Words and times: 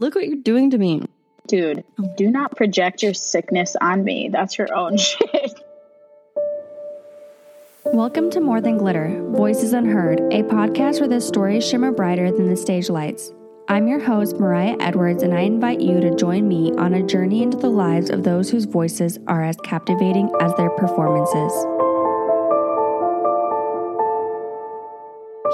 Look 0.00 0.14
what 0.14 0.28
you're 0.28 0.36
doing 0.36 0.70
to 0.70 0.78
me. 0.78 1.02
Dude, 1.48 1.82
oh. 2.00 2.14
do 2.16 2.30
not 2.30 2.56
project 2.56 3.02
your 3.02 3.14
sickness 3.14 3.74
on 3.80 4.04
me. 4.04 4.28
That's 4.30 4.56
your 4.56 4.72
own 4.72 4.96
shit. 4.96 5.60
Welcome 7.84 8.30
to 8.30 8.40
More 8.40 8.60
Than 8.60 8.78
Glitter 8.78 9.20
Voices 9.30 9.72
Unheard, 9.72 10.20
a 10.32 10.44
podcast 10.44 11.00
where 11.00 11.08
the 11.08 11.20
stories 11.20 11.66
shimmer 11.66 11.90
brighter 11.90 12.30
than 12.30 12.48
the 12.48 12.56
stage 12.56 12.88
lights. 12.88 13.32
I'm 13.66 13.88
your 13.88 13.98
host, 13.98 14.38
Mariah 14.38 14.76
Edwards, 14.78 15.24
and 15.24 15.34
I 15.34 15.40
invite 15.40 15.80
you 15.80 16.00
to 16.00 16.14
join 16.14 16.46
me 16.46 16.72
on 16.74 16.94
a 16.94 17.02
journey 17.02 17.42
into 17.42 17.56
the 17.56 17.70
lives 17.70 18.08
of 18.08 18.22
those 18.22 18.50
whose 18.50 18.66
voices 18.66 19.18
are 19.26 19.42
as 19.42 19.56
captivating 19.64 20.30
as 20.40 20.54
their 20.54 20.70
performances. 20.70 21.52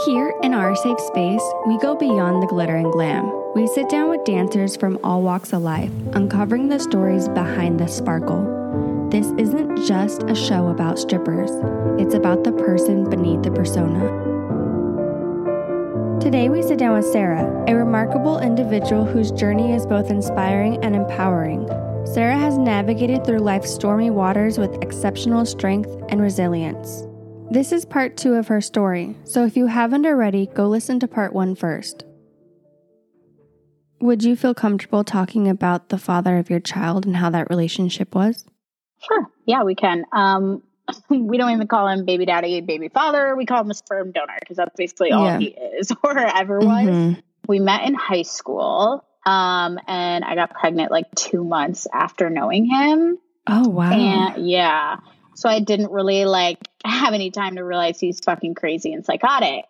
Here 0.07 0.35
in 0.43 0.53
our 0.53 0.77
safe 0.77 1.01
space, 1.01 1.43
we 1.67 1.79
go 1.79 1.97
beyond 1.97 2.43
the 2.43 2.47
glitter 2.47 2.77
and 2.77 2.93
glam. 2.93 3.25
We 3.55 3.67
sit 3.67 3.89
down 3.89 4.11
with 4.11 4.25
dancers 4.25 4.77
from 4.77 4.99
all 5.03 5.23
walks 5.23 5.55
of 5.55 5.63
life, 5.63 5.91
uncovering 6.13 6.69
the 6.69 6.79
stories 6.79 7.27
behind 7.31 7.81
the 7.81 7.87
sparkle. 7.87 9.09
This 9.11 9.29
isn't 9.39 9.87
just 9.87 10.23
a 10.25 10.35
show 10.35 10.69
about 10.69 10.99
strippers, 10.99 11.51
it's 11.99 12.15
about 12.15 12.45
the 12.45 12.53
person 12.53 13.09
beneath 13.09 13.45
the 13.45 13.51
persona. 13.51 14.01
Today, 16.21 16.51
we 16.51 16.61
sit 16.61 16.79
down 16.79 16.97
with 16.97 17.11
Sarah, 17.11 17.65
a 17.67 17.75
remarkable 17.75 18.41
individual 18.41 19.07
whose 19.07 19.31
journey 19.31 19.73
is 19.73 19.87
both 19.87 20.11
inspiring 20.11 20.85
and 20.85 20.95
empowering. 20.95 21.67
Sarah 22.05 22.37
has 22.37 22.59
navigated 22.59 23.25
through 23.25 23.39
life's 23.39 23.73
stormy 23.73 24.11
waters 24.11 24.59
with 24.59 24.83
exceptional 24.83 25.47
strength 25.47 25.89
and 26.11 26.21
resilience. 26.21 27.05
This 27.51 27.73
is 27.73 27.85
part 27.85 28.17
two 28.17 28.35
of 28.35 28.49
her 28.49 28.61
story, 28.61 29.17
so 29.25 29.45
if 29.45 29.57
you 29.57 29.67
haven't 29.67 30.07
already, 30.07 30.47
go 30.47 30.67
listen 30.67 30.99
to 31.01 31.09
part 31.09 31.33
one 31.33 31.55
first. 31.55 32.05
Would 34.01 34.25
you 34.25 34.35
feel 34.35 34.55
comfortable 34.55 35.05
talking 35.05 35.49
about 35.49 35.89
the 35.89 35.99
father 35.99 36.39
of 36.39 36.51
your 36.51 36.61
child 36.61 37.07
and 37.07 37.17
how 37.17 37.31
that 37.31 37.49
relationship 37.51 38.15
was? 38.15 38.45
Sure. 39.07 39.31
Yeah, 39.47 39.63
we 39.63 39.75
can. 39.75 40.05
Um, 40.13 40.63
we 41.09 41.39
don't 41.39 41.51
even 41.51 41.67
call 41.67 41.89
him 41.89 42.05
baby 42.05 42.27
daddy, 42.27 42.61
baby 42.61 42.89
father. 42.89 43.37
We 43.37 43.47
call 43.47 43.61
him 43.61 43.71
a 43.71 43.75
sperm 43.75 44.13
donor 44.13 44.37
because 44.41 44.57
that's 44.57 44.75
basically 44.77 45.13
all 45.13 45.25
yeah. 45.25 45.39
he 45.39 45.47
is 45.49 45.93
or 46.05 46.19
ever 46.19 46.59
was. 46.59 46.87
Mm-hmm. 46.87 47.21
We 47.47 47.61
met 47.61 47.87
in 47.87 47.95
high 47.95 48.23
school, 48.23 49.05
um, 49.27 49.79
and 49.87 50.25
I 50.25 50.35
got 50.35 50.51
pregnant 50.55 50.91
like 50.91 51.15
two 51.15 51.45
months 51.45 51.87
after 51.93 52.31
knowing 52.31 52.67
him. 52.67 53.19
Oh 53.47 53.69
wow! 53.69 53.93
And 53.93 54.47
yeah, 54.47 54.97
so 55.35 55.49
I 55.49 55.61
didn't 55.61 55.91
really 55.91 56.25
like 56.25 56.59
have 56.85 57.15
any 57.15 57.31
time 57.31 57.57
to 57.57 57.65
realize 57.65 57.99
he's 58.01 58.21
fucking 58.21 58.55
crazy 58.55 58.93
and 58.93 59.05
psychotic. 59.05 59.65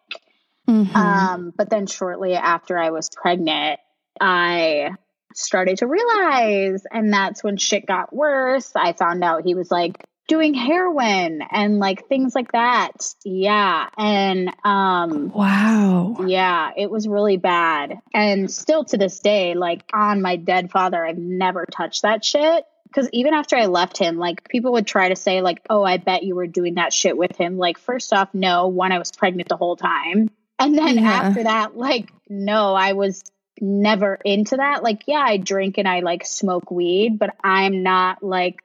Mm-hmm. 0.69 0.97
Um, 0.97 1.53
but 1.57 1.71
then 1.71 1.87
shortly 1.87 2.35
after 2.35 2.79
I 2.79 2.91
was 2.91 3.11
pregnant, 3.11 3.81
I 4.21 4.91
started 5.35 5.79
to 5.79 5.87
realize, 5.87 6.85
and 6.91 7.13
that's 7.13 7.43
when 7.43 7.57
shit 7.57 7.87
got 7.87 8.15
worse. 8.15 8.73
I 8.75 8.93
found 8.93 9.25
out 9.25 9.45
he 9.45 9.55
was 9.55 9.71
like 9.71 10.05
doing 10.27 10.55
heroin 10.55 11.43
and 11.51 11.79
like 11.79 12.09
things 12.09 12.35
like 12.35 12.53
that. 12.53 12.93
Yeah. 13.25 13.89
And 13.99 14.55
um 14.65 15.31
wow. 15.35 16.17
Yeah, 16.27 16.71
it 16.77 16.91
was 16.91 17.07
really 17.07 17.37
bad. 17.37 18.01
And 18.15 18.51
still 18.51 18.85
to 18.87 18.97
this 18.97 19.21
day, 19.21 19.55
like 19.55 19.83
on 19.93 20.23
my 20.23 20.37
dead 20.37 20.71
father, 20.71 21.05
I've 21.05 21.19
never 21.19 21.67
touched 21.67 22.03
that 22.03 22.25
shit 22.25 22.65
because 22.95 23.11
even 23.13 23.35
after 23.35 23.57
I 23.57 23.67
left 23.67 23.99
him, 23.99 24.19
like 24.19 24.49
people 24.49 24.73
would 24.73 24.87
try 24.87 25.09
to 25.09 25.17
say, 25.17 25.43
like, 25.43 25.61
oh, 25.69 25.83
I 25.83 25.97
bet 25.97 26.23
you 26.23 26.37
were 26.37 26.47
doing 26.47 26.75
that 26.75 26.93
shit 26.93 27.17
with 27.17 27.37
him. 27.37 27.59
Like, 27.59 27.79
first 27.79 28.13
off, 28.13 28.29
no, 28.33 28.69
one, 28.69 28.93
I 28.93 28.99
was 28.99 29.11
pregnant 29.11 29.49
the 29.49 29.57
whole 29.57 29.77
time. 29.77 30.31
And 30.61 30.79
then 30.79 30.99
yeah. 30.99 31.11
after 31.11 31.43
that, 31.43 31.77
like, 31.77 32.13
no, 32.29 32.75
I 32.75 32.93
was 32.93 33.25
never 33.61 34.15
into 34.25 34.57
that. 34.57 34.85
Like, 34.85 35.03
yeah, 35.07 35.25
I 35.27 35.39
drink 35.39 35.79
and 35.79 35.89
I 35.89 36.01
like 36.01 36.25
smoke 36.25 36.71
weed, 36.71 37.19
but 37.19 37.35
I'm 37.43 37.83
not 37.83 38.23
like, 38.23 38.61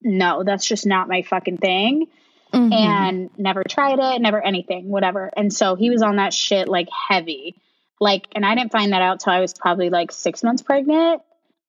no, 0.00 0.44
that's 0.44 0.66
just 0.66 0.86
not 0.86 1.08
my 1.08 1.22
fucking 1.22 1.58
thing. 1.58 2.06
Mm-hmm. 2.54 2.72
And 2.72 3.30
never 3.36 3.64
tried 3.64 3.98
it, 3.98 4.22
never 4.22 4.40
anything, 4.40 4.88
whatever. 4.88 5.30
And 5.36 5.52
so 5.52 5.74
he 5.74 5.90
was 5.90 6.02
on 6.02 6.16
that 6.16 6.32
shit 6.32 6.68
like 6.68 6.88
heavy. 6.90 7.56
Like, 8.00 8.28
and 8.34 8.46
I 8.46 8.54
didn't 8.54 8.72
find 8.72 8.92
that 8.92 9.02
out 9.02 9.20
till 9.20 9.32
I 9.32 9.40
was 9.40 9.52
probably 9.52 9.90
like 9.90 10.10
six 10.10 10.42
months 10.42 10.62
pregnant. 10.62 11.20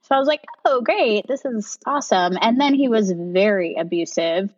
So 0.08 0.16
I 0.16 0.20
was 0.20 0.28
like, 0.28 0.46
oh, 0.66 0.82
great. 0.82 1.28
This 1.28 1.46
is 1.46 1.80
awesome. 1.86 2.38
And 2.40 2.62
then 2.62 2.76
he 2.76 2.90
was 2.90 3.12
very 3.12 3.76
abusive, 3.76 4.52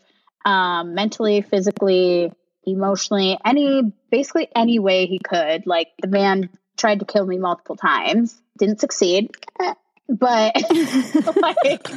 um, 0.46 0.94
mentally, 0.94 1.42
physically, 1.42 2.34
emotionally, 2.66 3.38
any, 3.46 3.94
basically 4.12 4.50
any 4.54 4.80
way 4.80 5.06
he 5.06 5.20
could. 5.20 5.66
Like 5.66 5.88
the 6.02 6.10
man 6.10 6.50
tried 6.76 7.00
to 7.00 7.06
kill 7.06 7.26
me 7.26 7.38
multiple 7.38 7.78
times, 7.78 8.40
didn't 8.58 8.82
succeed, 8.82 9.32
but 10.10 10.54
like, 11.42 11.88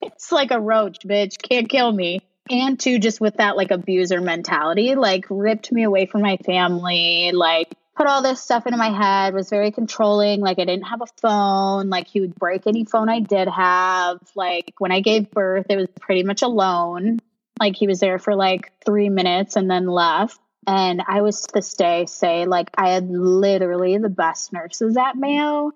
it's 0.00 0.32
like 0.32 0.50
a 0.50 0.60
roach, 0.60 1.00
bitch, 1.06 1.36
can't 1.40 1.68
kill 1.68 1.92
me. 1.92 2.20
And 2.48 2.80
two, 2.80 2.98
just 2.98 3.20
with 3.20 3.36
that 3.36 3.56
like 3.56 3.70
abuser 3.70 4.20
mentality, 4.22 4.94
like 4.94 5.26
ripped 5.28 5.70
me 5.72 5.82
away 5.82 6.06
from 6.06 6.22
my 6.22 6.38
family, 6.38 7.32
like 7.34 7.74
put 7.96 8.06
all 8.06 8.22
this 8.22 8.40
stuff 8.40 8.66
into 8.66 8.78
my 8.78 8.90
head, 8.90 9.34
was 9.34 9.48
very 9.50 9.70
controlling. 9.70 10.40
Like 10.40 10.58
I 10.58 10.64
didn't 10.64 10.86
have 10.86 11.02
a 11.02 11.06
phone. 11.20 11.88
Like 11.88 12.06
he 12.06 12.20
would 12.20 12.34
break 12.34 12.66
any 12.66 12.84
phone 12.84 13.08
I 13.08 13.20
did 13.20 13.48
have. 13.48 14.20
Like 14.34 14.74
when 14.78 14.92
I 14.92 15.00
gave 15.00 15.30
birth, 15.30 15.66
it 15.70 15.76
was 15.76 15.88
pretty 16.00 16.22
much 16.22 16.42
alone. 16.42 17.18
Like 17.58 17.76
he 17.76 17.86
was 17.86 18.00
there 18.00 18.18
for 18.18 18.34
like 18.34 18.70
three 18.84 19.08
minutes 19.08 19.56
and 19.56 19.70
then 19.70 19.86
left. 19.86 20.38
And 20.66 21.00
I 21.06 21.22
was 21.22 21.42
to 21.42 21.54
this 21.54 21.74
day 21.74 22.06
say, 22.06 22.44
like, 22.44 22.70
I 22.76 22.90
had 22.90 23.08
literally 23.08 23.96
the 23.98 24.08
best 24.08 24.52
nurses 24.52 24.96
at 24.96 25.16
Mayo. 25.16 25.70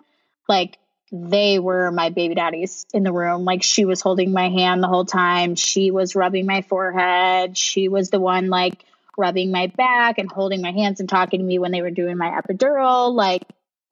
Like, 0.48 0.78
they 1.12 1.60
were 1.60 1.92
my 1.92 2.10
baby 2.10 2.34
daddies 2.34 2.86
in 2.92 3.04
the 3.04 3.12
room. 3.12 3.44
Like, 3.44 3.62
she 3.62 3.84
was 3.84 4.00
holding 4.00 4.32
my 4.32 4.48
hand 4.48 4.82
the 4.82 4.88
whole 4.88 5.04
time. 5.04 5.54
She 5.54 5.92
was 5.92 6.16
rubbing 6.16 6.44
my 6.44 6.62
forehead. 6.62 7.56
She 7.56 7.88
was 7.88 8.10
the 8.10 8.18
one, 8.18 8.48
like, 8.48 8.84
rubbing 9.16 9.50
my 9.50 9.68
back 9.68 10.18
and 10.18 10.30
holding 10.30 10.62
my 10.62 10.72
hands 10.72 11.00
and 11.00 11.08
talking 11.08 11.40
to 11.40 11.46
me 11.46 11.58
when 11.58 11.72
they 11.72 11.82
were 11.82 11.90
doing 11.90 12.16
my 12.16 12.30
epidural. 12.30 13.12
Like 13.12 13.42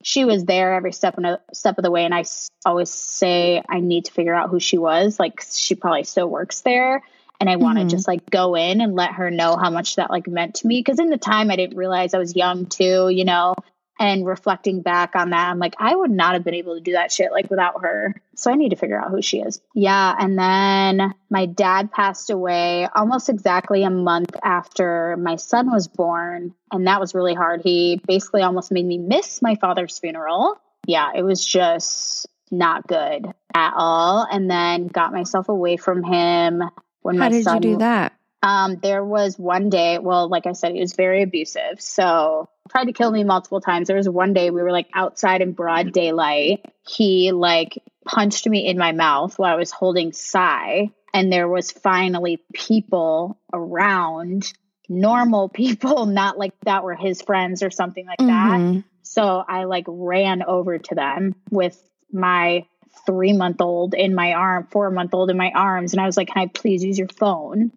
she 0.03 0.25
was 0.25 0.45
there 0.45 0.75
every 0.75 0.93
step 0.93 1.19
of 1.19 1.41
step 1.53 1.79
of 1.79 1.83
the 1.83 1.91
way. 1.91 2.05
And 2.05 2.15
I 2.15 2.25
always 2.65 2.91
say 2.91 3.63
I 3.69 3.81
need 3.81 4.07
to 4.07 4.13
figure 4.13 4.35
out 4.35 4.51
who 4.51 4.61
she 4.61 4.79
was. 4.79 5.19
Like 5.19 5.45
she 5.51 5.75
probably 5.75 6.05
still 6.05 6.29
works 6.29 6.61
there. 6.63 7.03
And 7.41 7.49
I 7.49 7.57
want 7.57 7.79
to 7.79 7.83
mm-hmm. 7.83 7.91
just 7.91 8.09
like 8.09 8.29
go 8.31 8.57
in 8.57 8.81
and 8.81 8.97
let 8.97 9.13
her 9.13 9.31
know 9.31 9.57
how 9.57 9.71
much 9.71 9.97
that 9.97 10.11
like 10.11 10.27
meant 10.27 10.57
to 10.57 10.67
me. 10.67 10.83
Cause 10.83 10.99
in 10.99 11.09
the 11.09 11.19
time 11.19 11.51
I 11.51 11.57
didn't 11.57 11.77
realize 11.77 12.13
I 12.13 12.19
was 12.19 12.35
young 12.35 12.67
too, 12.67 13.11
you 13.11 13.25
know, 13.25 13.55
and 13.99 14.25
reflecting 14.25 14.83
back 14.83 15.17
on 15.17 15.31
that, 15.31 15.51
I'm 15.51 15.59
like, 15.59 15.75
I 15.79 15.95
would 15.95 16.11
not 16.11 16.35
have 16.35 16.45
been 16.45 16.55
able 16.55 16.75
to 16.77 16.81
do 16.81 16.93
that 16.93 17.11
shit 17.11 17.33
like 17.33 17.51
without 17.51 17.83
her. 17.83 18.15
So 18.37 18.51
I 18.51 18.55
need 18.55 18.69
to 18.71 18.77
figure 18.77 19.01
out 19.01 19.11
who 19.11 19.21
she 19.23 19.41
is. 19.41 19.61
Yeah. 19.75 20.15
And 20.19 20.39
then 20.39 21.15
my 21.31 21.47
dad 21.47 21.91
passed 21.91 22.31
away 22.31 22.89
almost 22.95 23.29
exactly 23.29 23.83
a 23.83 23.91
month 23.91 24.37
after 24.43 25.17
my 25.17 25.37
son 25.37 25.71
was 25.71 25.89
born. 25.89 26.55
And 26.71 26.87
that 26.87 27.01
was 27.01 27.15
really 27.15 27.35
hard. 27.35 27.63
He 27.63 28.01
basically 28.07 28.43
almost 28.43 28.71
made 28.71 28.87
me 28.87 28.99
miss 28.99 29.43
my 29.43 29.57
father's 29.57 29.99
funeral. 29.99 30.61
Yeah. 30.87 31.11
It 31.15 31.23
was 31.23 31.45
just 31.45 32.27
not 32.51 32.87
good 32.87 33.27
at 33.55 33.73
all. 33.77 34.27
And 34.31 34.51
then 34.51 34.87
got 34.87 35.13
myself 35.13 35.49
away 35.49 35.77
from 35.77 36.05
him 36.05 36.63
when 37.03 37.17
How 37.17 37.29
my 37.29 37.43
son. 37.43 37.55
How 37.55 37.59
did 37.59 37.69
you 37.69 37.75
do 37.75 37.79
that? 37.79 38.13
Um, 38.43 38.79
there 38.81 39.05
was 39.05 39.39
one 39.39 39.69
day, 39.69 39.99
well, 39.99 40.29
like 40.29 40.47
I 40.47 40.53
said, 40.53 40.73
he 40.73 40.81
was 40.81 40.95
very 40.95 41.23
abusive. 41.23 41.81
So 41.81 42.49
tried 42.71 42.85
to 42.85 42.93
kill 42.93 43.11
me 43.11 43.25
multiple 43.25 43.61
times. 43.61 43.89
There 43.89 43.97
was 43.97 44.09
one 44.09 44.33
day 44.33 44.51
we 44.51 44.63
were 44.63 44.73
like 44.73 44.89
outside 44.95 45.43
in 45.43 45.53
broad 45.53 45.93
daylight. 45.93 46.65
He 46.87 47.33
like 47.33 47.83
punched 48.05 48.47
me 48.47 48.67
in 48.67 48.79
my 48.79 48.93
mouth 48.93 49.39
while 49.39 49.53
I 49.53 49.57
was 49.57 49.71
holding 49.71 50.13
Cy. 50.13 50.91
And 51.13 51.33
there 51.33 51.49
was 51.49 51.73
finally 51.73 52.43
people 52.53 53.41
around, 53.53 54.53
normal 54.89 55.49
people, 55.49 56.07
not 56.07 56.39
like 56.39 56.53
that 56.65 56.85
were 56.85 56.95
his 56.95 57.23
friends 57.23 57.63
or 57.63 57.71
something 57.71 58.07
like 58.07 58.19
mm-hmm. 58.19 58.75
that. 58.75 58.85
So 59.03 59.43
I 59.47 59.65
like 59.65 59.85
ran 59.89 60.43
over 60.43 60.79
to 60.79 60.95
them 60.95 61.35
with 61.51 61.83
my 62.13 62.67
three 63.07 63.33
month 63.33 63.61
old 63.61 63.95
in 63.95 64.15
my 64.15 64.35
arm, 64.35 64.69
four 64.71 64.91
month 64.91 65.15
old 65.15 65.31
in 65.31 65.37
my 65.37 65.51
arms. 65.55 65.93
And 65.93 66.01
I 66.01 66.07
was 66.07 66.17
like, 66.17 66.29
Can 66.29 66.43
I 66.43 66.47
please 66.47 66.85
use 66.85 66.99
your 66.99 67.09
phone? 67.09 67.73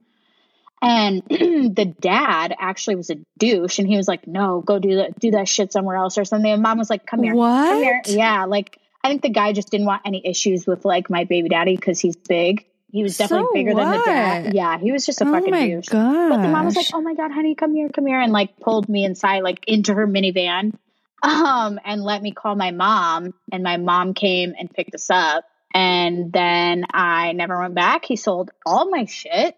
And 0.81 1.21
the 1.29 1.93
dad 1.99 2.55
actually 2.57 2.95
was 2.95 3.11
a 3.11 3.17
douche, 3.37 3.77
and 3.77 3.87
he 3.87 3.97
was 3.97 4.07
like, 4.07 4.27
"No, 4.27 4.61
go 4.61 4.79
do 4.79 4.95
that, 4.97 5.19
do 5.19 5.31
that 5.31 5.47
shit 5.47 5.71
somewhere 5.71 5.95
else 5.95 6.17
or 6.17 6.25
something." 6.25 6.51
And 6.51 6.61
mom 6.61 6.79
was 6.79 6.89
like, 6.89 7.05
"Come 7.05 7.21
here, 7.21 7.35
what? 7.35 7.69
Come 7.69 7.83
here. 7.83 8.01
Yeah, 8.07 8.45
like 8.45 8.79
I 9.03 9.09
think 9.09 9.21
the 9.21 9.29
guy 9.29 9.53
just 9.53 9.69
didn't 9.69 9.85
want 9.85 10.01
any 10.05 10.25
issues 10.25 10.65
with 10.65 10.83
like 10.83 11.09
my 11.09 11.25
baby 11.25 11.49
daddy 11.49 11.75
because 11.75 11.99
he's 11.99 12.15
big. 12.15 12.65
He 12.91 13.03
was 13.03 13.17
definitely 13.17 13.47
so 13.47 13.53
bigger 13.53 13.73
what? 13.73 13.83
than 13.83 13.91
the 13.91 14.05
dad. 14.05 14.55
Yeah, 14.55 14.77
he 14.79 14.91
was 14.91 15.05
just 15.05 15.21
a 15.21 15.27
oh 15.27 15.31
fucking 15.31 15.51
my 15.51 15.67
douche. 15.67 15.87
Gosh. 15.87 16.29
But 16.29 16.41
the 16.41 16.49
mom 16.49 16.65
was 16.65 16.75
like, 16.75 16.87
"Oh 16.93 17.01
my 17.01 17.13
god, 17.13 17.31
honey, 17.31 17.53
come 17.53 17.75
here, 17.75 17.89
come 17.89 18.07
here," 18.07 18.19
and 18.19 18.33
like 18.33 18.59
pulled 18.59 18.89
me 18.89 19.05
inside, 19.05 19.41
like 19.41 19.63
into 19.67 19.93
her 19.93 20.07
minivan, 20.07 20.73
um, 21.23 21.79
and 21.85 22.03
let 22.03 22.23
me 22.23 22.31
call 22.31 22.55
my 22.55 22.71
mom. 22.71 23.35
And 23.51 23.63
my 23.63 23.77
mom 23.77 24.15
came 24.15 24.55
and 24.57 24.69
picked 24.69 24.95
us 24.95 25.09
up. 25.11 25.45
And 25.73 26.33
then 26.33 26.83
I 26.91 27.31
never 27.31 27.57
went 27.57 27.75
back. 27.75 28.03
He 28.03 28.17
sold 28.17 28.51
all 28.65 28.89
my 28.89 29.05
shit 29.05 29.55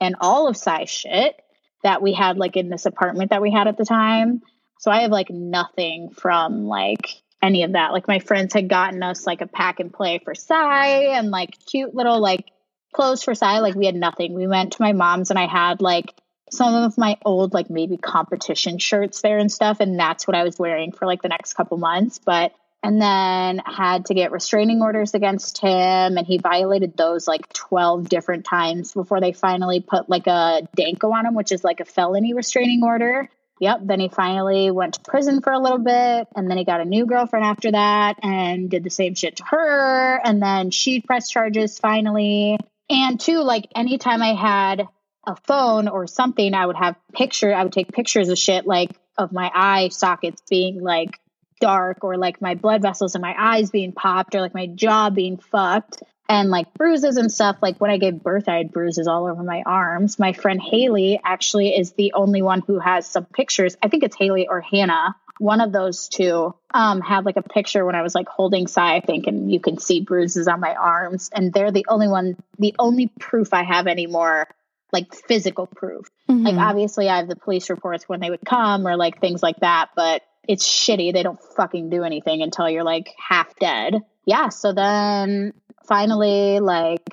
and 0.00 0.16
all 0.20 0.48
of 0.48 0.56
Cy's 0.56 0.90
shit 0.90 1.40
that 1.82 2.02
we 2.02 2.12
had 2.12 2.36
like 2.36 2.56
in 2.56 2.68
this 2.68 2.86
apartment 2.86 3.30
that 3.30 3.42
we 3.42 3.52
had 3.52 3.68
at 3.68 3.76
the 3.76 3.84
time. 3.84 4.42
So 4.78 4.90
I 4.90 5.02
have 5.02 5.10
like 5.10 5.30
nothing 5.30 6.10
from 6.10 6.66
like 6.66 7.22
any 7.42 7.62
of 7.62 7.72
that. 7.72 7.92
Like 7.92 8.08
my 8.08 8.18
friends 8.18 8.54
had 8.54 8.68
gotten 8.68 9.02
us 9.02 9.26
like 9.26 9.40
a 9.40 9.46
pack 9.46 9.80
and 9.80 9.92
play 9.92 10.20
for 10.22 10.34
Cy 10.34 11.16
and 11.16 11.30
like 11.30 11.56
cute 11.66 11.94
little 11.94 12.20
like 12.20 12.46
clothes 12.92 13.22
for 13.22 13.34
Cy. 13.34 13.60
Like 13.60 13.74
we 13.74 13.86
had 13.86 13.94
nothing. 13.94 14.34
We 14.34 14.46
went 14.46 14.72
to 14.72 14.82
my 14.82 14.92
mom's 14.92 15.30
and 15.30 15.38
I 15.38 15.46
had 15.46 15.80
like 15.80 16.12
some 16.50 16.74
of 16.74 16.96
my 16.96 17.16
old 17.24 17.54
like 17.54 17.70
maybe 17.70 17.96
competition 17.96 18.78
shirts 18.78 19.20
there 19.20 19.38
and 19.38 19.50
stuff 19.50 19.80
and 19.80 19.98
that's 19.98 20.26
what 20.26 20.36
I 20.36 20.44
was 20.44 20.58
wearing 20.58 20.92
for 20.92 21.06
like 21.06 21.22
the 21.22 21.28
next 21.28 21.54
couple 21.54 21.76
months 21.76 22.20
but 22.24 22.52
and 22.86 23.02
then 23.02 23.60
had 23.66 24.06
to 24.06 24.14
get 24.14 24.30
restraining 24.30 24.80
orders 24.80 25.12
against 25.12 25.58
him 25.58 26.16
and 26.16 26.24
he 26.24 26.38
violated 26.38 26.96
those 26.96 27.26
like 27.26 27.52
12 27.52 28.08
different 28.08 28.44
times 28.44 28.92
before 28.92 29.20
they 29.20 29.32
finally 29.32 29.80
put 29.80 30.08
like 30.08 30.28
a 30.28 30.60
DANCO 30.76 31.12
on 31.12 31.26
him 31.26 31.34
which 31.34 31.50
is 31.50 31.64
like 31.64 31.80
a 31.80 31.84
felony 31.84 32.32
restraining 32.32 32.84
order 32.84 33.28
yep 33.58 33.80
then 33.82 33.98
he 33.98 34.08
finally 34.08 34.70
went 34.70 34.94
to 34.94 35.00
prison 35.00 35.42
for 35.42 35.52
a 35.52 35.58
little 35.58 35.80
bit 35.80 36.28
and 36.36 36.48
then 36.48 36.58
he 36.58 36.64
got 36.64 36.80
a 36.80 36.84
new 36.84 37.06
girlfriend 37.06 37.44
after 37.44 37.72
that 37.72 38.20
and 38.22 38.70
did 38.70 38.84
the 38.84 38.90
same 38.90 39.16
shit 39.16 39.34
to 39.34 39.44
her 39.44 40.20
and 40.24 40.40
then 40.40 40.70
she 40.70 41.00
pressed 41.00 41.32
charges 41.32 41.80
finally 41.80 42.56
and 42.88 43.18
two 43.18 43.40
like 43.40 43.66
anytime 43.74 44.22
i 44.22 44.32
had 44.32 44.86
a 45.28 45.34
phone 45.34 45.88
or 45.88 46.06
something, 46.06 46.54
I 46.54 46.64
would 46.64 46.76
have 46.76 46.94
picture. 47.12 47.52
I 47.52 47.64
would 47.64 47.72
take 47.72 47.92
pictures 47.92 48.28
of 48.28 48.38
shit 48.38 48.64
like 48.64 48.90
of 49.18 49.32
my 49.32 49.50
eye 49.52 49.88
sockets 49.88 50.40
being 50.48 50.80
like 50.80 51.18
dark 51.60 52.04
or 52.04 52.16
like 52.16 52.40
my 52.40 52.54
blood 52.54 52.82
vessels 52.82 53.14
in 53.14 53.20
my 53.20 53.34
eyes 53.36 53.70
being 53.70 53.92
popped 53.92 54.34
or 54.34 54.40
like 54.40 54.54
my 54.54 54.66
jaw 54.66 55.10
being 55.10 55.38
fucked 55.38 56.02
and 56.28 56.50
like 56.50 56.72
bruises 56.74 57.16
and 57.16 57.30
stuff. 57.30 57.56
Like 57.62 57.80
when 57.80 57.90
I 57.90 57.98
gave 57.98 58.22
birth, 58.22 58.48
I 58.48 58.56
had 58.56 58.72
bruises 58.72 59.06
all 59.06 59.26
over 59.26 59.42
my 59.42 59.62
arms. 59.64 60.18
My 60.18 60.32
friend 60.32 60.60
Haley 60.60 61.20
actually 61.24 61.76
is 61.76 61.92
the 61.92 62.12
only 62.14 62.42
one 62.42 62.62
who 62.66 62.78
has 62.78 63.06
some 63.06 63.24
pictures. 63.24 63.76
I 63.82 63.88
think 63.88 64.02
it's 64.02 64.16
Haley 64.16 64.48
or 64.48 64.60
Hannah. 64.60 65.16
One 65.38 65.60
of 65.60 65.70
those 65.70 66.08
two 66.08 66.54
um, 66.72 67.00
had 67.02 67.26
like 67.26 67.36
a 67.36 67.42
picture 67.42 67.84
when 67.84 67.94
I 67.94 68.02
was 68.02 68.14
like 68.14 68.26
holding 68.26 68.66
Cy, 68.66 68.96
I 68.96 69.00
think, 69.00 69.26
and 69.26 69.52
you 69.52 69.60
can 69.60 69.78
see 69.78 70.00
bruises 70.00 70.48
on 70.48 70.60
my 70.60 70.74
arms. 70.74 71.30
And 71.32 71.52
they're 71.52 71.70
the 71.70 71.84
only 71.88 72.08
one, 72.08 72.36
the 72.58 72.74
only 72.78 73.08
proof 73.18 73.52
I 73.52 73.62
have 73.62 73.86
anymore 73.86 74.48
like 74.92 75.14
physical 75.14 75.66
proof. 75.66 76.08
Mm-hmm. 76.28 76.46
Like 76.46 76.56
obviously 76.56 77.08
I 77.08 77.18
have 77.18 77.28
the 77.28 77.36
police 77.36 77.68
reports 77.70 78.08
when 78.08 78.20
they 78.20 78.30
would 78.30 78.44
come 78.44 78.86
or 78.86 78.96
like 78.96 79.20
things 79.20 79.42
like 79.42 79.56
that, 79.60 79.90
but 79.94 80.22
it's 80.48 80.66
shitty. 80.66 81.12
They 81.12 81.22
don't 81.22 81.40
fucking 81.56 81.90
do 81.90 82.02
anything 82.04 82.42
until 82.42 82.68
you're 82.68 82.84
like 82.84 83.14
half 83.18 83.54
dead. 83.56 84.02
Yeah, 84.24 84.48
so 84.48 84.72
then 84.72 85.52
finally 85.86 86.60
like 86.60 87.08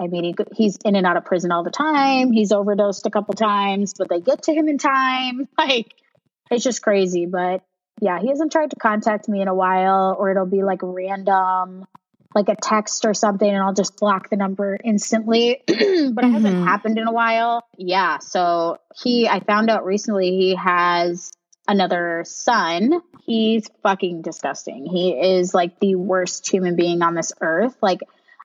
I 0.00 0.06
mean 0.06 0.24
he, 0.24 0.34
he's 0.54 0.78
in 0.84 0.96
and 0.96 1.06
out 1.06 1.16
of 1.16 1.24
prison 1.24 1.52
all 1.52 1.64
the 1.64 1.70
time. 1.70 2.32
He's 2.32 2.52
overdosed 2.52 3.06
a 3.06 3.10
couple 3.10 3.34
times, 3.34 3.94
but 3.96 4.08
they 4.08 4.20
get 4.20 4.44
to 4.44 4.52
him 4.52 4.68
in 4.68 4.78
time. 4.78 5.48
Like 5.58 5.94
it's 6.50 6.64
just 6.64 6.82
crazy, 6.82 7.26
but 7.26 7.62
yeah, 8.00 8.20
he 8.20 8.28
hasn't 8.28 8.52
tried 8.52 8.70
to 8.70 8.76
contact 8.76 9.28
me 9.28 9.40
in 9.40 9.48
a 9.48 9.54
while 9.54 10.14
or 10.18 10.30
it'll 10.30 10.44
be 10.44 10.62
like 10.62 10.80
random 10.82 11.86
like 12.34 12.48
a 12.48 12.56
text 12.56 13.04
or 13.04 13.14
something 13.14 13.48
and 13.48 13.62
I'll 13.62 13.74
just 13.74 13.98
block 13.98 14.30
the 14.30 14.36
number 14.36 14.78
instantly. 14.82 15.62
but 15.66 15.76
mm-hmm. 15.76 16.18
it 16.18 16.30
hasn't 16.30 16.54
mm-hmm. 16.54 16.64
happened 16.64 16.98
in 16.98 17.06
a 17.06 17.12
while. 17.12 17.66
Yeah. 17.76 18.18
So 18.18 18.78
he, 19.02 19.28
I 19.28 19.40
found 19.40 19.70
out 19.70 19.84
recently 19.84 20.30
he 20.30 20.56
has 20.56 21.32
another 21.66 22.24
son. 22.26 23.00
He's 23.24 23.68
fucking 23.82 24.22
disgusting. 24.22 24.86
He 24.86 25.12
is 25.12 25.54
like 25.54 25.78
the 25.78 25.94
worst 25.94 26.48
human 26.50 26.76
being 26.76 27.02
on 27.02 27.14
this 27.14 27.32
earth. 27.40 27.76
Like, 27.80 28.00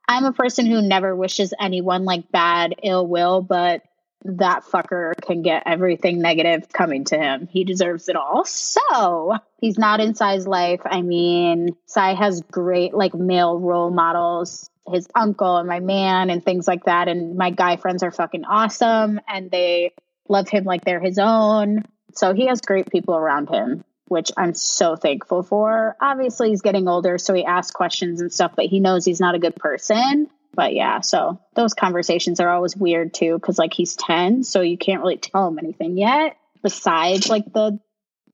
I'm 0.07 0.25
a 0.25 0.33
person 0.33 0.65
who 0.65 0.81
never 0.81 1.15
wishes 1.15 1.53
anyone 1.59 2.05
like 2.05 2.31
bad 2.31 2.75
ill 2.83 3.05
will, 3.05 3.41
but 3.41 3.81
that 4.23 4.63
fucker 4.63 5.13
can 5.21 5.41
get 5.41 5.63
everything 5.65 6.21
negative 6.21 6.67
coming 6.71 7.05
to 7.05 7.17
him. 7.17 7.47
He 7.47 7.63
deserves 7.63 8.09
it 8.09 8.15
all. 8.15 8.45
So 8.45 9.35
he's 9.59 9.77
not 9.77 9.99
in 9.99 10.15
Cy's 10.15 10.47
life. 10.47 10.81
I 10.85 11.01
mean, 11.01 11.75
Cy 11.85 12.13
has 12.13 12.41
great 12.41 12.93
like 12.93 13.13
male 13.13 13.59
role 13.59 13.89
models, 13.89 14.69
his 14.87 15.07
uncle 15.15 15.57
and 15.57 15.67
my 15.67 15.79
man 15.79 16.29
and 16.29 16.43
things 16.43 16.67
like 16.67 16.85
that. 16.85 17.07
And 17.07 17.35
my 17.35 17.49
guy 17.49 17.77
friends 17.77 18.03
are 18.03 18.11
fucking 18.11 18.45
awesome 18.45 19.19
and 19.27 19.49
they 19.49 19.93
love 20.29 20.49
him 20.49 20.63
like 20.63 20.83
they're 20.85 20.99
his 20.99 21.19
own. 21.19 21.83
So 22.17 22.33
he 22.33 22.47
has 22.47 22.61
great 22.61 22.89
people 22.91 23.15
around 23.15 23.49
him, 23.49 23.83
which 24.07 24.31
I'm 24.35 24.53
so 24.53 24.95
thankful 24.95 25.43
for. 25.43 25.95
Obviously, 26.01 26.49
he's 26.49 26.61
getting 26.61 26.87
older, 26.87 27.17
so 27.17 27.33
he 27.33 27.45
asks 27.45 27.71
questions 27.71 28.21
and 28.21 28.31
stuff, 28.31 28.53
but 28.55 28.65
he 28.65 28.79
knows 28.79 29.05
he's 29.05 29.19
not 29.19 29.35
a 29.35 29.39
good 29.39 29.55
person 29.55 30.27
but 30.57 30.73
yeah, 30.73 31.01
so 31.01 31.39
those 31.53 31.75
conversations 31.75 32.39
are 32.39 32.49
always 32.49 32.75
weird 32.75 33.13
too, 33.13 33.35
because 33.35 33.59
like 33.59 33.73
he's 33.73 33.95
10, 33.95 34.43
so 34.43 34.61
you 34.61 34.75
can't 34.75 35.01
really 35.01 35.17
tell 35.17 35.47
him 35.47 35.59
anything 35.59 35.97
yet 35.99 36.35
besides 36.63 37.29
like 37.29 37.45
the 37.53 37.79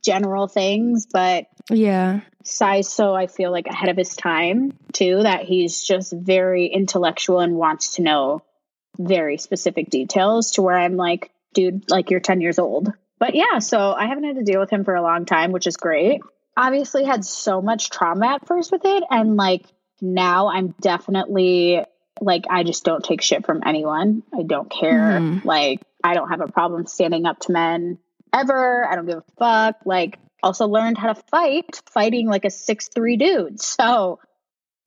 general 0.01 0.47
things. 0.47 1.05
But 1.05 1.47
yeah, 1.69 2.21
Cy's 2.45 2.87
so 2.87 3.13
I 3.13 3.27
feel 3.27 3.51
like 3.51 3.67
ahead 3.67 3.89
of 3.89 3.97
his 3.97 4.15
time 4.15 4.71
too, 4.93 5.23
that 5.23 5.43
he's 5.43 5.83
just 5.83 6.13
very 6.13 6.67
intellectual 6.67 7.41
and 7.41 7.55
wants 7.55 7.95
to 7.95 8.01
know 8.01 8.41
very 8.97 9.37
specific 9.37 9.89
details 9.89 10.51
to 10.51 10.61
where 10.61 10.77
I'm 10.77 10.95
like, 10.95 11.29
dude, 11.53 11.91
like 11.91 12.09
you're 12.09 12.21
10 12.21 12.39
years 12.39 12.57
old. 12.57 12.93
But 13.23 13.35
yeah, 13.35 13.59
so 13.59 13.93
I 13.93 14.07
haven't 14.07 14.25
had 14.25 14.35
to 14.35 14.43
deal 14.43 14.59
with 14.59 14.69
him 14.69 14.83
for 14.83 14.95
a 14.95 15.01
long 15.01 15.23
time, 15.23 15.53
which 15.53 15.65
is 15.65 15.77
great. 15.77 16.19
Obviously, 16.57 17.05
had 17.05 17.23
so 17.23 17.61
much 17.61 17.89
trauma 17.89 18.35
at 18.35 18.45
first 18.45 18.69
with 18.69 18.81
it. 18.83 19.01
And 19.09 19.37
like 19.37 19.65
now 20.01 20.49
I'm 20.49 20.75
definitely 20.81 21.85
like 22.19 22.43
I 22.49 22.63
just 22.63 22.83
don't 22.83 23.01
take 23.01 23.21
shit 23.21 23.45
from 23.45 23.61
anyone. 23.65 24.23
I 24.37 24.43
don't 24.43 24.69
care. 24.69 25.21
Mm-hmm. 25.21 25.47
Like 25.47 25.79
I 26.03 26.15
don't 26.15 26.27
have 26.31 26.41
a 26.41 26.49
problem 26.49 26.85
standing 26.85 27.25
up 27.25 27.39
to 27.39 27.53
men 27.53 27.97
ever. 28.33 28.85
I 28.85 28.95
don't 28.95 29.05
give 29.05 29.19
a 29.19 29.37
fuck. 29.39 29.77
Like 29.85 30.19
also 30.43 30.67
learned 30.67 30.97
how 30.97 31.13
to 31.13 31.23
fight, 31.31 31.81
fighting 31.93 32.27
like 32.27 32.43
a 32.43 32.49
six 32.49 32.89
three 32.89 33.15
dude. 33.15 33.61
So 33.61 34.19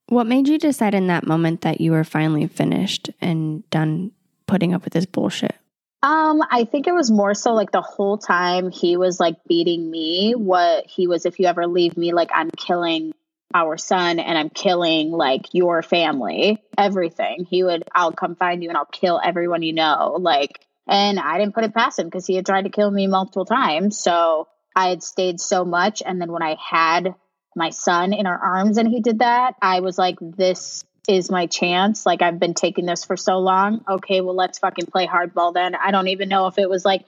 what 0.09 0.27
made 0.27 0.47
you 0.47 0.59
decide 0.59 0.93
in 0.93 1.07
that 1.07 1.25
moment 1.25 1.61
that 1.61 1.81
you 1.81 1.91
were 1.91 2.03
finally 2.03 2.45
finished 2.45 3.09
and 3.19 3.67
done 3.71 4.11
putting 4.45 4.75
up 4.75 4.83
with 4.83 4.93
this 4.93 5.07
bullshit? 5.07 5.55
Um, 6.03 6.43
I 6.49 6.65
think 6.65 6.87
it 6.87 6.93
was 6.93 7.09
more 7.09 7.33
so 7.33 7.53
like 7.53 7.71
the 7.71 7.81
whole 7.81 8.17
time 8.17 8.69
he 8.69 8.97
was 8.97 9.19
like 9.19 9.35
beating 9.47 9.89
me. 9.89 10.33
What 10.33 10.85
he 10.85 11.07
was, 11.07 11.25
if 11.25 11.39
you 11.39 11.47
ever 11.47 11.65
leave 11.65 11.97
me, 11.97 12.13
like 12.13 12.29
I'm 12.33 12.51
killing 12.51 13.13
our 13.53 13.77
son 13.77 14.19
and 14.19 14.37
I'm 14.37 14.49
killing 14.49 15.11
like 15.11 15.53
your 15.53 15.81
family, 15.81 16.61
everything. 16.77 17.47
He 17.49 17.63
would, 17.63 17.83
I'll 17.95 18.11
come 18.11 18.35
find 18.35 18.61
you 18.61 18.69
and 18.69 18.77
I'll 18.77 18.85
kill 18.85 19.19
everyone 19.23 19.63
you 19.63 19.73
know. 19.73 20.17
Like, 20.19 20.59
and 20.87 21.19
I 21.19 21.39
didn't 21.39 21.55
put 21.55 21.63
it 21.63 21.73
past 21.73 21.97
him 21.97 22.05
because 22.05 22.27
he 22.27 22.35
had 22.35 22.45
tried 22.45 22.63
to 22.63 22.69
kill 22.69 22.91
me 22.91 23.07
multiple 23.07 23.45
times. 23.45 23.97
So 23.97 24.47
I 24.75 24.89
had 24.89 25.01
stayed 25.01 25.39
so 25.39 25.65
much. 25.65 26.03
And 26.05 26.21
then 26.21 26.31
when 26.31 26.43
I 26.43 26.57
had 26.63 27.15
my 27.55 27.71
son 27.71 28.13
in 28.13 28.27
our 28.27 28.37
arms 28.37 28.77
and 28.77 28.87
he 28.87 29.01
did 29.01 29.19
that, 29.19 29.55
I 29.61 29.79
was 29.79 29.97
like, 29.97 30.17
this 30.21 30.83
is 31.07 31.29
my 31.31 31.47
chance. 31.47 32.05
Like, 32.05 32.21
I've 32.21 32.39
been 32.39 32.53
taking 32.53 32.85
this 32.85 33.05
for 33.05 33.17
so 33.17 33.39
long. 33.39 33.83
Okay, 33.87 34.21
well, 34.21 34.35
let's 34.35 34.59
fucking 34.59 34.87
play 34.87 35.07
hardball 35.07 35.53
then. 35.53 35.75
I 35.75 35.91
don't 35.91 36.09
even 36.09 36.29
know 36.29 36.47
if 36.47 36.57
it 36.57 36.69
was 36.69 36.83
like, 36.83 37.05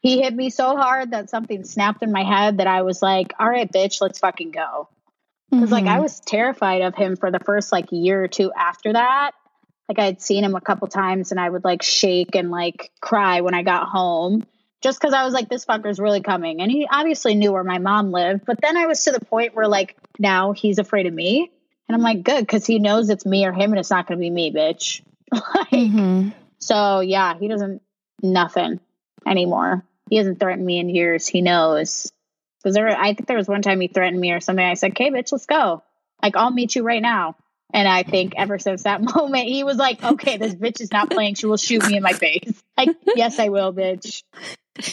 he 0.00 0.20
hit 0.22 0.34
me 0.34 0.50
so 0.50 0.76
hard 0.76 1.12
that 1.12 1.30
something 1.30 1.64
snapped 1.64 2.02
in 2.02 2.12
my 2.12 2.22
head 2.22 2.58
that 2.58 2.66
I 2.66 2.82
was 2.82 3.02
like, 3.02 3.32
all 3.38 3.48
right, 3.48 3.70
bitch, 3.70 4.00
let's 4.00 4.18
fucking 4.18 4.50
go 4.50 4.88
because 5.50 5.66
mm-hmm. 5.66 5.72
like 5.72 5.84
I 5.84 5.94
mm-hmm. 5.94 6.02
was 6.02 6.20
terrified 6.20 6.82
of 6.82 6.94
him 6.94 7.16
for 7.16 7.30
the 7.30 7.38
first 7.38 7.72
like 7.72 7.86
year 7.90 8.22
or 8.22 8.28
two 8.28 8.52
after 8.52 8.92
that. 8.92 9.32
Like 9.88 9.98
I 9.98 10.04
had 10.04 10.20
seen 10.20 10.44
him 10.44 10.56
a 10.56 10.60
couple 10.60 10.88
times 10.88 11.30
and 11.30 11.40
I 11.40 11.48
would 11.48 11.64
like 11.64 11.82
shake 11.82 12.34
and 12.34 12.50
like 12.50 12.90
cry 13.00 13.40
when 13.40 13.54
I 13.54 13.62
got 13.62 13.88
home 13.88 14.44
just 14.82 15.00
because 15.00 15.14
I 15.14 15.24
was 15.24 15.32
like, 15.32 15.48
this 15.48 15.64
fucker's 15.64 16.00
really 16.00 16.20
coming. 16.20 16.60
And 16.60 16.70
he 16.70 16.88
obviously 16.90 17.34
knew 17.34 17.52
where 17.52 17.64
my 17.64 17.78
mom 17.78 18.10
lived. 18.10 18.44
But 18.44 18.60
then 18.60 18.76
I 18.76 18.86
was 18.86 19.04
to 19.04 19.12
the 19.12 19.24
point 19.24 19.54
where 19.54 19.68
like 19.68 19.96
now 20.18 20.52
he's 20.52 20.78
afraid 20.78 21.06
of 21.06 21.14
me. 21.14 21.50
And 21.88 21.96
I'm 21.96 22.02
like, 22.02 22.22
good, 22.22 22.40
because 22.40 22.66
he 22.66 22.78
knows 22.78 23.10
it's 23.10 23.26
me 23.26 23.46
or 23.46 23.52
him 23.52 23.72
and 23.72 23.78
it's 23.78 23.90
not 23.90 24.06
going 24.06 24.18
to 24.18 24.20
be 24.20 24.30
me, 24.30 24.52
bitch. 24.52 25.02
like, 25.32 25.70
mm-hmm. 25.70 26.30
So 26.58 27.00
yeah, 27.00 27.38
he 27.38 27.48
doesn't, 27.48 27.82
nothing 28.22 28.80
anymore. 29.26 29.84
He 30.08 30.16
hasn't 30.16 30.40
threatened 30.40 30.64
me 30.64 30.78
in 30.78 30.88
years. 30.88 31.26
He 31.26 31.42
knows. 31.42 32.10
Because 32.62 32.74
there, 32.74 32.88
I 32.88 33.14
think 33.14 33.26
there 33.26 33.36
was 33.36 33.48
one 33.48 33.62
time 33.62 33.80
he 33.80 33.88
threatened 33.88 34.20
me 34.20 34.32
or 34.32 34.40
something. 34.40 34.64
I 34.64 34.74
said, 34.74 34.92
"Okay, 34.92 35.10
bitch, 35.10 35.32
let's 35.32 35.46
go. 35.46 35.82
Like, 36.22 36.36
I'll 36.36 36.50
meet 36.50 36.74
you 36.74 36.82
right 36.82 37.02
now." 37.02 37.36
And 37.72 37.88
I 37.88 38.04
think 38.04 38.34
ever 38.36 38.58
since 38.58 38.84
that 38.84 39.02
moment, 39.14 39.46
he 39.46 39.64
was 39.64 39.76
like, 39.76 40.02
"Okay, 40.02 40.36
this 40.36 40.54
bitch 40.54 40.80
is 40.80 40.92
not 40.92 41.10
playing. 41.10 41.34
She 41.34 41.46
will 41.46 41.56
shoot 41.56 41.86
me 41.86 41.96
in 41.96 42.02
my 42.02 42.12
face." 42.12 42.62
Like, 42.78 42.90
yes, 43.16 43.38
I 43.38 43.48
will, 43.48 43.72
bitch. 43.72 44.22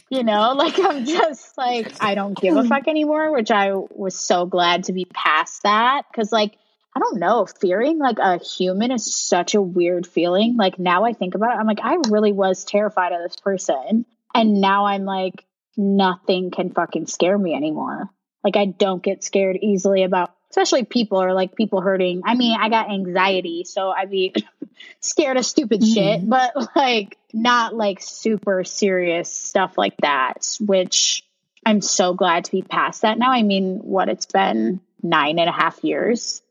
You 0.09 0.23
know, 0.23 0.53
like 0.53 0.79
I'm 0.79 1.03
just 1.03 1.57
like 1.57 2.01
I 2.01 2.15
don't 2.15 2.39
give 2.39 2.55
a 2.55 2.63
fuck 2.69 2.87
anymore. 2.87 3.33
Which 3.33 3.51
I 3.51 3.73
was 3.73 4.17
so 4.17 4.45
glad 4.45 4.85
to 4.85 4.93
be 4.93 5.03
past 5.03 5.63
that 5.63 6.03
because, 6.09 6.31
like, 6.31 6.55
I 6.95 6.99
don't 6.99 7.19
know, 7.19 7.45
fearing 7.45 7.97
like 7.97 8.19
a 8.19 8.37
human 8.37 8.91
is 8.91 9.15
such 9.15 9.55
a 9.55 9.61
weird 9.61 10.05
feeling. 10.05 10.57
Like 10.57 10.77
now 10.77 11.05
I 11.05 11.13
think 11.13 11.35
about 11.35 11.55
it, 11.55 11.59
I'm 11.59 11.67
like, 11.67 11.79
I 11.81 11.97
really 12.09 12.31
was 12.31 12.63
terrified 12.63 13.11
of 13.13 13.21
this 13.23 13.35
person. 13.37 14.05
And 14.35 14.61
now 14.61 14.85
I'm 14.85 15.05
like, 15.05 15.45
nothing 15.75 16.51
can 16.51 16.71
fucking 16.71 17.07
scare 17.07 17.37
me 17.37 17.55
anymore. 17.55 18.09
Like 18.43 18.57
I 18.57 18.65
don't 18.65 19.01
get 19.01 19.23
scared 19.23 19.57
easily 19.61 20.03
about 20.03 20.35
especially 20.53 20.83
people 20.83 21.19
or 21.19 21.33
like 21.33 21.55
people 21.55 21.81
hurting. 21.81 22.21
I 22.25 22.35
mean, 22.35 22.55
I 22.59 22.69
got 22.69 22.91
anxiety, 22.91 23.63
so 23.63 23.89
I'd 23.89 24.11
be 24.11 24.35
scared 24.99 25.37
of 25.37 25.45
stupid 25.47 25.81
mm-hmm. 25.81 25.93
shit, 25.93 26.29
but 26.29 26.53
like 26.75 27.17
not 27.33 27.73
like 27.73 28.03
super 28.03 28.63
serious 28.63 29.33
stuff 29.33 29.79
like 29.79 29.97
that, 30.03 30.47
which 30.59 31.23
I'm 31.65 31.81
so 31.81 32.13
glad 32.13 32.45
to 32.45 32.51
be 32.51 32.61
past 32.61 33.01
that 33.01 33.17
now. 33.17 33.31
I 33.31 33.41
mean, 33.41 33.79
what 33.79 34.09
it's 34.09 34.27
been 34.27 34.79
nine 35.01 35.39
and 35.39 35.49
a 35.49 35.53
half 35.53 35.83
years. 35.83 36.42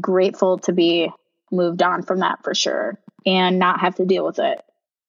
Grateful 0.00 0.58
to 0.58 0.72
be 0.72 1.10
moved 1.50 1.82
on 1.82 2.02
from 2.02 2.20
that 2.20 2.42
for 2.42 2.54
sure 2.54 2.98
and 3.24 3.58
not 3.58 3.80
have 3.80 3.96
to 3.96 4.04
deal 4.04 4.24
with 4.24 4.38
it. 4.38 4.60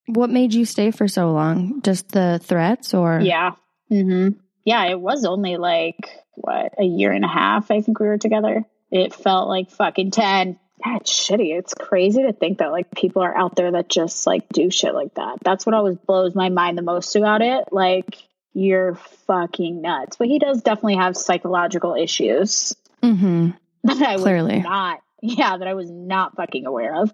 What 0.08 0.30
made 0.30 0.54
you 0.54 0.66
stay 0.66 0.92
for 0.92 1.08
so 1.08 1.32
long? 1.32 1.82
Just 1.82 2.10
the 2.10 2.40
threats 2.44 2.94
or? 2.94 3.20
Yeah. 3.22 3.52
Mm-hmm. 3.92 4.40
Yeah, 4.64 4.86
it 4.86 5.00
was 5.00 5.26
only 5.26 5.58
like, 5.58 6.10
what, 6.36 6.74
a 6.78 6.84
year 6.84 7.12
and 7.12 7.26
a 7.26 7.30
half, 7.30 7.72
I 7.72 7.82
think 7.82 8.00
we 8.00 8.08
were 8.08 8.18
together. 8.18 8.66
It 8.92 9.14
felt 9.14 9.50
like 9.50 9.72
fucking 9.72 10.12
10. 10.12 10.60
Yeah, 10.86 10.98
it's 10.98 11.12
shitty. 11.12 11.58
It's 11.58 11.74
crazy 11.74 12.24
to 12.24 12.34
think 12.34 12.60
that 12.60 12.72
like 12.72 12.92
people 12.92 13.24
are 13.24 13.36
out 13.36 13.56
there 13.56 13.72
that 13.72 13.90
just 13.90 14.28
like 14.28 14.48
do 14.50 14.70
shit 14.70 14.94
like 14.94 15.16
that. 15.16 15.40
That's 15.44 15.66
what 15.66 15.74
always 15.74 15.98
blows 15.98 16.36
my 16.36 16.50
mind 16.50 16.78
the 16.78 16.84
most 16.84 17.16
about 17.16 17.42
it. 17.42 17.66
Like, 17.72 18.18
you're 18.54 18.96
fucking 19.28 19.82
nuts. 19.82 20.18
But 20.18 20.28
he 20.28 20.40
does 20.40 20.62
definitely 20.62 20.98
have 20.98 21.18
psychological 21.18 21.96
issues. 21.96 22.76
Mm-hmm. 23.04 23.52
That 23.84 24.02
I 24.02 24.18
Clearly. 24.18 24.56
was 24.58 24.64
not, 24.64 25.00
yeah, 25.22 25.58
that 25.58 25.68
I 25.68 25.74
was 25.74 25.90
not 25.92 26.36
fucking 26.36 26.66
aware 26.66 26.96
of. 27.02 27.14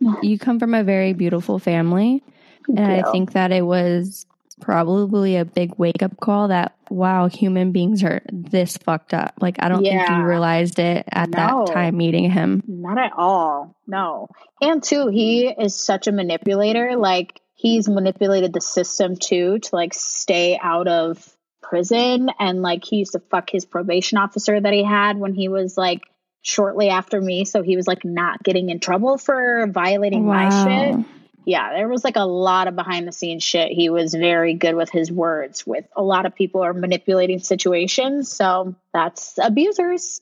You 0.22 0.38
come 0.38 0.58
from 0.60 0.74
a 0.74 0.84
very 0.84 1.14
beautiful 1.14 1.58
family. 1.58 2.22
And 2.68 2.78
I 2.80 3.10
think 3.12 3.32
that 3.32 3.50
it 3.52 3.62
was 3.62 4.26
probably 4.60 5.36
a 5.36 5.44
big 5.44 5.72
wake 5.78 6.02
up 6.02 6.18
call 6.20 6.48
that, 6.48 6.74
wow, 6.90 7.28
human 7.28 7.72
beings 7.72 8.02
are 8.04 8.20
this 8.30 8.76
fucked 8.76 9.14
up. 9.14 9.34
Like, 9.40 9.56
I 9.60 9.68
don't 9.68 9.82
think 9.82 10.06
you 10.08 10.22
realized 10.24 10.78
it 10.78 11.04
at 11.10 11.30
No. 11.30 11.64
that 11.66 11.72
time 11.72 11.96
meeting 11.96 12.30
him. 12.30 12.62
Not 12.66 12.98
at 12.98 13.12
all. 13.16 13.74
No. 13.86 14.28
And 14.60 14.82
two, 14.82 15.08
he 15.08 15.46
is 15.48 15.74
such 15.78 16.06
a 16.08 16.12
manipulator. 16.12 16.96
Like 16.96 17.40
he's 17.54 17.88
manipulated 17.88 18.52
the 18.52 18.60
system 18.60 19.16
too 19.16 19.58
to 19.60 19.74
like 19.74 19.94
stay 19.94 20.58
out 20.62 20.88
of 20.88 21.35
prison. 21.68 22.30
And 22.38 22.62
like 22.62 22.84
he 22.84 22.96
used 22.96 23.12
to 23.12 23.20
fuck 23.20 23.50
his 23.50 23.64
probation 23.64 24.18
officer 24.18 24.58
that 24.58 24.72
he 24.72 24.84
had 24.84 25.18
when 25.18 25.34
he 25.34 25.48
was 25.48 25.76
like 25.76 26.02
shortly 26.42 26.88
after 26.88 27.20
me. 27.20 27.44
So 27.44 27.62
he 27.62 27.76
was 27.76 27.86
like 27.86 28.04
not 28.04 28.42
getting 28.42 28.70
in 28.70 28.80
trouble 28.80 29.18
for 29.18 29.66
violating 29.66 30.24
my 30.24 30.48
shit. 30.48 31.04
Yeah, 31.44 31.74
there 31.74 31.88
was 31.88 32.02
like 32.02 32.16
a 32.16 32.26
lot 32.26 32.66
of 32.66 32.74
behind 32.74 33.06
the 33.06 33.12
scenes 33.12 33.44
shit. 33.44 33.70
He 33.70 33.88
was 33.88 34.12
very 34.12 34.54
good 34.54 34.74
with 34.74 34.90
his 34.90 35.12
words, 35.12 35.64
with 35.64 35.84
a 35.96 36.02
lot 36.02 36.26
of 36.26 36.34
people 36.34 36.64
are 36.64 36.72
manipulating 36.72 37.38
situations. 37.38 38.32
So 38.32 38.74
that's 38.92 39.38
abusers. 39.38 40.20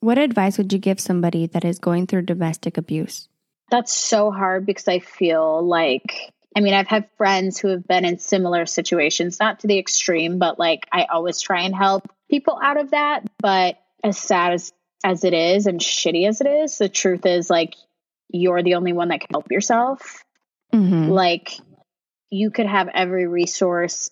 What 0.00 0.16
advice 0.18 0.56
would 0.56 0.72
you 0.72 0.78
give 0.78 1.00
somebody 1.00 1.46
that 1.48 1.64
is 1.64 1.78
going 1.78 2.06
through 2.06 2.22
domestic 2.22 2.78
abuse? 2.78 3.28
That's 3.70 3.92
so 3.92 4.30
hard 4.30 4.64
because 4.64 4.88
I 4.88 5.00
feel 5.00 5.66
like 5.66 6.32
I 6.56 6.60
mean, 6.60 6.72
I've 6.72 6.88
had 6.88 7.10
friends 7.18 7.58
who 7.58 7.68
have 7.68 7.86
been 7.86 8.06
in 8.06 8.18
similar 8.18 8.64
situations, 8.64 9.38
not 9.38 9.60
to 9.60 9.66
the 9.66 9.78
extreme, 9.78 10.38
but 10.38 10.58
like 10.58 10.86
I 10.90 11.04
always 11.04 11.42
try 11.42 11.60
and 11.60 11.76
help 11.76 12.10
people 12.30 12.58
out 12.62 12.80
of 12.80 12.92
that. 12.92 13.24
But 13.38 13.78
as 14.02 14.16
sad 14.16 14.54
as, 14.54 14.72
as 15.04 15.22
it 15.24 15.34
is 15.34 15.66
and 15.66 15.78
shitty 15.78 16.26
as 16.26 16.40
it 16.40 16.46
is, 16.46 16.78
the 16.78 16.88
truth 16.88 17.26
is 17.26 17.50
like 17.50 17.74
you're 18.30 18.62
the 18.62 18.76
only 18.76 18.94
one 18.94 19.08
that 19.08 19.20
can 19.20 19.28
help 19.32 19.52
yourself. 19.52 20.24
Mm-hmm. 20.72 21.10
Like 21.10 21.58
you 22.30 22.50
could 22.50 22.66
have 22.66 22.88
every 22.88 23.26
resource 23.26 24.10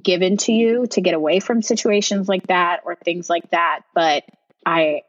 given 0.00 0.36
to 0.36 0.52
you 0.52 0.86
to 0.92 1.00
get 1.00 1.14
away 1.14 1.40
from 1.40 1.60
situations 1.60 2.28
like 2.28 2.46
that 2.46 2.82
or 2.84 2.94
things 2.94 3.28
like 3.28 3.50
that. 3.50 3.80
But 3.96 4.22
I, 4.64 5.02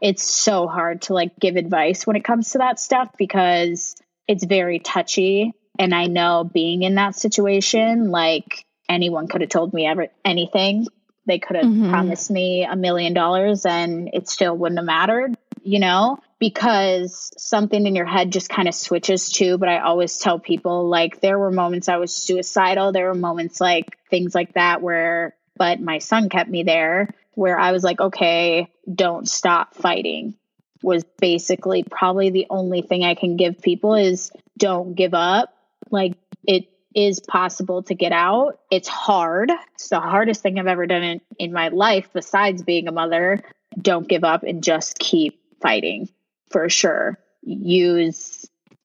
it's 0.00 0.22
so 0.22 0.68
hard 0.68 1.02
to 1.02 1.14
like 1.14 1.36
give 1.40 1.56
advice 1.56 2.06
when 2.06 2.14
it 2.14 2.24
comes 2.24 2.50
to 2.50 2.58
that 2.58 2.78
stuff 2.78 3.10
because 3.18 3.96
it's 4.28 4.44
very 4.44 4.78
touchy. 4.78 5.52
And 5.78 5.94
I 5.94 6.06
know 6.06 6.44
being 6.44 6.82
in 6.82 6.96
that 6.96 7.16
situation, 7.16 8.10
like 8.10 8.64
anyone 8.88 9.28
could 9.28 9.40
have 9.40 9.50
told 9.50 9.72
me 9.72 9.86
ever 9.86 10.08
anything. 10.24 10.86
They 11.26 11.38
could 11.38 11.56
have 11.56 11.66
Mhm. 11.66 11.90
promised 11.90 12.30
me 12.30 12.64
a 12.64 12.76
million 12.76 13.14
dollars 13.14 13.64
and 13.64 14.10
it 14.12 14.28
still 14.28 14.56
wouldn't 14.56 14.78
have 14.78 14.86
mattered, 14.86 15.36
you 15.62 15.78
know, 15.78 16.18
because 16.38 17.32
something 17.38 17.86
in 17.86 17.94
your 17.94 18.06
head 18.06 18.32
just 18.32 18.48
kind 18.48 18.68
of 18.68 18.74
switches 18.74 19.30
too. 19.30 19.56
But 19.56 19.68
I 19.68 19.78
always 19.80 20.18
tell 20.18 20.38
people 20.38 20.88
like 20.88 21.20
there 21.20 21.38
were 21.38 21.52
moments 21.52 21.88
I 21.88 21.96
was 21.96 22.14
suicidal. 22.14 22.92
There 22.92 23.06
were 23.06 23.14
moments 23.14 23.60
like 23.60 23.98
things 24.10 24.34
like 24.34 24.54
that 24.54 24.82
where, 24.82 25.36
but 25.56 25.80
my 25.80 25.98
son 25.98 26.28
kept 26.28 26.50
me 26.50 26.64
there 26.64 27.08
where 27.34 27.58
I 27.58 27.72
was 27.72 27.84
like, 27.84 28.00
okay, 28.00 28.68
don't 28.92 29.28
stop 29.28 29.74
fighting 29.74 30.34
was 30.82 31.04
basically 31.20 31.84
probably 31.84 32.30
the 32.30 32.46
only 32.50 32.82
thing 32.82 33.04
I 33.04 33.14
can 33.14 33.36
give 33.36 33.62
people 33.62 33.94
is 33.94 34.32
don't 34.58 34.94
give 34.94 35.14
up. 35.14 35.54
Like 35.92 36.14
it 36.44 36.64
is 36.94 37.20
possible 37.20 37.82
to 37.84 37.94
get 37.94 38.12
out. 38.12 38.58
It's 38.70 38.88
hard. 38.88 39.52
It's 39.74 39.88
the 39.88 40.00
hardest 40.00 40.42
thing 40.42 40.58
I've 40.58 40.66
ever 40.66 40.86
done 40.86 41.02
in, 41.02 41.20
in 41.38 41.52
my 41.52 41.68
life 41.68 42.08
besides 42.12 42.62
being 42.62 42.88
a 42.88 42.92
mother. 42.92 43.42
Don't 43.80 44.08
give 44.08 44.24
up 44.24 44.42
and 44.42 44.62
just 44.64 44.98
keep 44.98 45.40
fighting 45.60 46.08
for 46.50 46.68
sure. 46.68 47.18
Use 47.42 48.41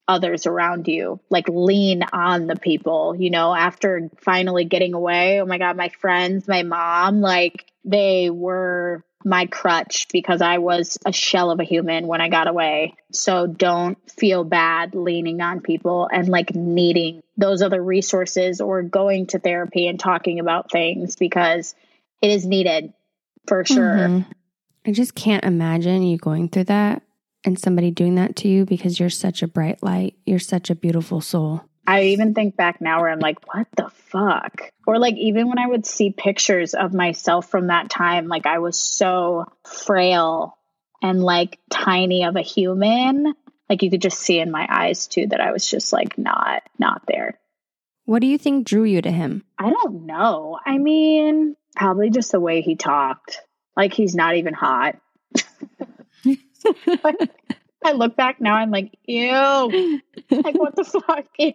others 0.07 0.45
around 0.45 0.87
you, 0.87 1.19
like 1.29 1.49
lean 1.49 2.03
on 2.03 2.47
the 2.47 2.55
people, 2.55 3.15
you 3.17 3.29
know, 3.29 3.53
after 3.53 4.09
finally 4.17 4.65
getting 4.65 4.93
away. 4.93 5.41
Oh 5.41 5.45
my 5.45 5.57
God, 5.57 5.75
my 5.75 5.89
friends, 5.89 6.47
my 6.47 6.63
mom, 6.63 7.21
like 7.21 7.65
they 7.83 8.29
were 8.29 9.03
my 9.25 9.45
crutch 9.47 10.07
because 10.13 10.41
I 10.41 10.59
was 10.59 10.97
a 11.05 11.11
shell 11.11 11.51
of 11.51 11.59
a 11.59 11.65
human 11.65 12.07
when 12.07 12.21
I 12.21 12.29
got 12.29 12.47
away. 12.47 12.93
So 13.11 13.47
don't 13.47 13.97
feel 14.09 14.43
bad 14.43 14.95
leaning 14.95 15.41
on 15.41 15.59
people 15.59 16.07
and 16.11 16.29
like 16.29 16.55
needing 16.55 17.21
those 17.35 17.61
other 17.61 17.81
resources 17.83 18.61
or 18.61 18.83
going 18.83 19.27
to 19.27 19.39
therapy 19.39 19.87
and 19.87 19.99
talking 19.99 20.39
about 20.39 20.71
things 20.71 21.15
because 21.15 21.75
it 22.21 22.31
is 22.31 22.45
needed 22.45 22.93
for 23.47 23.65
sure. 23.65 23.83
Mhm. 23.83 24.25
I 24.85 24.91
just 24.91 25.15
can't 25.15 25.43
imagine 25.43 26.03
you 26.03 26.17
going 26.17 26.47
through 26.47 26.65
that 26.65 27.03
and 27.47 27.57
somebody 27.57 27.91
doing 27.91 28.15
that 28.15 28.35
to 28.35 28.49
you 28.49 28.65
because 28.65 28.99
you're 28.99 29.09
such 29.09 29.41
a 29.41 29.47
bright 29.47 29.81
light. 29.81 30.15
You're 30.25 30.37
such 30.37 30.69
a 30.69 30.75
beautiful 30.75 31.21
soul. 31.21 31.63
I 31.87 32.03
even 32.07 32.33
think 32.33 32.57
back 32.57 32.81
now 32.81 32.99
where 32.99 33.09
I'm 33.09 33.21
like, 33.21 33.47
what 33.47 33.67
the 33.77 33.89
fuck? 33.89 34.73
Or 34.85 34.99
like 34.99 35.15
even 35.15 35.47
when 35.47 35.57
I 35.57 35.65
would 35.65 35.85
see 35.85 36.11
pictures 36.11 36.73
of 36.73 36.93
myself 36.93 37.49
from 37.49 37.67
that 37.67 37.89
time, 37.89 38.27
like 38.27 38.45
I 38.45 38.59
was 38.59 38.77
so 38.77 39.45
frail 39.63 40.57
and 41.01 41.23
like 41.23 41.57
tiny 41.71 42.25
of 42.25 42.35
a 42.35 42.41
human. 42.41 43.33
Like 43.69 43.81
you 43.81 43.89
could 43.89 44.01
just 44.01 44.19
see 44.19 44.39
in 44.39 44.51
my 44.51 44.67
eyes 44.69 45.07
too 45.07 45.27
that 45.27 45.39
I 45.39 45.53
was 45.53 45.65
just 45.65 45.93
like 45.93 46.17
not 46.17 46.63
not 46.77 47.03
there. 47.07 47.39
What 48.03 48.19
do 48.19 48.27
you 48.27 48.37
think 48.37 48.67
drew 48.67 48.83
you 48.83 49.01
to 49.01 49.11
him? 49.11 49.45
I 49.57 49.69
don't 49.69 50.05
know. 50.05 50.59
I 50.65 50.77
mean, 50.79 51.55
probably 51.77 52.09
just 52.09 52.33
the 52.33 52.41
way 52.41 52.59
he 52.59 52.75
talked. 52.75 53.39
Like 53.77 53.93
he's 53.93 54.15
not 54.15 54.35
even 54.35 54.53
hot. 54.53 54.99
I 57.83 57.91
look 57.93 58.15
back 58.15 58.41
now, 58.41 58.55
I'm 58.55 58.71
like, 58.71 58.97
ew. 59.05 60.01
Like 60.31 60.55
what 60.55 60.75
the 60.75 60.83
fuck? 60.83 61.25
Ew. 61.37 61.53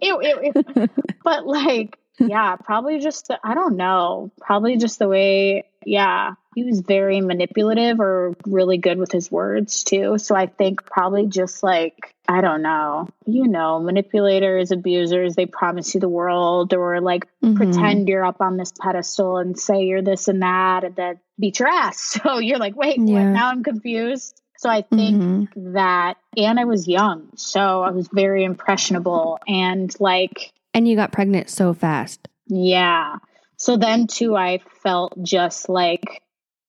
Ew, 0.00 0.22
ew, 0.22 0.52
ew. 0.54 0.88
but 1.24 1.46
like, 1.46 1.98
yeah, 2.18 2.56
probably 2.56 3.00
just 3.00 3.28
the, 3.28 3.38
I 3.42 3.54
don't 3.54 3.76
know. 3.76 4.30
Probably 4.40 4.76
just 4.76 4.98
the 4.98 5.08
way, 5.08 5.64
yeah. 5.84 6.34
He 6.54 6.62
was 6.62 6.80
very 6.80 7.20
manipulative 7.20 7.98
or 8.00 8.34
really 8.46 8.78
good 8.78 8.98
with 8.98 9.10
his 9.10 9.30
words 9.30 9.82
too. 9.82 10.18
So 10.18 10.36
I 10.36 10.46
think 10.46 10.84
probably 10.86 11.26
just 11.26 11.64
like, 11.64 12.14
I 12.28 12.40
don't 12.40 12.62
know, 12.62 13.08
you 13.26 13.48
know, 13.48 13.80
manipulators, 13.80 14.70
abusers, 14.70 15.34
they 15.34 15.46
promise 15.46 15.92
you 15.94 16.00
the 16.00 16.08
world 16.08 16.72
or 16.72 17.00
like 17.00 17.26
Mhm. 17.42 17.56
pretend 17.56 18.08
you're 18.08 18.24
up 18.24 18.40
on 18.40 18.56
this 18.56 18.72
pedestal 18.80 19.38
and 19.38 19.58
say 19.58 19.82
you're 19.82 20.00
this 20.02 20.28
and 20.28 20.42
that 20.42 20.84
and 20.84 20.94
then 20.94 21.18
beat 21.38 21.58
your 21.58 21.68
ass. 21.68 22.18
So 22.22 22.38
you're 22.38 22.58
like, 22.58 22.76
wait, 22.76 22.98
what? 23.00 23.06
Now 23.32 23.48
I'm 23.50 23.64
confused. 23.64 24.40
So 24.64 24.70
I 24.70 24.80
think 24.80 25.20
Mhm. 25.20 25.74
that, 25.74 26.16
and 26.38 26.58
I 26.58 26.64
was 26.64 26.88
young. 26.88 27.28
So 27.36 27.82
I 27.82 27.90
was 27.90 28.08
very 28.08 28.44
impressionable 28.44 29.38
and 29.46 29.94
like, 30.00 30.54
And 30.72 30.88
you 30.88 30.96
got 30.96 31.12
pregnant 31.12 31.50
so 31.50 31.74
fast. 31.74 32.28
yeah. 32.46 33.16
So 33.58 33.76
then 33.76 34.06
too, 34.06 34.34
I 34.34 34.60
felt 34.82 35.22
just 35.22 35.68
like, 35.68 36.22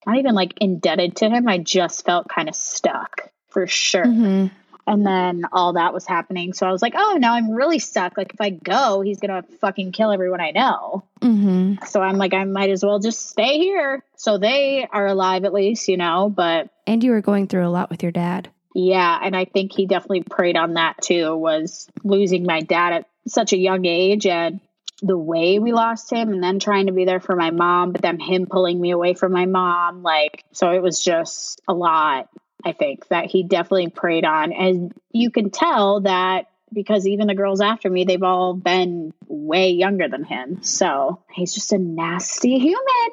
not 0.05 0.17
even 0.17 0.35
like 0.35 0.55
indebted 0.59 1.15
to 1.17 1.29
him. 1.29 1.47
I 1.47 1.57
just 1.57 2.03
felt 2.05 2.27
kind 2.27 2.49
of 2.49 2.55
stuck 2.55 3.29
for 3.49 3.65
sure. 3.65 4.05
Mhm. 4.05 4.51
And 4.87 5.05
then 5.05 5.45
all 5.51 5.73
that 5.73 5.93
was 5.93 6.05
happening. 6.05 6.53
So 6.53 6.67
I 6.67 6.71
was 6.71 6.81
like, 6.81 6.93
oh, 6.95 7.17
now 7.19 7.33
I'm 7.33 7.49
really 7.51 7.79
stuck. 7.79 8.17
Like 8.17 8.33
if 8.33 8.41
I 8.41 8.51
go, 8.51 9.01
he's 9.01 9.19
going 9.19 9.41
to 9.41 9.47
fucking 9.57 9.93
kill 9.93 10.11
everyone 10.11 10.41
I 10.41 10.51
know. 10.51 11.03
Mhm. 11.21 11.85
So 11.87 12.01
I'm 12.01 12.17
like, 12.17 12.33
I 12.35 12.43
might 12.43 12.69
as 12.69 12.83
well 12.85 12.99
just 12.99 13.27
stay 13.29 13.57
here. 13.57 14.03
So 14.15 14.37
they 14.37 14.87
are 14.91 15.07
alive 15.07 15.43
at 15.43 15.53
least, 15.53 15.87
you 15.87 15.97
know, 15.97 16.29
but 16.29 16.69
And 16.85 17.03
you 17.03 17.11
were 17.11 17.21
going 17.21 17.47
through 17.47 17.65
a 17.67 17.69
lot 17.69 17.89
with 17.89 18.03
your 18.03 18.11
dad. 18.11 18.49
yeah, 18.75 19.19
and 19.23 19.35
I 19.35 19.45
think 19.45 19.71
he 19.73 19.87
definitely 19.87 20.23
preyed 20.23 20.57
on 20.57 20.73
that 20.75 21.01
too, 21.01 21.35
was 21.35 21.89
losing 22.03 22.45
my 22.45 22.61
dad 22.61 22.93
at 22.93 23.05
such 23.27 23.53
a 23.53 23.57
young 23.57 23.85
age 23.85 24.27
and 24.27 24.59
the 25.01 25.17
way 25.17 25.59
we 25.59 25.73
lost 25.73 26.11
him 26.11 26.31
and 26.31 26.41
then 26.43 26.59
trying 26.59 26.85
to 26.87 26.93
be 26.93 27.05
there 27.05 27.19
for 27.19 27.35
my 27.35 27.51
mom, 27.51 27.91
but 27.91 28.01
then 28.01 28.19
him 28.19 28.45
pulling 28.45 28.79
me 28.79 28.91
away 28.91 29.13
from 29.13 29.31
my 29.33 29.45
mom. 29.45 30.03
Like, 30.03 30.43
so 30.53 30.71
it 30.71 30.81
was 30.81 31.03
just 31.03 31.59
a 31.67 31.73
lot, 31.73 32.29
I 32.65 32.71
think, 32.71 33.07
that 33.09 33.27
he 33.27 33.43
definitely 33.43 33.89
preyed 33.89 34.25
on. 34.25 34.51
And 34.51 34.93
you 35.11 35.29
can 35.29 35.51
tell 35.51 36.01
that 36.01 36.49
because 36.73 37.05
even 37.07 37.27
the 37.27 37.35
girls 37.35 37.61
after 37.61 37.89
me, 37.89 38.03
they've 38.03 38.23
all 38.23 38.53
been 38.55 39.13
way 39.27 39.69
younger 39.69 40.09
than 40.09 40.23
him. 40.23 40.63
So 40.63 41.23
he's 41.31 41.53
just 41.53 41.71
a 41.71 41.77
nasty 41.77 42.57
human. 42.57 43.11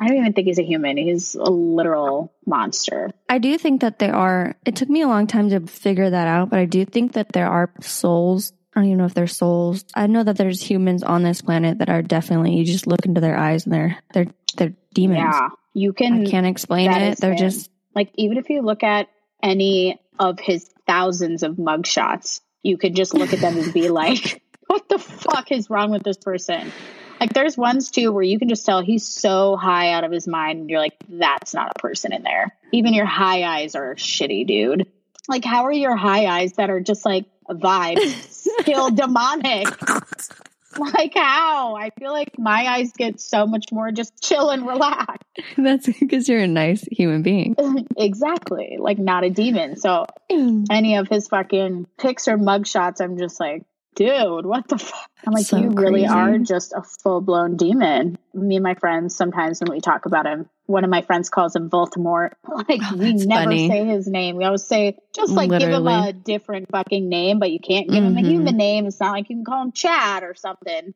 I 0.00 0.08
don't 0.08 0.16
even 0.16 0.32
think 0.32 0.48
he's 0.48 0.58
a 0.58 0.64
human. 0.64 0.96
He's 0.96 1.36
a 1.36 1.50
literal 1.50 2.32
monster. 2.46 3.10
I 3.28 3.38
do 3.38 3.56
think 3.58 3.82
that 3.82 4.00
there 4.00 4.14
are, 4.14 4.56
it 4.64 4.74
took 4.74 4.88
me 4.88 5.02
a 5.02 5.06
long 5.06 5.28
time 5.28 5.50
to 5.50 5.60
figure 5.60 6.10
that 6.10 6.26
out, 6.26 6.50
but 6.50 6.58
I 6.58 6.64
do 6.64 6.84
think 6.84 7.12
that 7.12 7.32
there 7.32 7.46
are 7.46 7.70
souls. 7.80 8.52
I 8.74 8.80
don't 8.80 8.86
even 8.86 8.98
know 8.98 9.04
if 9.04 9.14
they're 9.14 9.28
souls. 9.28 9.84
I 9.94 10.08
know 10.08 10.24
that 10.24 10.36
there's 10.36 10.60
humans 10.60 11.04
on 11.04 11.22
this 11.22 11.42
planet 11.42 11.78
that 11.78 11.90
are 11.90 12.02
definitely, 12.02 12.56
you 12.56 12.64
just 12.64 12.88
look 12.88 13.06
into 13.06 13.20
their 13.20 13.36
eyes 13.36 13.66
and 13.66 13.72
they're, 13.72 13.98
they're, 14.12 14.26
they're 14.56 14.74
demons. 14.94 15.18
Yeah. 15.18 15.48
You 15.74 15.92
can, 15.92 16.26
I 16.26 16.30
can't 16.30 16.46
explain 16.46 16.90
it. 16.90 17.18
They're 17.18 17.32
him. 17.32 17.38
just, 17.38 17.70
like, 17.94 18.10
even 18.16 18.38
if 18.38 18.50
you 18.50 18.62
look 18.62 18.82
at 18.82 19.08
any 19.42 20.00
of 20.18 20.38
his 20.38 20.70
thousands 20.86 21.42
of 21.42 21.56
mugshots, 21.56 22.40
you 22.62 22.78
could 22.78 22.94
just 22.94 23.14
look 23.14 23.32
at 23.32 23.40
them 23.40 23.58
and 23.58 23.72
be 23.72 23.88
like, 23.90 24.42
what 24.66 24.88
the 24.88 24.98
fuck 24.98 25.52
is 25.52 25.70
wrong 25.70 25.90
with 25.90 26.02
this 26.02 26.16
person? 26.16 26.72
Like, 27.20 27.32
there's 27.32 27.56
ones 27.56 27.90
too 27.90 28.12
where 28.12 28.22
you 28.22 28.38
can 28.38 28.48
just 28.48 28.66
tell 28.66 28.82
he's 28.82 29.06
so 29.06 29.56
high 29.56 29.92
out 29.92 30.04
of 30.04 30.10
his 30.10 30.26
mind, 30.26 30.60
and 30.60 30.70
you're 30.70 30.80
like, 30.80 30.96
that's 31.08 31.54
not 31.54 31.72
a 31.76 31.78
person 31.78 32.12
in 32.12 32.22
there. 32.22 32.56
Even 32.72 32.92
your 32.92 33.06
high 33.06 33.42
eyes 33.44 33.74
are 33.74 33.94
shitty, 33.94 34.46
dude. 34.46 34.86
Like, 35.28 35.44
how 35.44 35.64
are 35.64 35.72
your 35.72 35.96
high 35.96 36.26
eyes 36.26 36.54
that 36.54 36.70
are 36.70 36.80
just 36.80 37.04
like 37.04 37.26
vibes 37.48 38.60
still 38.60 38.90
demonic? 38.90 39.68
Like, 40.94 41.14
how? 41.14 41.76
I 41.76 41.90
feel 41.98 42.12
like 42.12 42.38
my 42.38 42.66
eyes 42.66 42.92
get 42.96 43.20
so 43.20 43.46
much 43.46 43.66
more 43.72 43.90
just 43.90 44.22
chill 44.22 44.50
and 44.50 44.66
relax. 44.66 45.24
that's 45.56 45.86
because 45.98 46.28
you're 46.28 46.40
a 46.40 46.46
nice 46.46 46.82
human 46.90 47.22
being. 47.22 47.56
exactly. 47.96 48.76
Like, 48.78 48.98
not 48.98 49.24
a 49.24 49.30
demon. 49.30 49.76
So, 49.76 50.06
mm. 50.30 50.66
any 50.70 50.96
of 50.96 51.08
his 51.08 51.28
fucking 51.28 51.86
pics 51.98 52.28
or 52.28 52.36
mugshots, 52.36 53.00
I'm 53.00 53.18
just 53.18 53.40
like, 53.40 53.64
dude, 53.94 54.44
what 54.46 54.66
the 54.68 54.78
fuck? 54.78 55.08
I'm 55.26 55.32
like, 55.32 55.46
So 55.46 55.56
you 55.58 55.70
really 55.70 56.06
crazy. 56.06 56.06
are 56.14 56.38
just 56.38 56.72
a 56.72 56.82
full 57.02 57.20
blown 57.20 57.56
demon. 57.56 58.18
Me 58.34 58.56
and 58.56 58.62
my 58.62 58.74
friends, 58.74 59.14
sometimes 59.16 59.60
when 59.60 59.70
we 59.70 59.80
talk 59.80 60.06
about 60.06 60.26
him, 60.26 60.48
one 60.66 60.84
of 60.84 60.90
my 60.90 61.02
friends 61.02 61.30
calls 61.30 61.54
him 61.56 61.70
Voldemort. 61.70 62.32
Like, 62.68 62.80
Oh, 62.82 62.96
we 62.96 63.12
never 63.14 63.44
funny. 63.44 63.68
say 63.68 63.84
his 63.84 64.06
name. 64.06 64.36
We 64.36 64.44
always 64.44 64.64
say, 64.64 64.98
just 65.14 65.32
like 65.32 65.50
give 65.50 65.68
him 65.70 65.86
a 65.86 66.12
different 66.12 66.70
fucking 66.70 67.08
name, 67.08 67.38
but 67.38 67.50
you 67.50 67.58
can't 67.60 67.88
give 67.88 68.02
him 68.04 68.16
a 68.16 68.20
Mhm. 68.20 68.28
human 68.30 68.56
name. 68.56 68.86
It's 68.86 69.00
not 69.00 69.12
like 69.12 69.28
you 69.30 69.36
can 69.36 69.44
call 69.44 69.62
him 69.62 69.72
Chad 69.72 70.22
or 70.22 70.34
something. 70.34 70.94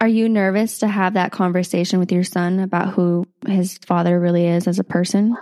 Are 0.00 0.08
you 0.08 0.28
nervous 0.28 0.78
to 0.78 0.86
have 0.88 1.14
that 1.14 1.32
conversation 1.32 1.98
with 1.98 2.12
your 2.12 2.22
son 2.24 2.60
about 2.60 2.90
who 2.94 3.26
his 3.46 3.78
father 3.78 4.18
really 4.18 4.46
is 4.46 4.68
as 4.68 4.78
a 4.78 4.84
person? 4.84 5.36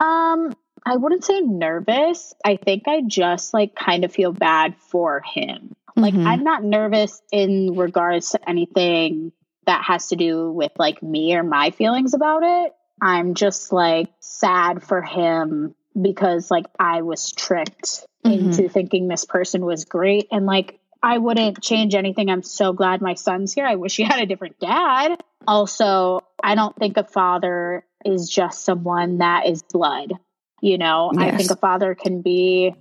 Um, 0.00 0.52
I 0.84 0.96
wouldn't 0.96 1.24
say 1.24 1.40
nervous. 1.40 2.34
I 2.44 2.56
think 2.56 2.88
I 2.88 3.02
just 3.06 3.54
like 3.54 3.74
kind 3.76 4.04
of 4.04 4.12
feel 4.12 4.32
bad 4.32 4.74
for 4.78 5.22
him. 5.34 5.74
Like 5.96 6.14
Mhm. 6.14 6.26
I'm 6.26 6.44
not 6.44 6.64
nervous 6.64 7.20
in 7.30 7.74
regards 7.76 8.30
to 8.30 8.48
anything 8.48 9.32
that 9.66 9.84
has 9.84 10.08
to 10.08 10.16
do 10.16 10.50
with 10.50 10.72
like 10.78 11.02
me 11.02 11.34
or 11.34 11.42
my 11.42 11.70
feelings 11.70 12.14
about 12.14 12.42
it. 12.42 12.74
I'm 13.00 13.34
just 13.34 13.72
like 13.72 14.08
sad 14.20 14.82
for 14.82 15.02
him 15.02 15.74
because 16.00 16.50
like 16.50 16.66
I 16.78 17.02
was 17.02 17.32
tricked 17.32 18.06
Mhm. 18.24 18.32
into 18.32 18.68
thinking 18.68 19.08
this 19.08 19.24
person 19.24 19.64
was 19.64 19.84
great 19.84 20.28
and 20.30 20.46
like 20.46 20.78
I 21.02 21.18
wouldn't 21.18 21.60
change 21.60 21.96
anything. 21.96 22.30
I'm 22.30 22.44
so 22.44 22.72
glad 22.72 23.02
my 23.02 23.14
son's 23.14 23.52
here. 23.52 23.66
I 23.66 23.74
wish 23.74 23.96
he 23.96 24.04
had 24.04 24.20
a 24.22 24.26
different 24.26 24.60
dad. 24.60 25.20
Also, 25.48 26.20
I 26.42 26.54
don't 26.54 26.76
think 26.76 26.96
a 26.96 27.02
father 27.02 27.84
is 28.04 28.28
just 28.28 28.64
someone 28.64 29.18
that 29.18 29.46
is 29.46 29.64
blood. 29.64 30.12
You 30.60 30.78
know, 30.78 31.10
I 31.16 31.36
think 31.36 31.50
a 31.50 31.56
father 31.56 31.96
can 31.96 32.22
be 32.22 32.72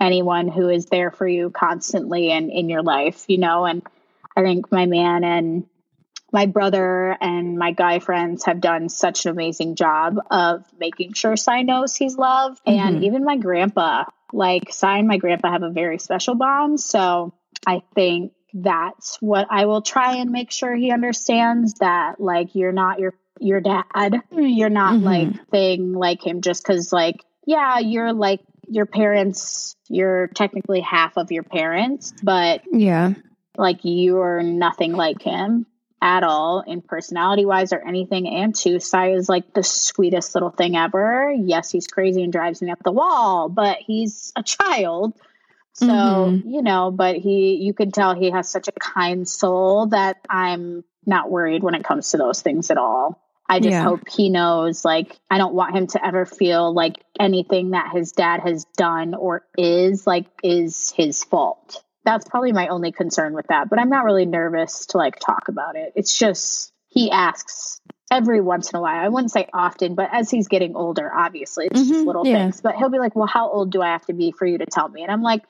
anyone 0.00 0.48
who 0.48 0.68
is 0.68 0.86
there 0.86 1.10
for 1.10 1.26
you 1.26 1.50
constantly 1.50 2.30
and 2.30 2.50
in 2.50 2.68
your 2.68 2.82
life, 2.82 3.24
you 3.28 3.38
know, 3.38 3.64
and 3.64 3.82
I 4.36 4.42
think 4.42 4.70
my 4.70 4.86
man 4.86 5.24
and 5.24 5.66
my 6.32 6.46
brother 6.46 7.16
and 7.20 7.58
my 7.58 7.72
guy 7.72 7.98
friends 8.00 8.44
have 8.44 8.60
done 8.60 8.88
such 8.88 9.24
an 9.24 9.32
amazing 9.32 9.74
job 9.76 10.18
of 10.30 10.64
making 10.78 11.14
sure 11.14 11.36
Cy 11.36 11.62
knows 11.62 11.96
he's 11.96 12.16
loved. 12.18 12.60
And 12.66 12.98
Mhm. 12.98 13.04
even 13.04 13.24
my 13.24 13.36
grandpa, 13.36 14.04
like 14.32 14.72
Cy 14.72 14.98
and 14.98 15.08
my 15.08 15.16
grandpa 15.16 15.50
have 15.52 15.62
a 15.62 15.70
very 15.70 15.98
special 15.98 16.34
bond. 16.34 16.80
So 16.80 17.32
I 17.66 17.82
think 17.94 18.32
that's 18.52 19.16
what 19.20 19.46
I 19.50 19.66
will 19.66 19.82
try 19.82 20.16
and 20.16 20.30
make 20.30 20.50
sure 20.50 20.74
he 20.74 20.90
understands 20.90 21.74
that 21.74 22.20
like 22.20 22.54
you're 22.54 22.72
not 22.72 22.98
your 22.98 23.14
your 23.40 23.60
dad. 23.60 24.22
You're 24.32 24.68
not 24.68 24.96
Mhm. 24.96 25.02
like 25.04 25.48
thing 25.50 25.92
like 25.92 26.26
him 26.26 26.40
just 26.40 26.64
cuz 26.64 26.92
like 26.92 27.24
yeah, 27.46 27.78
you're 27.78 28.12
like 28.12 28.40
your 28.68 28.86
parents, 28.86 29.76
you're 29.88 30.28
technically 30.28 30.80
half 30.80 31.16
of 31.16 31.30
your 31.32 31.42
parents, 31.42 32.12
but 32.22 32.62
Yeah. 32.70 33.14
like 33.56 33.80
you're 33.82 34.42
nothing 34.42 34.92
like 34.92 35.22
him 35.22 35.66
at 36.00 36.22
all 36.22 36.60
in 36.60 36.80
personality 36.80 37.44
wise 37.44 37.72
or 37.72 37.80
anything. 37.80 38.28
And 38.28 38.54
two, 38.54 38.78
Cy 38.78 39.12
is 39.12 39.28
like 39.28 39.52
the 39.52 39.64
sweetest 39.64 40.34
little 40.34 40.50
thing 40.50 40.76
ever. 40.76 41.32
Yes, 41.32 41.70
he's 41.70 41.88
crazy 41.88 42.22
and 42.22 42.32
drives 42.32 42.62
me 42.62 42.70
up 42.70 42.82
the 42.84 42.92
wall, 42.92 43.48
but 43.48 43.78
he's 43.78 44.32
a 44.36 44.42
child. 44.42 45.14
So, 45.72 45.86
Mhm. 45.86 46.42
you 46.44 46.62
know, 46.62 46.90
but 46.90 47.16
he, 47.16 47.54
you 47.54 47.72
can 47.72 47.90
tell 47.92 48.14
he 48.14 48.30
has 48.30 48.48
such 48.50 48.68
a 48.68 48.72
kind 48.72 49.28
soul 49.28 49.86
that 49.86 50.18
I'm 50.28 50.84
not 51.06 51.30
worried 51.30 51.62
when 51.62 51.74
it 51.74 51.84
comes 51.84 52.10
to 52.10 52.16
those 52.16 52.42
things 52.42 52.70
at 52.70 52.78
all. 52.78 53.20
I 53.48 53.60
just 53.60 53.70
Yeah. 53.70 53.82
hope 53.82 54.08
he 54.08 54.28
knows, 54.28 54.84
like, 54.84 55.18
I 55.30 55.38
don't 55.38 55.54
want 55.54 55.74
him 55.74 55.86
to 55.88 56.04
ever 56.04 56.26
feel 56.26 56.72
like 56.72 57.02
anything 57.18 57.70
that 57.70 57.92
his 57.92 58.12
dad 58.12 58.40
has 58.40 58.64
done 58.76 59.14
or 59.14 59.44
is, 59.56 60.06
like, 60.06 60.26
is 60.42 60.92
his 60.94 61.24
fault. 61.24 61.82
That's 62.04 62.28
probably 62.28 62.52
my 62.52 62.68
only 62.68 62.92
concern 62.92 63.32
with 63.32 63.46
that. 63.48 63.70
But 63.70 63.78
I'm 63.78 63.88
not 63.88 64.04
really 64.04 64.26
nervous 64.26 64.86
to, 64.86 64.98
like, 64.98 65.18
talk 65.18 65.48
about 65.48 65.76
it. 65.76 65.92
It's 65.96 66.16
just, 66.16 66.72
he 66.88 67.10
asks 67.10 67.80
every 68.10 68.40
once 68.40 68.70
in 68.70 68.78
a 68.78 68.82
while. 68.82 69.02
I 69.04 69.08
wouldn't 69.08 69.30
say 69.30 69.48
often, 69.52 69.94
but 69.94 70.10
as 70.12 70.30
he's 70.30 70.48
getting 70.48 70.76
older, 70.76 71.10
obviously, 71.12 71.66
it's 71.66 71.88
just 71.88 72.00
Mhm, 72.02 72.06
little 72.06 72.24
yeah. 72.24 72.44
things. 72.44 72.60
But 72.60 72.76
he'll 72.76 72.90
be 72.90 72.98
like, 72.98 73.16
well, 73.16 73.26
how 73.26 73.50
old 73.50 73.70
do 73.70 73.82
I 73.82 73.88
have 73.88 74.04
to 74.06 74.14
be 74.14 74.32
for 74.32 74.46
you 74.46 74.58
to 74.58 74.66
tell 74.66 74.88
me? 74.88 75.02
And 75.02 75.10
I'm 75.10 75.22
like, 75.22 75.42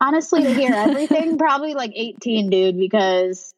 honestly, 0.00 0.42
to 0.42 0.52
hear 0.52 0.74
everything, 0.74 1.38
probably 1.38 1.74
like 1.74 1.92
18, 1.94 2.50
dude, 2.50 2.78
because 2.78 3.54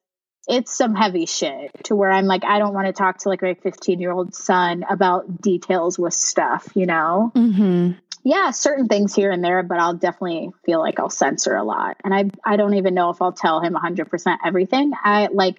it's 0.49 0.77
some 0.77 0.95
heavy 0.95 1.27
shit 1.27 1.71
to 1.85 1.97
where 1.97 2.11
I'm 2.11 2.27
like, 2.27 2.45
I 2.45 2.59
don't 2.59 2.75
want 2.75 2.87
to 2.87 2.93
talk 2.93 3.19
to 3.19 3.29
like 3.29 3.43
my 3.43 3.55
15 3.55 4.01
year 4.01 4.13
old 4.13 4.35
son 4.35 4.85
about 4.89 5.41
details 5.41 5.99
with 5.99 6.15
stuff, 6.15 6.69
you 6.75 6.87
know? 6.87 7.31
hmm 7.35 7.93
Yeah, 8.23 8.51
certain 8.53 8.87
things 8.89 9.15
here 9.15 9.31
and 9.31 9.43
there, 9.43 9.63
but 9.63 9.79
I'll 9.79 9.95
definitely 9.95 10.51
feel 10.65 10.81
like 10.81 11.01
I'll 11.01 11.11
censor 11.11 11.57
a 11.57 11.65
lot. 11.65 11.97
And 12.05 12.15
I, 12.15 12.31
I 12.45 12.57
don't 12.57 12.75
even 12.75 12.95
know 12.95 13.11
if 13.11 13.21
I'll 13.21 13.33
tell 13.33 13.61
him 13.61 13.75
100% 13.75 14.37
everything. 14.45 14.93
I 15.03 15.29
like, 15.33 15.57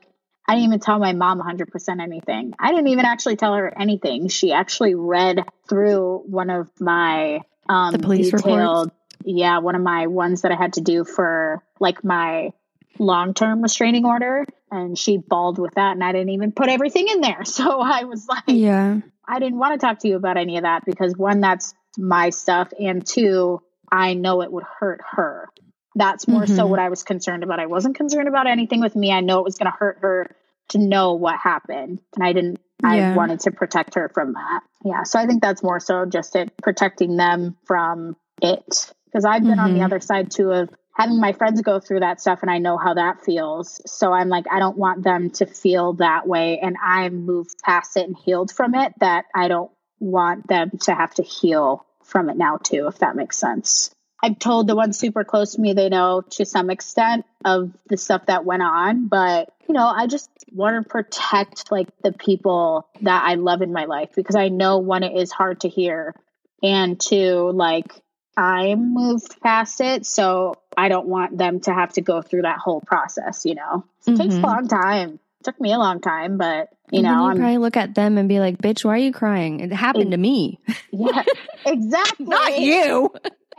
I 0.48 0.54
didn't 0.54 0.68
even 0.68 0.80
tell 0.80 1.00
my 1.00 1.12
mom 1.12 1.42
100% 1.42 2.02
anything. 2.02 2.54
I 2.58 2.72
didn't 2.72 2.88
even 2.88 3.06
actually 3.06 3.36
tell 3.36 3.56
her 3.56 3.74
anything. 3.78 4.30
She 4.30 4.54
actually 4.54 4.96
read 4.96 5.44
through 5.68 6.24
one 6.26 6.50
of 6.50 6.70
my 6.80 7.42
um 7.68 7.92
The 7.92 8.00
police 8.00 8.32
reports? 8.32 8.90
yeah, 9.26 9.58
one 9.60 9.76
of 9.76 9.82
my 9.82 10.08
ones 10.08 10.44
that 10.44 10.54
I 10.54 10.56
had 10.56 10.74
to 10.74 10.82
do 10.82 11.04
for 11.04 11.62
like 11.82 12.04
my 12.06 12.54
long-term 13.00 13.62
restraining 13.62 14.06
order 14.06 14.46
and 14.72 14.98
she 14.98 15.18
bawled 15.18 15.60
with 15.60 15.74
that 15.76 15.94
and 15.94 16.04
I 16.04 16.12
didn't 16.12 16.30
even 16.30 16.52
put 16.52 16.70
everything 16.70 17.08
in 17.08 17.22
there. 17.22 17.44
So 17.46 17.80
I 17.82 18.04
was 18.06 18.28
like 18.28 18.44
Yeah. 18.48 19.00
I 19.28 19.40
didn't 19.40 19.60
want 19.60 19.80
to 19.80 19.86
talk 19.86 20.00
to 20.00 20.08
you 20.08 20.16
about 20.16 20.38
any 20.38 20.58
of 20.58 20.64
that 20.64 20.86
because 20.86 21.16
one, 21.18 21.42
that's 21.42 21.74
my 21.98 22.30
stuff, 22.30 22.72
and 22.80 23.06
two, 23.06 23.62
I 23.92 24.14
know 24.14 24.42
it 24.42 24.52
would 24.52 24.64
hurt 24.80 25.02
her. 25.12 25.50
That's 25.96 26.28
more 26.28 26.46
so 26.46 26.66
Mhm. 26.66 26.70
what 26.70 26.80
I 26.80 26.90
was 26.90 27.04
concerned 27.04 27.44
about. 27.44 27.60
I 27.60 27.66
wasn't 27.66 27.96
concerned 27.96 28.28
about 28.28 28.48
anything 28.48 28.80
with 28.80 28.96
me. 28.96 29.12
I 29.12 29.22
know 29.22 29.40
it 29.40 29.44
was 29.44 29.58
going 29.58 29.72
to 29.72 29.78
hurt 29.78 29.98
her 30.02 30.28
to 30.70 30.78
know 30.78 31.16
what 31.16 31.36
happened, 31.40 32.00
and 32.16 32.24
I 32.24 32.34
didn't. 32.34 32.60
Yeah. 32.84 33.12
I 33.12 33.16
wanted 33.16 33.40
to 33.42 33.52
protect 33.52 33.96
her 33.96 34.08
from 34.14 34.34
that. 34.34 34.62
Yeah, 34.86 35.04
so 35.04 35.18
I 35.20 35.26
think 35.26 35.42
that's 35.42 35.64
more 35.64 35.80
so 35.80 36.06
just 36.06 36.36
it 36.36 36.56
protecting 36.62 37.18
them 37.18 37.58
from 37.66 38.16
it 38.42 38.94
because 39.06 39.26
I've 39.26 39.42
been 39.44 39.60
on 39.60 39.74
the 39.74 39.80
Mhm. 39.80 39.86
other 39.86 40.00
side 40.00 40.30
too 40.30 40.52
of 40.52 40.70
having 40.98 41.20
my 41.20 41.32
friends 41.32 41.62
go 41.62 41.80
through 41.80 42.00
that 42.00 42.20
stuff 42.20 42.40
and 42.42 42.50
I 42.50 42.58
know 42.58 42.78
how 42.78 42.96
that 42.96 43.24
feels. 43.24 43.80
So 43.86 44.12
I'm 44.12 44.30
like, 44.30 44.46
I 44.52 44.58
don't 44.58 44.78
want 44.78 45.04
them 45.04 45.30
to 45.32 45.46
feel 45.46 45.94
that 45.94 46.28
way. 46.28 46.60
And 46.60 46.76
I'm 46.84 47.26
moved 47.26 47.56
past 47.64 47.98
it 47.98 48.08
and 48.08 48.18
healed 48.18 48.52
from 48.52 48.74
it 48.74 48.94
that 49.00 49.26
I 49.34 49.48
don't 49.48 49.70
want 50.00 50.48
them 50.48 50.72
to 50.82 50.96
have 50.96 51.14
to 51.16 51.24
heal 51.24 51.86
from 52.04 52.30
it 52.30 52.38
now 52.38 52.58
too, 52.58 52.88
if 52.88 53.00
that 53.00 53.16
makes 53.16 53.38
sense. 53.38 53.92
I've 54.24 54.40
told 54.40 54.66
the 54.66 54.76
ones 54.76 54.98
super 54.98 55.24
close 55.24 55.54
to 55.54 55.62
me, 55.62 55.74
they 55.74 55.90
know 55.90 56.24
to 56.32 56.46
some 56.46 56.72
extent 56.72 57.26
of 57.46 57.72
the 57.88 57.98
stuff 57.98 58.26
that 58.26 58.46
went 58.46 58.64
on, 58.64 59.08
but 59.08 59.54
you 59.68 59.76
know, 59.76 59.86
I 59.86 60.08
just 60.08 60.32
want 60.52 60.84
to 60.84 60.90
protect 60.90 61.72
like 61.72 61.90
the 62.02 62.12
people 62.12 62.88
that 63.02 63.24
I 63.24 63.36
love 63.36 63.62
in 63.62 63.72
my 63.72 63.86
life 63.86 64.10
because 64.16 64.36
I 64.36 64.48
know 64.48 64.80
one, 64.80 65.04
it 65.04 65.16
is 65.16 65.32
hard 65.32 65.62
to 65.62 65.70
hear, 65.70 66.16
and 66.64 67.00
two, 67.00 67.52
like 67.52 68.02
I 68.38 68.76
moved 68.76 69.42
past 69.42 69.82
it, 69.82 70.06
so 70.06 70.54
I 70.78 70.90
don't 70.90 71.08
want 71.08 71.36
them 71.38 71.60
to 71.62 71.74
have 71.74 71.94
to 71.94 72.02
go 72.02 72.22
through 72.22 72.44
that 72.44 72.60
whole 72.60 72.82
process. 72.82 73.46
You 73.46 73.56
know, 73.56 73.84
it 74.06 74.16
takes 74.16 74.36
a 74.36 74.42
long 74.42 74.68
time. 74.68 75.20
It 75.40 75.44
took 75.44 75.60
me 75.60 75.74
a 75.74 75.80
long 75.80 76.00
time, 76.02 76.38
but 76.38 76.70
you 76.92 77.00
And 77.00 77.08
know, 77.08 77.24
you 77.24 77.32
I'm 77.32 77.38
probably 77.38 77.58
look 77.58 77.76
at 77.76 77.96
them 77.96 78.20
and 78.20 78.30
be 78.30 78.40
like, 78.40 78.60
"Bitch, 78.60 78.86
why 78.86 78.92
are 78.92 78.98
you 78.98 79.12
crying? 79.12 79.60
It 79.62 79.74
happened 79.74 80.12
to 80.12 80.18
me, 80.18 80.60
yeah, 80.92 81.24
exactly, 81.66 82.28
not 82.28 82.60
you." 82.60 83.12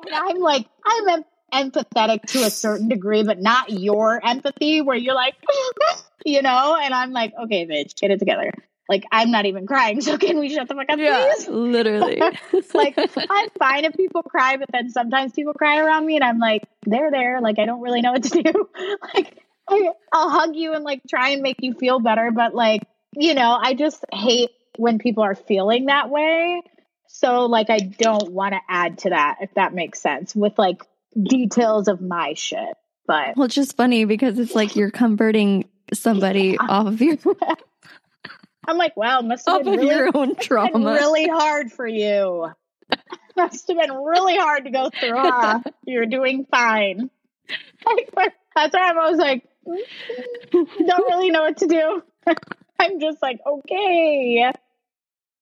And 0.06 0.14
I'm 0.14 0.38
like, 0.38 0.66
I'm 0.86 1.08
em- 1.08 1.24
empathetic 1.72 2.22
to 2.26 2.44
a 2.44 2.50
certain 2.50 2.88
degree, 2.88 3.24
but 3.24 3.40
not 3.40 3.70
your 3.70 4.24
empathy, 4.24 4.80
where 4.80 4.96
you're 4.96 5.14
like, 5.14 5.34
you 6.24 6.40
know, 6.40 6.78
and 6.80 6.94
I'm 6.94 7.10
like, 7.10 7.32
okay, 7.44 7.66
bitch, 7.66 7.98
get 8.00 8.12
it 8.12 8.20
together. 8.20 8.52
Like 8.88 9.04
I'm 9.12 9.30
not 9.30 9.46
even 9.46 9.66
crying, 9.66 10.00
so 10.02 10.16
can 10.18 10.38
we 10.38 10.48
shut 10.54 10.68
the 10.68 10.74
fuck 10.74 10.86
up, 10.88 10.98
Yeah, 10.98 11.32
please? 11.36 11.48
literally. 11.48 12.16
like 12.74 12.94
I'm 13.30 13.50
fine 13.58 13.84
if 13.84 13.94
people 13.94 14.22
cry, 14.22 14.56
but 14.56 14.68
then 14.72 14.90
sometimes 14.90 15.32
people 15.32 15.52
cry 15.54 15.78
around 15.78 16.06
me, 16.06 16.14
and 16.16 16.24
I'm 16.24 16.38
like, 16.38 16.62
they're 16.86 17.10
there. 17.10 17.40
Like 17.40 17.58
I 17.58 17.66
don't 17.66 17.80
really 17.82 18.00
know 18.00 18.12
what 18.12 18.22
to 18.24 18.42
do. 18.42 18.68
like 19.14 19.38
I, 19.68 19.90
I'll 20.12 20.30
hug 20.30 20.56
you 20.56 20.72
and 20.74 20.84
like 20.84 21.02
try 21.08 21.30
and 21.30 21.42
make 21.42 21.56
you 21.60 21.74
feel 21.74 22.00
better, 22.00 22.30
but 22.30 22.54
like 22.54 22.82
you 23.14 23.34
know, 23.34 23.58
I 23.60 23.74
just 23.74 24.04
hate 24.12 24.50
when 24.76 24.98
people 24.98 25.22
are 25.24 25.34
feeling 25.34 25.86
that 25.86 26.08
way. 26.08 26.62
So 27.08 27.46
like 27.46 27.68
I 27.70 27.78
don't 27.78 28.30
want 28.32 28.52
to 28.54 28.60
add 28.68 28.98
to 28.98 29.10
that 29.10 29.36
if 29.40 29.52
that 29.54 29.74
makes 29.74 30.00
sense 30.00 30.34
with 30.36 30.58
like 30.58 30.82
details 31.20 31.88
of 31.88 32.00
my 32.00 32.34
shit. 32.34 32.74
But 33.06 33.36
well, 33.36 33.46
it's 33.46 33.54
just 33.54 33.76
funny 33.76 34.04
because 34.04 34.38
it's 34.38 34.54
like 34.54 34.76
you're 34.76 34.90
converting 34.90 35.68
somebody 35.94 36.58
off 36.58 36.86
of 36.86 37.00
your 37.00 37.16
I'm 38.68 38.76
like, 38.76 38.96
wow, 38.98 39.22
must 39.22 39.48
have 39.48 39.60
off 39.60 39.64
been 39.64 39.80
really, 39.80 39.88
your 39.88 40.10
own 40.14 40.34
been 40.34 40.36
trauma. 40.36 40.92
really 40.92 41.26
hard 41.26 41.72
for 41.72 41.86
you. 41.86 42.52
must 43.36 43.66
have 43.66 43.78
been 43.78 43.92
really 43.92 44.36
hard 44.36 44.66
to 44.66 44.70
go 44.70 44.90
through, 44.90 45.14
huh? 45.16 45.60
You're 45.86 46.06
doing 46.06 46.46
fine. 46.50 47.10
Like, 48.14 48.34
that's 48.54 48.74
why 48.74 48.90
I'm 48.90 48.98
always 48.98 49.16
like, 49.16 49.44
mm, 49.66 49.78
don't 50.52 51.06
really 51.08 51.30
know 51.30 51.42
what 51.42 51.56
to 51.58 51.66
do. 51.66 52.02
I'm 52.78 53.00
just 53.00 53.22
like, 53.22 53.38
okay. 53.46 54.52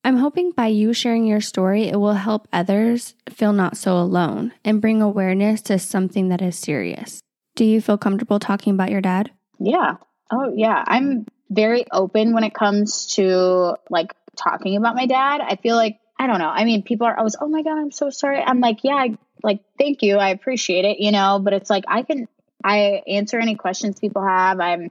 I'm 0.04 0.18
hoping 0.18 0.52
by 0.52 0.68
you 0.68 0.92
sharing 0.92 1.26
your 1.26 1.40
story, 1.40 1.88
it 1.88 1.96
will 1.96 2.12
help 2.12 2.46
others 2.52 3.16
feel 3.28 3.52
not 3.52 3.76
so 3.76 3.96
alone 3.96 4.52
and 4.64 4.80
bring 4.80 5.02
awareness 5.02 5.62
to 5.62 5.80
something 5.80 6.28
that 6.28 6.40
is 6.42 6.56
serious. 6.56 7.20
Do 7.56 7.64
you 7.64 7.80
feel 7.80 7.98
comfortable 7.98 8.38
talking 8.38 8.72
about 8.72 8.92
your 8.92 9.00
dad? 9.00 9.32
Yeah. 9.58 9.96
Oh, 10.30 10.52
yeah. 10.54 10.82
I'm 10.86 11.26
very 11.50 11.84
open 11.90 12.34
when 12.34 12.44
it 12.44 12.54
comes 12.54 13.14
to 13.14 13.76
like 13.88 14.14
talking 14.36 14.76
about 14.76 14.94
my 14.94 15.06
dad. 15.06 15.40
I 15.40 15.56
feel 15.56 15.76
like, 15.76 15.98
I 16.18 16.26
don't 16.26 16.38
know. 16.38 16.48
I 16.48 16.64
mean, 16.64 16.82
people 16.82 17.06
are 17.06 17.16
always, 17.16 17.36
oh 17.40 17.48
my 17.48 17.62
God, 17.62 17.78
I'm 17.78 17.92
so 17.92 18.10
sorry. 18.10 18.40
I'm 18.40 18.60
like, 18.60 18.82
yeah, 18.82 18.94
I, 18.94 19.18
like, 19.42 19.60
thank 19.78 20.02
you. 20.02 20.16
I 20.16 20.30
appreciate 20.30 20.84
it, 20.84 20.98
you 20.98 21.12
know, 21.12 21.38
but 21.42 21.52
it's 21.52 21.70
like, 21.70 21.84
I 21.86 22.02
can, 22.02 22.26
I 22.64 23.02
answer 23.06 23.38
any 23.38 23.54
questions 23.54 24.00
people 24.00 24.26
have. 24.26 24.58
I'm 24.60 24.90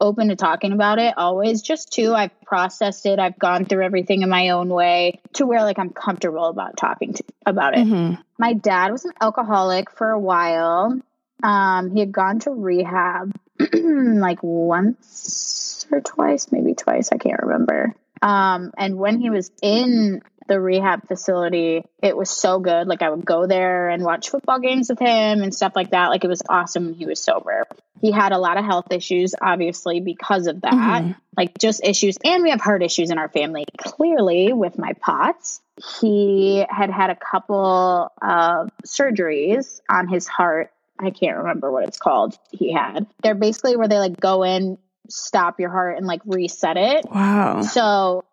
open 0.00 0.28
to 0.28 0.36
talking 0.36 0.72
about 0.72 0.98
it 0.98 1.14
always. 1.16 1.62
Just 1.62 1.92
too, 1.92 2.12
I've 2.14 2.38
processed 2.42 3.06
it. 3.06 3.18
I've 3.18 3.38
gone 3.38 3.64
through 3.64 3.84
everything 3.84 4.22
in 4.22 4.28
my 4.28 4.50
own 4.50 4.68
way 4.68 5.20
to 5.34 5.46
where 5.46 5.62
like 5.62 5.78
I'm 5.78 5.90
comfortable 5.90 6.46
about 6.46 6.76
talking 6.76 7.14
to, 7.14 7.24
about 7.46 7.78
it. 7.78 7.86
Mhm. 7.86 8.18
My 8.36 8.52
dad 8.52 8.90
was 8.90 9.04
an 9.04 9.12
alcoholic 9.20 9.90
for 9.90 10.10
a 10.10 10.18
while. 10.18 11.00
Um, 11.42 11.90
he 11.92 12.00
had 12.00 12.12
gone 12.12 12.40
to 12.40 12.50
rehab 12.50 13.34
like 14.20 14.42
once 14.42 15.86
or 15.90 16.00
twice, 16.00 16.50
maybe 16.50 16.74
twice. 16.74 17.10
I 17.12 17.18
can't 17.18 17.42
remember. 17.42 17.94
Um, 18.22 18.72
and 18.76 18.96
when 18.96 19.20
he 19.20 19.30
was 19.30 19.50
in 19.62 20.22
the 20.46 20.60
rehab 20.60 21.06
facility, 21.08 21.84
it 22.02 22.16
was 22.16 22.30
so 22.30 22.58
good. 22.58 22.86
Like 22.86 23.02
I 23.02 23.10
would 23.10 23.24
go 23.24 23.46
there 23.46 23.88
and 23.88 24.02
watch 24.04 24.30
football 24.30 24.60
games 24.60 24.88
with 24.90 24.98
him 24.98 25.42
and 25.42 25.54
stuff 25.54 25.72
like 25.74 25.90
that. 25.90 26.08
Like 26.08 26.24
it 26.24 26.28
was 26.28 26.42
awesome 26.48 26.86
when 26.86 26.94
he 26.94 27.06
was 27.06 27.20
sober. 27.22 27.64
He 28.00 28.10
had 28.12 28.32
a 28.32 28.38
lot 28.38 28.58
of 28.58 28.64
health 28.64 28.92
issues, 28.92 29.34
obviously, 29.40 30.00
because 30.00 30.46
of 30.46 30.60
that. 30.62 30.74
Mhm. 30.74 31.16
Like 31.36 31.56
just 31.58 31.82
issues. 31.84 32.18
And 32.22 32.42
we 32.42 32.50
have 32.50 32.60
heart 32.60 32.82
issues 32.82 33.10
in 33.10 33.18
our 33.18 33.28
family, 33.28 33.64
clearly, 33.78 34.52
with 34.52 34.78
my 34.78 34.92
POTS. 35.00 35.60
He 36.00 36.64
had 36.68 36.90
had 36.90 37.10
a 37.10 37.16
couple 37.16 38.12
of 38.20 38.70
surgeries 38.86 39.80
on 39.88 40.08
his 40.08 40.26
heart. 40.28 40.70
I 40.98 41.10
can't 41.10 41.38
remember 41.38 41.70
what 41.70 41.88
it's 41.88 41.98
called. 41.98 42.38
He 42.50 42.72
had. 42.72 43.06
They're 43.22 43.34
basically 43.34 43.76
where 43.76 43.88
they 43.88 43.98
like 43.98 44.18
go 44.18 44.42
in, 44.44 44.78
stop 45.08 45.60
your 45.60 45.70
heart, 45.70 45.96
and 45.96 46.06
like 46.06 46.20
reset 46.24 46.76
it. 46.76 47.06
Wow. 47.10 47.62
So, 47.62 48.24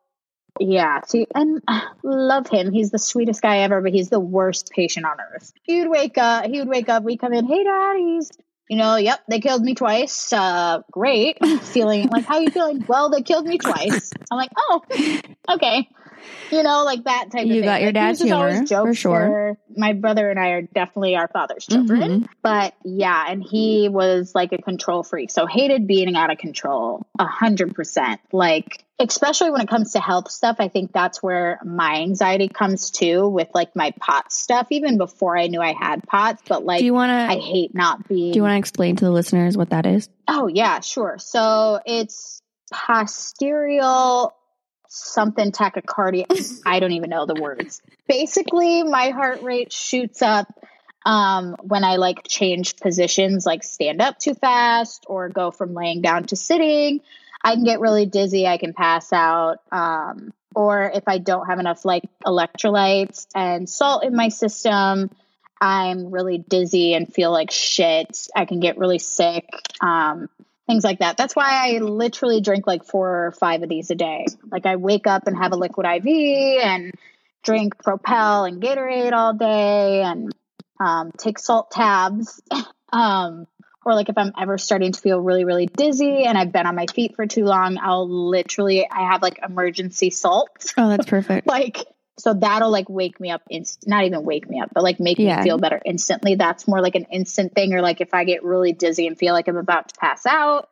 yeah, 0.60 1.02
see, 1.02 1.28
and 1.34 1.62
uh, 1.68 1.82
love 2.04 2.48
him. 2.48 2.72
He's 2.72 2.92
the 2.92 3.00
sweetest 3.00 3.42
guy 3.42 3.60
ever, 3.60 3.82
but 3.82 3.92
he's 3.92 4.10
the 4.10 4.20
worst 4.20 4.70
patient 4.72 5.06
on 5.06 5.18
earth. 5.34 5.54
He 5.64 5.80
would 5.80 5.90
wake 5.90 6.18
up, 6.18 6.46
he 6.46 6.60
would 6.60 6.68
wake 6.68 6.90
up, 6.90 7.04
we 7.04 7.18
come 7.18 7.34
in, 7.34 7.46
hey, 7.46 7.64
daddies. 7.64 8.32
You 8.70 8.78
know, 8.78 8.96
yep, 8.96 9.20
they 9.28 9.42
killed 9.42 9.64
me 9.64 9.76
twice. 9.76 10.32
Uh, 10.32 10.82
great. 10.92 11.46
feeling 11.62 12.08
like, 12.08 12.24
how 12.24 12.40
you 12.40 12.52
feeling? 12.52 12.86
Well, 12.88 13.10
they 13.10 13.22
killed 13.22 13.46
me 13.46 13.58
twice. 13.58 14.12
I'm 14.32 14.38
like, 14.38 14.52
oh, 14.56 14.82
okay. 15.50 15.90
You 16.52 16.64
know, 16.64 16.84
like 16.84 17.06
that 17.06 17.32
type 17.32 17.44
of 17.44 17.48
thing. 17.48 17.48
You 17.48 17.62
got 17.64 17.82
your 17.82 17.90
Like, 17.90 17.94
dad's 17.96 18.20
he 18.20 18.26
was 18.26 18.32
always 18.34 18.70
humor, 18.70 18.86
for 18.88 18.94
sure. 18.94 19.58
My 19.78 19.94
brother 19.94 20.30
and 20.30 20.40
I 20.40 20.50
are 20.50 20.62
definitely 20.62 21.16
our 21.16 21.28
father's 21.30 21.66
children. 21.66 22.24
Mhm. 22.24 22.28
But 22.42 22.74
yeah, 22.84 23.26
and 23.30 23.42
he 23.42 23.88
was 23.90 24.36
like 24.36 24.52
a 24.52 24.58
control 24.62 25.04
freak. 25.04 25.32
So 25.32 25.46
hated 25.46 25.88
being 25.88 26.14
out 26.16 26.32
of 26.32 26.38
control 26.38 27.06
a 27.18 27.26
hundred 27.26 27.74
percent. 27.74 28.20
Like, 28.34 28.84
especially 29.00 29.50
when 29.52 29.62
it 29.62 29.70
comes 29.70 29.94
to 29.94 30.00
health 30.00 30.30
stuff, 30.30 30.58
I 30.60 30.68
think 30.68 30.92
that's 30.92 31.24
where 31.24 31.60
my 31.64 32.02
anxiety 32.02 32.50
comes 32.50 32.92
too 32.92 33.28
with 33.30 33.48
like 33.54 33.76
my 33.76 33.92
pot 34.00 34.32
stuff, 34.32 34.68
even 34.72 34.98
before 34.98 35.38
I 35.38 35.48
knew 35.48 35.62
I 35.62 35.74
had 35.74 36.04
POTS. 36.08 36.44
But 36.48 36.66
like, 36.66 36.80
do 36.80 36.86
you 36.86 36.94
want 36.94 37.12
to? 37.12 37.34
I 37.34 37.40
hate 37.40 37.74
not 37.74 38.08
being. 38.08 38.34
do 38.34 38.38
you 38.38 38.44
want 38.44 38.54
to 38.54 38.60
explain 38.60 38.98
to 38.98 39.06
the 39.06 39.12
listeners 39.12 39.56
what 39.58 39.70
that 39.70 39.86
is? 39.86 40.10
Oh 40.28 40.48
yeah, 40.48 40.82
sure. 40.82 41.18
So 41.18 41.80
it's 41.86 42.42
posterior 42.74 44.28
something 44.92 45.52
tachycardia. 45.52 46.62
I 46.66 46.80
don't 46.80 46.92
even 46.92 47.10
know 47.10 47.26
the 47.26 47.42
words. 47.42 47.82
Basically, 48.08 48.84
my 48.84 49.10
heart 49.10 49.42
rate 49.42 49.72
shoots 49.72 50.22
up 50.22 50.48
um, 51.06 51.56
when 51.62 51.84
I 51.84 51.96
like 51.96 52.28
change 52.28 52.76
positions, 52.76 53.46
like 53.46 53.64
stand 53.64 54.02
up 54.02 54.20
too 54.20 54.34
fast 54.34 55.06
or 55.08 55.30
go 55.30 55.50
from 55.50 55.74
laying 55.74 56.02
down 56.02 56.26
to 56.26 56.36
sitting. 56.36 57.00
I 57.44 57.56
can 57.56 57.64
get 57.64 57.80
really 57.80 58.06
dizzy. 58.06 58.46
I 58.46 58.58
can 58.58 58.74
pass 58.74 59.12
out. 59.14 59.60
Um, 59.72 60.34
or 60.54 60.92
if 60.94 61.06
I 61.08 61.18
don't 61.18 61.48
have 61.48 61.60
enough 61.60 61.86
like 61.86 62.04
electrolytes 62.26 63.28
and 63.34 63.70
salt 63.70 64.04
in 64.04 64.14
my 64.14 64.28
system, 64.28 65.10
I'm 65.60 66.12
really 66.12 66.38
dizzy 66.38 66.94
and 66.94 67.12
feel 67.12 67.32
like 67.32 67.52
shit. 67.52 68.28
I 68.36 68.46
can 68.46 68.60
get 68.60 68.78
really 68.78 69.00
sick. 69.00 69.48
Um, 69.80 70.28
things 70.72 70.84
like 70.86 71.00
that. 71.00 71.18
That's 71.18 71.36
why 71.36 71.50
I 71.52 71.80
literally 71.80 72.40
drink 72.40 72.66
like 72.66 72.86
four 72.86 73.28
or 73.28 73.32
five 73.34 73.62
of 73.62 73.68
these 73.68 73.92
a 73.92 73.96
day. 73.96 74.26
Like 74.50 74.66
I 74.66 74.78
wake 74.78 75.06
up 75.06 75.28
and 75.28 75.36
have 75.36 75.52
a 75.52 75.58
liquid 75.58 75.86
IV 75.86 76.08
and 76.64 76.94
drink 77.44 77.78
Propel 77.84 78.46
and 78.46 78.62
Gatorade 78.62 79.12
all 79.12 79.34
day 79.34 80.02
and 80.02 80.34
um, 80.80 81.12
take 81.18 81.40
salt 81.40 81.72
tabs. 81.72 82.42
um, 82.94 83.48
or 83.84 83.96
like 83.96 84.08
if 84.08 84.18
I'm 84.18 84.32
ever 84.40 84.58
starting 84.58 84.94
to 84.94 85.02
feel 85.02 85.20
really, 85.20 85.44
really 85.44 85.66
dizzy 85.66 86.24
and 86.24 86.38
I've 86.38 86.54
been 86.54 86.66
on 86.66 86.76
my 86.76 86.86
feet 86.86 87.16
for 87.18 87.26
too 87.26 87.44
long, 87.44 87.78
I'll 87.82 88.08
literally 88.08 88.88
I 88.90 89.12
have 89.12 89.22
like 89.22 89.40
emergency 89.44 90.10
salt. 90.10 90.74
Oh, 90.78 90.88
that's 90.88 91.06
perfect. 91.06 91.48
like 91.48 91.86
so 92.20 92.34
that'll 92.34 92.72
like 92.72 92.90
wake 92.90 93.20
me 93.20 93.32
up 93.32 93.42
inst- 93.50 93.88
not 93.88 94.04
even 94.06 94.24
wake 94.24 94.50
me 94.50 94.60
up 94.60 94.70
but 94.74 94.84
like 94.84 95.00
make 95.00 95.18
Yeah. 95.18 95.38
me 95.38 95.44
feel 95.44 95.58
better 95.58 95.82
instantly 95.86 96.36
that's 96.36 96.68
more 96.68 96.82
like 96.82 96.96
an 96.96 97.06
instant 97.12 97.54
thing 97.56 97.74
or 97.74 97.82
like 97.82 98.02
if 98.02 98.14
i 98.14 98.24
get 98.24 98.44
really 98.44 98.74
dizzy 98.74 99.08
and 99.08 99.18
feel 99.18 99.34
like 99.34 99.48
i'm 99.48 99.58
about 99.58 99.90
to 99.90 99.96
pass 100.00 100.26
out 100.26 100.70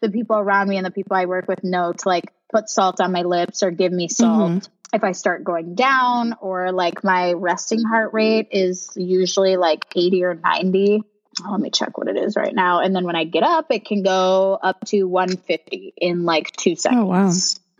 the 0.00 0.10
people 0.10 0.36
around 0.36 0.68
me 0.68 0.76
and 0.76 0.86
the 0.86 0.90
people 0.90 1.16
i 1.16 1.24
work 1.26 1.48
with 1.48 1.64
know 1.64 1.92
to 1.92 2.08
like 2.08 2.32
put 2.52 2.68
salt 2.68 3.00
on 3.00 3.12
my 3.12 3.22
lips 3.22 3.62
or 3.62 3.70
give 3.70 3.92
me 3.92 4.08
salt 4.08 4.50
Mhm. 4.52 4.68
if 4.92 5.02
i 5.04 5.12
start 5.12 5.42
going 5.44 5.74
down 5.74 6.34
or 6.40 6.70
like 6.72 7.02
my 7.02 7.32
resting 7.32 7.82
heart 7.82 8.12
rate 8.12 8.48
is 8.50 8.90
usually 8.94 9.56
like 9.56 9.86
80 9.96 10.24
or 10.24 10.34
90 10.34 11.02
let 11.48 11.58
me 11.60 11.70
check 11.70 11.96
what 11.96 12.08
it 12.08 12.16
is 12.18 12.36
right 12.36 12.54
now 12.54 12.80
and 12.80 12.94
then 12.94 13.04
when 13.04 13.16
i 13.16 13.24
get 13.24 13.42
up 13.42 13.66
it 13.70 13.86
can 13.86 14.02
go 14.02 14.58
up 14.62 14.78
to 14.86 15.04
150 15.04 15.94
in 15.96 16.24
like 16.26 16.50
two 16.52 16.76
seconds 16.76 17.00
Oh, 17.02 17.06
wow. 17.06 17.32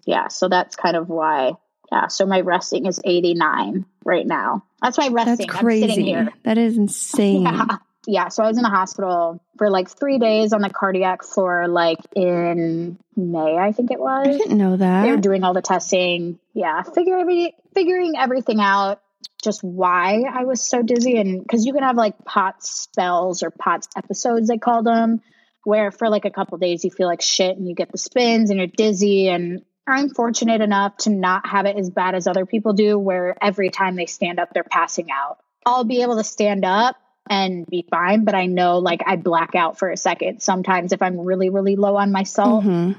yeah 0.06 0.28
so 0.28 0.48
that's 0.48 0.74
kind 0.74 0.96
of 0.96 1.10
why 1.10 1.52
yeah 1.92 2.06
so 2.08 2.26
my 2.26 2.40
resting 2.40 2.86
is 2.86 3.00
89 3.04 3.84
right 4.04 4.26
now 4.26 4.64
that's 4.80 4.98
my 4.98 5.08
resting 5.08 5.46
That's 5.46 5.58
i'm 5.62 5.70
sitting 5.70 5.88
crazy. 5.88 6.02
here 6.04 6.32
That 6.44 6.58
is 6.58 6.76
insane. 6.76 7.42
yeah 7.46 7.66
yeah 8.06 8.28
so 8.28 8.42
i 8.42 8.48
was 8.48 8.56
in 8.56 8.64
the 8.64 8.68
hospital 8.68 9.40
for 9.58 9.70
like 9.70 9.88
three 9.88 10.18
days 10.18 10.52
on 10.52 10.60
the 10.62 10.70
cardiac 10.70 11.22
floor 11.22 11.68
like 11.68 11.98
in 12.16 12.98
may 13.16 13.56
i 13.56 13.70
think 13.72 13.90
it 13.92 13.98
I 13.98 14.00
was 14.26 14.38
didn't 14.38 14.58
know 14.58 14.76
that. 14.76 15.02
they 15.02 15.10
were 15.12 15.18
doing 15.18 15.44
all 15.44 15.54
the 15.54 15.62
testing 15.62 16.38
yeah 16.54 16.82
figure 16.82 17.16
every, 17.18 17.54
figuring 17.74 18.14
everything 18.18 18.58
out 18.60 19.00
just 19.44 19.62
why 19.62 20.22
i 20.32 20.44
was 20.44 20.60
so 20.62 20.82
dizzy 20.82 21.16
and 21.18 21.42
because 21.42 21.64
you 21.66 21.72
can 21.72 21.82
have 21.82 21.96
like 21.96 22.16
POTS 22.24 22.70
spells 22.70 23.42
or 23.42 23.50
POTS 23.50 23.88
episodes 23.96 24.48
they 24.48 24.58
call 24.58 24.82
them 24.82 25.20
where 25.64 25.90
for 25.92 26.08
like 26.08 26.24
a 26.24 26.30
couple 26.30 26.58
days 26.58 26.84
you 26.84 26.90
feel 26.90 27.06
like 27.06 27.22
shit 27.22 27.56
and 27.56 27.68
you 27.68 27.74
get 27.74 27.92
the 27.92 27.98
spins 27.98 28.50
and 28.50 28.58
you're 28.58 28.66
dizzy 28.68 29.28
and 29.28 29.62
i'm 29.86 30.08
fortunate 30.10 30.60
enough 30.60 30.96
to 30.96 31.10
not 31.10 31.46
have 31.46 31.66
it 31.66 31.76
as 31.76 31.90
bad 31.90 32.14
as 32.14 32.26
other 32.26 32.46
people 32.46 32.72
do 32.72 32.98
where 32.98 33.36
every 33.42 33.70
time 33.70 33.96
they 33.96 34.06
stand 34.06 34.38
up 34.38 34.48
they're 34.52 34.64
passing 34.64 35.08
out 35.10 35.38
i'll 35.66 35.84
be 35.84 36.02
able 36.02 36.16
to 36.16 36.24
stand 36.24 36.64
up 36.64 36.96
and 37.30 37.66
be 37.66 37.86
fine 37.90 38.24
but 38.24 38.34
i 38.34 38.46
know 38.46 38.78
like 38.78 39.00
i 39.06 39.16
black 39.16 39.54
out 39.54 39.78
for 39.78 39.90
a 39.90 39.96
second 39.96 40.40
sometimes 40.42 40.92
if 40.92 41.02
i'm 41.02 41.18
really 41.20 41.50
really 41.50 41.76
low 41.76 41.96
on 41.96 42.10
my 42.12 42.22
salt 42.24 42.64
Mhm. 42.64 42.96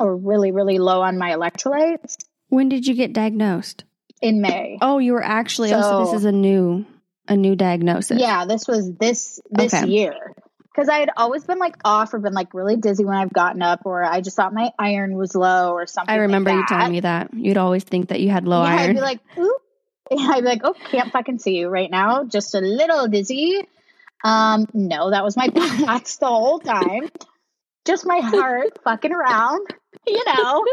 or 0.00 0.16
really 0.16 0.52
really 0.52 0.78
low 0.78 1.02
on 1.02 1.18
my 1.18 1.30
electrolytes 1.32 2.16
When 2.48 2.68
did 2.68 2.86
you 2.86 2.94
get 2.94 3.12
diagnosed? 3.12 3.84
in 4.20 4.40
May. 4.40 4.78
Oh, 4.82 4.98
you 4.98 5.12
were 5.12 5.22
actually. 5.22 5.72
oh, 5.72 5.80
so 5.82 5.98
this 5.98 6.12
is 6.12 6.24
a 6.24 6.32
new, 6.32 6.84
a 7.28 7.36
new 7.36 7.54
diagnosis. 7.54 8.18
Yeah, 8.20 8.46
this 8.46 8.66
was 8.66 8.90
this 8.98 9.38
this 9.48 9.72
Okay. 9.74 9.86
year 9.86 10.32
because 10.78 10.88
I 10.88 10.98
had 10.98 11.10
always 11.16 11.42
been 11.42 11.58
like 11.58 11.74
off 11.84 12.14
or 12.14 12.20
been 12.20 12.34
like 12.34 12.54
really 12.54 12.76
dizzy 12.76 13.04
when 13.04 13.16
I've 13.16 13.32
gotten 13.32 13.62
up, 13.62 13.80
or 13.84 14.04
I 14.04 14.20
just 14.20 14.36
thought 14.36 14.54
my 14.54 14.70
iron 14.78 15.16
was 15.16 15.34
low 15.34 15.72
or 15.72 15.88
something. 15.88 16.14
I 16.14 16.18
remember 16.18 16.50
like 16.50 16.60
you 16.60 16.66
telling 16.68 16.92
me 16.92 17.00
that. 17.00 17.34
You'd 17.34 17.56
always 17.56 17.82
think 17.82 18.10
that 18.10 18.20
you 18.20 18.30
had 18.30 18.46
low 18.46 18.62
yeah, 18.62 18.76
iron. 18.76 18.90
I'd 18.90 18.94
be 18.94 19.00
like, 19.00 19.18
oop. 19.36 19.62
I'd 20.12 20.40
be 20.40 20.46
like, 20.46 20.60
oh, 20.62 20.74
can't 20.88 21.10
fucking 21.10 21.40
see 21.40 21.56
you 21.56 21.68
right 21.68 21.90
now. 21.90 22.22
Just 22.22 22.54
a 22.54 22.60
little 22.60 23.08
dizzy. 23.08 23.60
Um, 24.22 24.68
no, 24.72 25.10
that 25.10 25.24
was 25.24 25.36
my 25.36 25.48
thoughts 25.54 26.18
the 26.18 26.26
whole 26.26 26.60
time. 26.60 27.10
Just 27.84 28.06
my 28.06 28.20
heart 28.20 28.78
fucking 28.84 29.12
around, 29.12 29.66
you 30.06 30.22
know. 30.26 30.64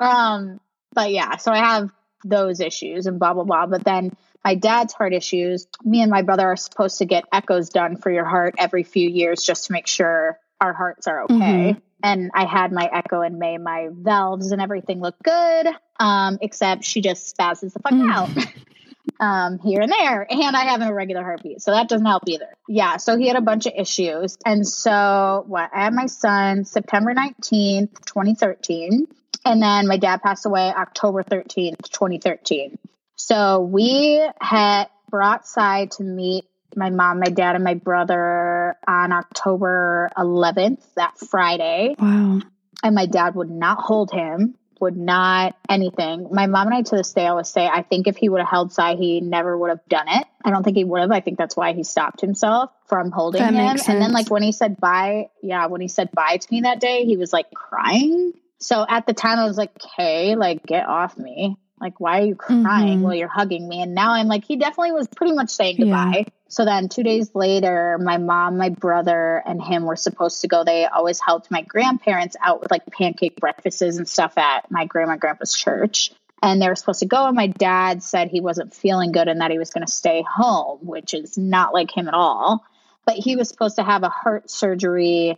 Um, 0.00 0.60
but 0.92 1.12
yeah, 1.12 1.36
so 1.36 1.52
I 1.52 1.58
have 1.58 1.92
those 2.24 2.58
issues 2.58 3.06
and 3.06 3.20
blah 3.20 3.34
blah 3.34 3.44
blah. 3.44 3.66
But 3.66 3.84
then 3.84 4.10
my 4.44 4.54
dad's 4.54 4.92
heart 4.94 5.12
issues, 5.12 5.66
me 5.84 6.00
and 6.02 6.10
my 6.10 6.22
brother 6.22 6.46
are 6.46 6.56
supposed 6.56 6.98
to 6.98 7.04
get 7.04 7.24
echoes 7.32 7.68
done 7.70 7.96
for 7.96 8.10
your 8.10 8.24
heart 8.24 8.54
every 8.58 8.82
few 8.82 9.08
years 9.08 9.42
just 9.42 9.66
to 9.66 9.72
make 9.72 9.86
sure 9.86 10.38
our 10.60 10.72
hearts 10.72 11.06
are 11.06 11.22
okay. 11.24 11.34
Mhm. 11.74 11.80
And 12.02 12.30
I 12.34 12.46
had 12.46 12.72
my 12.72 12.88
echo 12.92 13.20
in 13.22 13.38
May, 13.38 13.58
my 13.58 13.88
valves 13.92 14.52
and 14.52 14.60
everything 14.62 15.00
looked 15.00 15.22
good. 15.22 15.68
Um, 15.98 16.38
except 16.40 16.84
she 16.84 17.02
just 17.02 17.36
spazzes 17.36 17.74
the 17.74 17.78
fuck 17.80 17.92
Mm. 17.92 18.10
out. 18.10 18.28
um, 19.20 19.58
here 19.58 19.82
and 19.82 19.92
there. 19.92 20.26
And 20.30 20.56
I 20.56 20.64
have 20.64 20.80
an 20.80 20.88
irregular 20.88 21.22
heartbeat. 21.22 21.60
So 21.60 21.72
that 21.72 21.88
doesn't 21.90 22.06
help 22.06 22.22
either. 22.26 22.48
Yeah. 22.68 22.96
So 22.96 23.18
he 23.18 23.26
had 23.28 23.36
a 23.36 23.42
bunch 23.42 23.66
of 23.66 23.74
issues. 23.76 24.38
And 24.46 24.66
so 24.66 25.44
what 25.46 25.70
I 25.74 25.84
had 25.84 25.92
my 25.94 26.06
son 26.06 26.64
September 26.64 27.12
19th, 27.14 28.04
2013. 28.06 29.06
And 29.44 29.62
then 29.62 29.86
my 29.86 29.98
dad 29.98 30.22
passed 30.22 30.46
away 30.46 30.72
October 30.74 31.22
13th, 31.22 31.90
2013. 31.90 32.78
So 33.20 33.60
we 33.60 34.26
had 34.40 34.88
brought 35.10 35.46
Cy 35.46 35.86
to 35.92 36.02
meet 36.02 36.46
my 36.74 36.88
mom, 36.88 37.20
my 37.20 37.28
dad, 37.28 37.54
and 37.54 37.62
my 37.62 37.74
brother 37.74 38.76
on 38.88 39.12
October 39.12 40.10
11th, 40.16 40.82
that 40.94 41.18
Friday. 41.18 41.96
wow. 41.98 42.40
And 42.82 42.94
my 42.94 43.04
dad 43.04 43.34
would 43.34 43.50
not 43.50 43.78
hold 43.78 44.10
him, 44.10 44.54
would 44.80 44.96
not 44.96 45.54
anything. 45.68 46.28
My 46.32 46.46
mom 46.46 46.68
and 46.68 46.76
I 46.76 46.82
to 46.82 46.96
this 46.96 47.12
day 47.12 47.26
always 47.26 47.48
say, 47.48 47.66
I 47.66 47.82
think 47.82 48.06
if 48.06 48.16
he 48.16 48.30
would 48.30 48.40
have 48.40 48.48
held 48.48 48.72
Cy, 48.72 48.94
he 48.94 49.20
never 49.20 49.56
would 49.56 49.68
have 49.68 49.84
done 49.86 50.08
it. 50.08 50.26
I 50.42 50.50
don't 50.50 50.62
think 50.62 50.78
he 50.78 50.84
would 50.84 51.02
have. 51.02 51.10
I 51.10 51.20
think 51.20 51.36
that's 51.36 51.54
why 51.54 51.74
he 51.74 51.84
stopped 51.84 52.22
himself 52.22 52.70
from 52.86 53.10
holding 53.10 53.42
That 53.42 53.52
him. 53.52 53.78
And 53.86 54.00
then, 54.00 54.12
like, 54.12 54.30
when 54.30 54.42
he 54.42 54.52
said 54.52 54.80
bye, 54.80 55.28
yeah, 55.42 55.66
when 55.66 55.82
he 55.82 55.88
said 55.88 56.10
bye 56.12 56.38
to 56.38 56.48
me 56.50 56.62
that 56.62 56.80
day, 56.80 57.04
he 57.04 57.18
was 57.18 57.34
like 57.34 57.50
crying. 57.50 58.32
So 58.60 58.86
at 58.88 59.06
the 59.06 59.12
time, 59.12 59.38
I 59.38 59.44
was 59.44 59.58
like, 59.58 59.72
okay, 59.76 60.36
like, 60.36 60.64
get 60.64 60.86
off 60.86 61.18
me. 61.18 61.58
Like, 61.80 61.98
why 61.98 62.20
are 62.20 62.24
you 62.26 62.34
crying 62.34 62.98
Mhm. 62.98 63.02
while 63.02 63.14
you're 63.14 63.28
hugging 63.28 63.66
me? 63.68 63.80
And 63.82 63.94
now 63.94 64.12
I'm 64.12 64.26
like, 64.28 64.44
he 64.44 64.56
definitely 64.56 64.92
was 64.92 65.08
pretty 65.08 65.32
much 65.32 65.48
saying 65.50 65.76
Yeah. 65.78 65.84
goodbye. 65.84 66.26
So 66.48 66.64
then 66.64 66.88
two 66.88 67.02
days 67.02 67.30
later, 67.34 67.96
my 67.98 68.18
mom, 68.18 68.58
my 68.58 68.68
brother, 68.70 69.42
and 69.46 69.62
him 69.62 69.84
were 69.84 69.96
supposed 69.96 70.40
to 70.42 70.48
go. 70.48 70.64
They 70.64 70.84
always 70.86 71.20
helped 71.20 71.50
my 71.50 71.62
grandparents 71.62 72.36
out 72.44 72.60
with 72.60 72.70
like 72.70 72.84
pancake 72.86 73.36
breakfasts 73.40 73.80
and 73.82 74.08
stuff 74.08 74.36
at 74.36 74.70
my 74.70 74.84
grandma 74.84 75.12
and 75.12 75.20
grandpa's 75.20 75.54
church. 75.54 76.12
And 76.42 76.60
they 76.60 76.68
were 76.68 76.74
supposed 76.76 77.00
to 77.00 77.06
go, 77.06 77.26
and 77.26 77.36
my 77.36 77.46
dad 77.48 78.02
said 78.02 78.28
he 78.28 78.40
wasn't 78.40 78.74
feeling 78.74 79.12
good 79.12 79.28
and 79.28 79.40
that 79.40 79.50
he 79.50 79.58
was 79.58 79.70
going 79.70 79.86
to 79.86 79.92
stay 79.92 80.22
home, 80.28 80.78
which 80.82 81.12
is 81.14 81.36
not 81.38 81.72
like 81.74 81.94
him 81.96 82.08
at 82.08 82.14
all. 82.14 82.64
But 83.06 83.16
he 83.16 83.36
was 83.36 83.48
supposed 83.48 83.76
to 83.76 83.82
have 83.82 84.02
a 84.02 84.08
heart 84.08 84.50
surgery 84.50 85.36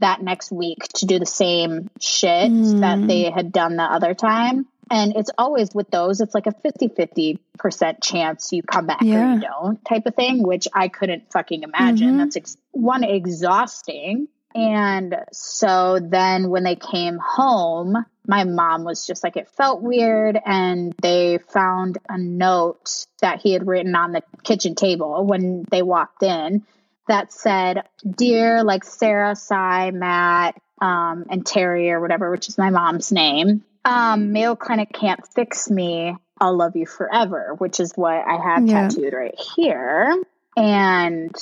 that 0.00 0.22
next 0.22 0.50
week 0.52 0.78
to 0.94 1.06
do 1.06 1.18
the 1.18 1.26
same 1.26 1.90
shit 2.00 2.50
Mm. 2.50 2.80
that 2.80 3.06
they 3.06 3.30
had 3.30 3.52
done 3.52 3.76
the 3.76 3.82
other 3.82 4.14
time. 4.14 4.66
And 4.90 5.14
it's 5.16 5.30
always 5.38 5.74
with 5.74 5.90
those, 5.90 6.20
it's 6.20 6.34
like 6.34 6.46
a 6.46 6.52
50 6.52 6.88
50% 6.88 8.02
chance 8.02 8.52
you 8.52 8.62
come 8.62 8.86
back 8.86 9.02
or 9.02 9.06
you 9.34 9.40
don't 9.40 9.84
type 9.84 10.06
of 10.06 10.14
thing, 10.14 10.42
which 10.42 10.68
I 10.72 10.88
couldn't 10.88 11.30
fucking 11.32 11.62
imagine. 11.62 12.14
Mhm. 12.14 12.18
That's 12.18 12.36
ex- 12.36 12.56
one 12.72 13.04
exhausting. 13.04 14.28
And 14.54 15.16
so 15.32 15.98
then 16.00 16.48
when 16.48 16.64
they 16.64 16.74
came 16.74 17.18
home, 17.18 18.04
my 18.26 18.44
mom 18.44 18.84
was 18.84 19.06
just 19.06 19.22
like, 19.22 19.36
it 19.36 19.48
felt 19.48 19.82
weird. 19.82 20.38
And 20.44 20.94
they 21.02 21.38
found 21.38 21.98
a 22.08 22.18
note 22.18 23.06
that 23.20 23.40
he 23.40 23.52
had 23.52 23.66
written 23.66 23.94
on 23.94 24.12
the 24.12 24.22
kitchen 24.42 24.74
table 24.74 25.24
when 25.24 25.64
they 25.70 25.82
walked 25.82 26.22
in 26.22 26.64
that 27.08 27.32
said, 27.32 27.84
Dear, 28.08 28.64
like 28.64 28.84
Sarah, 28.84 29.36
Cy, 29.36 29.90
Matt, 29.92 30.60
um, 30.80 31.26
and 31.30 31.44
Terry 31.44 31.90
or 31.90 32.00
whatever, 32.00 32.30
which 32.30 32.48
is 32.48 32.58
my 32.58 32.70
mom's 32.70 33.12
name. 33.12 33.64
Um, 33.84 34.32
Mayo 34.32 34.56
Clinic 34.56 34.92
can't 34.92 35.20
fix 35.34 35.70
me. 35.70 36.16
I'll 36.40 36.56
love 36.56 36.76
you 36.76 36.86
forever, 36.86 37.54
which 37.58 37.80
is 37.80 37.92
what 37.94 38.14
I 38.26 38.36
have 38.36 38.66
Yeah. 38.66 38.88
tattooed 38.88 39.12
right 39.12 39.38
here. 39.56 40.22
And 40.56 41.34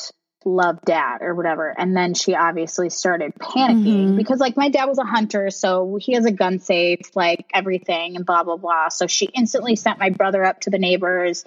love 0.44 0.80
dad 0.82 1.22
or 1.22 1.34
whatever. 1.34 1.74
And 1.76 1.96
then 1.96 2.14
she 2.14 2.34
obviously 2.34 2.88
started 2.88 3.34
panicking 3.34 4.10
Mhm. 4.10 4.16
because 4.16 4.38
like 4.38 4.56
my 4.56 4.68
dad 4.68 4.84
was 4.84 4.98
a 4.98 5.04
hunter, 5.04 5.50
so 5.50 5.96
he 5.96 6.12
has 6.12 6.24
a 6.24 6.30
gun 6.30 6.60
safe, 6.60 7.14
like 7.16 7.50
everything 7.52 8.14
and 8.16 8.24
blah 8.24 8.44
blah 8.44 8.56
blah. 8.56 8.88
So 8.88 9.06
she 9.08 9.26
instantly 9.26 9.74
sent 9.74 9.98
my 9.98 10.10
brother 10.10 10.44
up 10.44 10.60
to 10.60 10.70
the 10.70 10.78
neighbors 10.78 11.44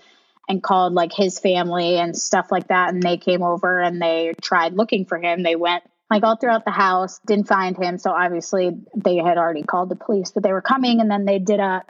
and 0.50 0.62
called 0.62 0.94
like 0.94 1.14
his 1.14 1.40
family 1.40 1.98
and 1.98 2.18
stuff 2.18 2.52
like 2.52 2.68
that. 2.68 2.94
And 2.94 3.02
they 3.02 3.18
came 3.18 3.42
over 3.42 3.80
and 3.80 4.02
they 4.02 4.34
tried 4.42 4.74
looking 4.74 5.06
for 5.06 5.18
him. 5.18 5.44
They 5.44 5.56
went 5.56 5.84
like 6.10 6.24
all 6.24 6.36
throughout 6.38 6.66
the 6.66 6.72
house, 6.72 7.20
didn't 7.26 7.48
find 7.48 7.78
him. 7.78 7.98
So 8.00 8.12
obviously 8.12 8.72
they 8.96 9.18
had 9.18 9.38
already 9.38 9.64
called 9.64 9.90
the 9.90 9.96
police, 9.96 10.32
but 10.32 10.42
they 10.44 10.52
were 10.52 10.62
coming 10.62 11.02
and 11.02 11.10
then 11.12 11.26
they 11.26 11.40
did 11.40 11.60
a 11.60 11.84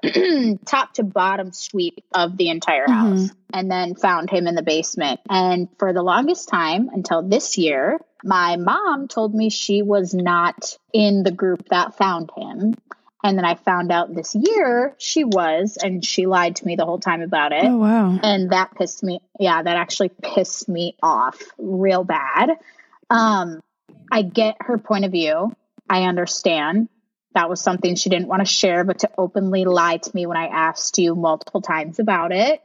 top 0.66 0.94
to 0.96 1.04
bottom 1.04 1.52
sweep 1.54 2.04
of 2.14 2.36
the 2.38 2.50
entire 2.50 2.88
Mhm. 2.88 2.94
house 2.94 3.30
and 3.54 3.72
then 3.72 3.96
found 3.96 4.30
him 4.30 4.46
in 4.48 4.56
the 4.56 4.62
basement. 4.62 5.20
And 5.30 5.70
for 5.78 5.94
the 5.94 6.04
longest 6.04 6.50
time 6.50 6.90
until 6.94 7.22
this 7.24 7.58
year, 7.58 8.00
my 8.24 8.58
mom 8.58 9.08
told 9.08 9.34
me 9.34 9.50
she 9.50 9.82
was 9.82 10.14
not 10.14 10.78
in 10.94 11.24
the 11.24 11.32
group 11.32 11.70
that 11.70 11.96
found 11.96 12.30
him. 12.36 12.76
And 13.24 13.38
then 13.38 13.44
I 13.46 13.56
found 13.56 13.92
out 13.92 14.14
this 14.16 14.34
year 14.36 14.96
she 14.98 15.24
was, 15.26 15.78
and 15.82 16.06
she 16.06 16.26
lied 16.26 16.58
to 16.58 16.66
me 16.66 16.76
the 16.78 16.86
whole 16.86 17.00
time 17.00 17.22
about 17.22 17.52
it 17.54 17.66
Oh 17.66 17.78
wow. 17.78 18.20
and 18.22 18.52
that 18.52 18.76
pissed 18.76 19.04
me 19.04 19.22
yeah 19.40 19.62
that 19.62 19.78
actually 19.78 20.10
pissed 20.10 20.68
me 20.70 20.96
off 21.04 21.38
real 21.58 22.04
bad 22.04 22.52
um 23.10 23.62
i 24.12 24.22
get 24.22 24.58
her 24.62 24.78
point 24.78 25.06
of 25.06 25.12
view. 25.12 25.56
I 25.90 26.04
understand. 26.04 26.90
That 27.36 27.50
was 27.50 27.62
something 27.62 27.96
she 27.96 28.10
didn't 28.10 28.28
want 28.28 28.42
to 28.42 28.46
share 28.46 28.84
but 28.84 29.00
to 29.00 29.10
openly 29.18 29.66
lie 29.66 29.98
to 29.98 30.12
me 30.14 30.26
when 30.26 30.38
i 30.38 30.48
asked 30.48 30.98
you 30.98 31.16
multiple 31.16 31.62
times 31.62 32.00
about 32.00 32.32
it. 32.32 32.62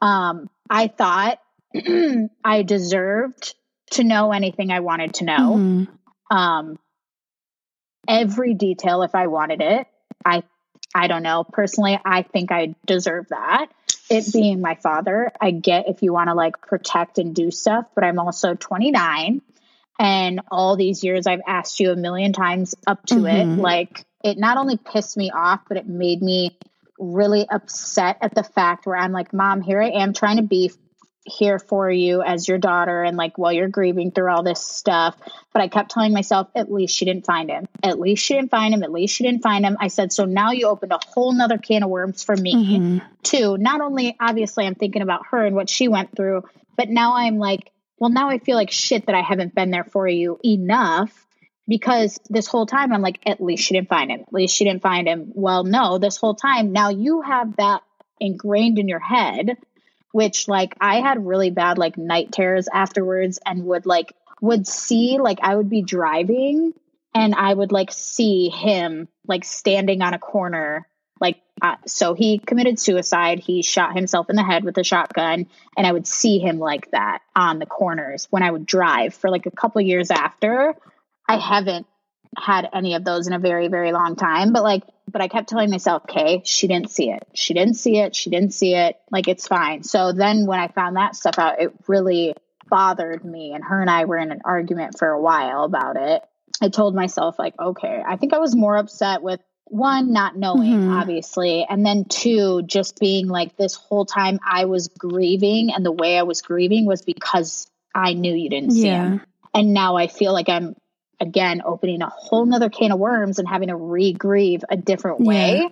Um 0.00 0.48
i 0.70 0.88
thought 0.88 1.38
i 2.44 2.62
deserved 2.62 3.54
to 3.92 4.04
know 4.04 4.32
anything 4.32 4.70
i 4.70 4.80
wanted 4.80 5.14
to 5.14 5.24
know. 5.24 5.54
Mhm. 5.56 5.88
um 6.30 6.78
every 8.08 8.54
detail 8.54 9.02
if 9.02 9.14
i 9.14 9.26
wanted 9.28 9.60
it 9.60 9.86
i 10.24 10.42
i 10.94 11.06
don't 11.06 11.22
know. 11.22 11.44
Personally 11.44 11.98
i 12.04 12.22
think 12.22 12.50
i 12.52 12.74
deserve 12.86 13.28
that. 13.28 13.68
It 14.10 14.30
being 14.32 14.60
my 14.60 14.74
father 14.74 15.30
i 15.40 15.50
get 15.52 15.88
if 15.88 16.02
you 16.02 16.12
want 16.12 16.28
to 16.28 16.34
like 16.34 16.60
protect 16.60 17.18
and 17.18 17.34
do 17.34 17.50
stuff 17.50 17.86
but 17.94 18.04
i'm 18.04 18.18
also 18.18 18.54
29 18.54 19.40
and 20.02 20.40
all 20.50 20.76
these 20.76 21.04
years 21.04 21.26
i've 21.26 21.40
asked 21.46 21.78
you 21.80 21.92
a 21.92 21.96
million 21.96 22.32
times 22.32 22.74
up 22.86 23.04
to 23.06 23.14
Mhm. 23.14 23.56
it 23.56 23.58
like 23.58 24.04
it 24.24 24.36
not 24.38 24.56
only 24.58 24.76
pissed 24.76 25.16
me 25.16 25.30
off 25.30 25.60
but 25.68 25.76
it 25.76 25.86
made 25.86 26.20
me 26.20 26.56
really 26.98 27.48
upset 27.48 28.18
at 28.20 28.34
the 28.34 28.42
fact 28.42 28.84
where 28.84 28.96
i'm 28.96 29.12
like 29.12 29.32
mom 29.32 29.62
here 29.62 29.80
i 29.80 29.88
am 29.90 30.12
trying 30.12 30.36
to 30.36 30.42
be 30.42 30.70
here 31.24 31.60
for 31.60 31.88
you 31.88 32.20
as 32.20 32.48
your 32.48 32.58
daughter 32.58 33.04
and 33.04 33.16
like 33.16 33.38
while 33.38 33.52
you're 33.52 33.68
grieving 33.68 34.10
through 34.10 34.28
all 34.28 34.42
this 34.42 34.60
stuff 34.60 35.16
but 35.52 35.60
I 35.62 35.68
kept 35.68 35.90
telling 35.90 36.12
myself, 36.14 36.48
at 36.54 36.72
least 36.72 36.96
she 36.96 37.04
didn't 37.04 37.26
find 37.26 37.50
him. 37.50 37.68
At 37.82 38.00
least 38.00 38.24
she 38.24 38.32
didn't 38.34 38.50
find 38.50 38.72
him. 38.72 38.82
At 38.82 38.90
least 38.90 39.14
she 39.14 39.22
didn't 39.22 39.42
find 39.42 39.66
him. 39.66 39.76
I 39.78 39.88
said, 39.88 40.10
so 40.10 40.24
now 40.24 40.52
you 40.52 40.66
opened 40.66 40.92
a 40.92 40.98
whole 41.12 41.30
nother 41.32 41.58
can 41.58 41.82
of 41.82 41.90
worms 41.90 42.22
for 42.22 42.34
me, 42.34 42.54
Mhm. 42.54 43.02
too. 43.22 43.58
Not 43.58 43.82
only, 43.82 44.16
obviously, 44.18 44.66
I'm 44.66 44.74
thinking 44.74 45.02
about 45.02 45.26
her 45.26 45.44
and 45.44 45.54
what 45.54 45.68
she 45.68 45.88
went 45.88 46.16
through, 46.16 46.44
but 46.76 46.88
now 46.88 47.16
I'm 47.16 47.36
like, 47.36 47.70
well, 48.02 48.10
now 48.10 48.30
I 48.30 48.38
feel 48.38 48.56
like 48.56 48.72
shit 48.72 49.06
that 49.06 49.14
I 49.14 49.22
haven't 49.22 49.54
been 49.54 49.70
there 49.70 49.84
for 49.84 50.08
you 50.08 50.40
enough 50.44 51.24
because 51.68 52.18
this 52.28 52.48
whole 52.48 52.66
time 52.66 52.92
I'm 52.92 53.00
like, 53.00 53.20
at 53.26 53.40
least 53.40 53.62
she 53.62 53.74
didn't 53.74 53.90
find 53.90 54.10
him. 54.10 54.22
At 54.22 54.32
least 54.32 54.56
she 54.56 54.64
didn't 54.64 54.82
find 54.82 55.06
him. 55.06 55.30
Well, 55.34 55.62
no, 55.62 55.98
this 55.98 56.16
whole 56.16 56.34
time, 56.34 56.72
now 56.72 56.88
you 56.88 57.20
have 57.20 57.54
that 57.58 57.82
ingrained 58.18 58.80
in 58.80 58.88
your 58.88 58.98
head 58.98 59.56
which 60.12 60.46
like 60.46 60.74
I 60.80 61.00
had 61.00 61.26
really 61.26 61.50
bad 61.50 61.78
like 61.78 61.96
night 61.96 62.32
terrors 62.32 62.68
afterwards 62.72 63.38
and 63.44 63.64
would 63.64 63.86
like 63.86 64.12
would 64.40 64.66
see 64.66 65.18
like 65.18 65.38
I 65.40 65.56
would 65.56 65.70
be 65.70 65.82
driving 65.82 66.72
and 67.14 67.34
I 67.34 67.54
would 67.54 67.72
like 67.72 67.92
see 67.92 68.48
him 68.48 69.08
like 69.26 69.44
standing 69.44 70.02
on 70.02 70.12
a 70.12 70.18
corner 70.18 70.86
so 71.86 72.14
he 72.14 72.38
committed 72.38 72.78
suicide 72.78 73.38
he 73.38 73.62
shot 73.62 73.94
himself 73.94 74.28
in 74.30 74.36
the 74.36 74.42
head 74.42 74.64
with 74.64 74.76
a 74.78 74.84
shotgun 74.84 75.46
and 75.76 75.86
I 75.86 75.92
would 75.92 76.06
see 76.06 76.38
him 76.38 76.58
like 76.58 76.90
that 76.90 77.20
on 77.36 77.58
the 77.58 77.66
corners 77.66 78.26
when 78.30 78.42
I 78.42 78.50
would 78.50 78.66
drive 78.66 79.14
for 79.14 79.30
like 79.30 79.46
a 79.46 79.50
couple 79.50 79.80
years 79.80 80.10
after 80.10 80.74
I 81.28 81.36
haven't 81.36 81.86
had 82.36 82.68
any 82.72 82.94
of 82.94 83.04
those 83.04 83.26
in 83.26 83.32
a 83.32 83.38
very 83.38 83.68
very 83.68 83.92
long 83.92 84.16
time 84.16 84.52
but 84.52 84.62
like 84.62 84.82
but 85.12 85.20
I 85.20 85.28
kept 85.28 85.48
telling 85.48 85.70
myself, 85.70 86.04
okay, 86.04 86.42
she 86.44 86.66
didn't 86.66 86.90
see 86.90 87.10
it. 87.10 87.26
She 87.34 87.54
didn't 87.54 87.74
see 87.74 87.98
it. 87.98 88.16
She 88.16 88.30
didn't 88.30 88.54
see 88.54 88.74
it. 88.74 88.96
Like, 89.10 89.28
it's 89.28 89.46
fine. 89.46 89.82
So 89.82 90.12
then 90.12 90.46
when 90.46 90.58
I 90.58 90.68
found 90.68 90.96
that 90.96 91.14
stuff 91.14 91.38
out, 91.38 91.60
it 91.60 91.72
really 91.86 92.34
bothered 92.68 93.24
me. 93.24 93.52
And 93.52 93.62
her 93.62 93.80
and 93.80 93.90
I 93.90 94.06
were 94.06 94.16
in 94.16 94.32
an 94.32 94.40
argument 94.44 94.98
for 94.98 95.08
a 95.08 95.20
while 95.20 95.64
about 95.64 95.96
it. 95.96 96.22
I 96.60 96.68
told 96.68 96.94
myself, 96.94 97.38
like, 97.38 97.54
okay, 97.58 98.02
I 98.06 98.16
think 98.16 98.32
I 98.32 98.38
was 98.38 98.56
more 98.56 98.76
upset 98.76 99.22
with 99.22 99.40
one, 99.72 100.12
not 100.12 100.36
knowing, 100.36 100.80
Mhm. 100.80 101.00
obviously. 101.00 101.64
And 101.68 101.84
then 101.84 102.04
two, 102.04 102.62
just 102.62 103.00
being 103.00 103.26
like, 103.26 103.56
this 103.56 103.74
whole 103.74 104.04
time 104.04 104.38
I 104.46 104.66
was 104.66 104.88
grieving. 104.88 105.72
And 105.72 105.84
the 105.84 105.92
way 105.92 106.18
I 106.18 106.24
was 106.24 106.42
grieving 106.42 106.84
was 106.84 107.00
because 107.02 107.66
I 107.94 108.12
knew 108.12 108.34
you 108.34 108.50
didn't 108.50 108.72
see 108.72 108.88
Yeah. 108.88 109.04
him. 109.04 109.20
And 109.54 109.72
now 109.72 109.96
I 109.96 110.08
feel 110.08 110.32
like 110.32 110.48
I'm, 110.50 110.76
again, 111.20 111.62
opening 111.64 112.02
a 112.02 112.10
whole 112.10 112.44
nother 112.44 112.68
can 112.68 112.92
of 112.92 112.98
worms 112.98 113.38
and 113.38 113.48
having 113.48 113.68
to 113.68 113.76
re 113.76 114.12
grieve 114.12 114.62
a 114.68 114.76
different 114.76 115.20
way. 115.20 115.60
Yeah. 115.62 115.68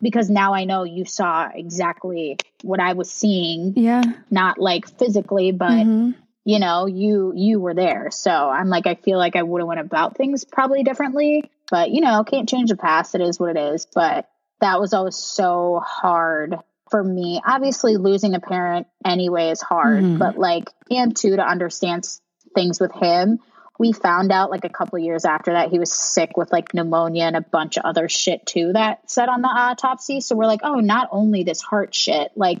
Because 0.00 0.28
now 0.30 0.52
I 0.54 0.64
know 0.64 0.84
you 0.84 1.04
saw 1.06 1.48
exactly 1.52 2.36
what 2.62 2.80
I 2.80 2.92
was 2.92 3.10
seeing, 3.10 3.72
Yeah. 3.76 4.02
not 4.30 4.58
like 4.58 4.86
physically, 4.98 5.52
but 5.52 5.86
Mhm. 5.86 6.14
you 6.44 6.58
know 6.58 6.86
you 6.86 7.32
you 7.36 7.60
were 7.60 7.74
there 7.74 8.08
so 8.10 8.30
i'm 8.30 8.68
like 8.68 8.86
i 8.86 8.94
feel 8.94 9.18
like 9.18 9.36
i 9.36 9.42
would 9.42 9.60
have 9.60 9.68
went 9.68 9.80
about 9.80 10.16
things 10.16 10.44
probably 10.44 10.82
differently 10.82 11.44
but 11.70 11.90
you 11.90 12.00
know 12.00 12.24
can't 12.24 12.48
change 12.48 12.70
the 12.70 12.76
past 12.76 13.14
it 13.14 13.20
is 13.20 13.38
what 13.38 13.56
it 13.56 13.60
is 13.74 13.86
but 13.94 14.28
that 14.60 14.80
was 14.80 14.92
always 14.94 15.16
so 15.16 15.80
hard 15.84 16.56
for 16.90 17.02
me 17.04 17.40
obviously 17.46 17.96
losing 17.96 18.34
a 18.34 18.40
parent 18.40 18.86
anyway 19.04 19.50
is 19.50 19.60
hard 19.60 20.02
Mhm. 20.02 20.18
but 20.18 20.38
like 20.38 20.70
and 20.90 21.16
two 21.16 21.36
to 21.36 21.42
understand 21.42 22.06
things 22.54 22.80
with 22.80 22.92
him 22.92 23.38
we 23.78 23.92
found 23.92 24.32
out 24.32 24.50
like 24.50 24.64
a 24.64 24.68
couple 24.68 24.98
years 24.98 25.24
after 25.24 25.52
that 25.52 25.70
he 25.70 25.78
was 25.78 25.92
sick 25.92 26.36
with 26.36 26.50
like 26.50 26.74
pneumonia 26.74 27.24
and 27.24 27.36
a 27.36 27.40
bunch 27.40 27.76
of 27.76 27.84
other 27.84 28.08
shit 28.08 28.44
too 28.46 28.72
that 28.72 29.08
said 29.10 29.28
on 29.28 29.42
the 29.42 29.48
autopsy 29.48 30.20
so 30.20 30.34
we're 30.34 30.46
like 30.46 30.60
oh 30.64 30.80
not 30.80 31.08
only 31.12 31.44
this 31.44 31.60
heart 31.62 31.94
shit 31.94 32.32
like 32.36 32.60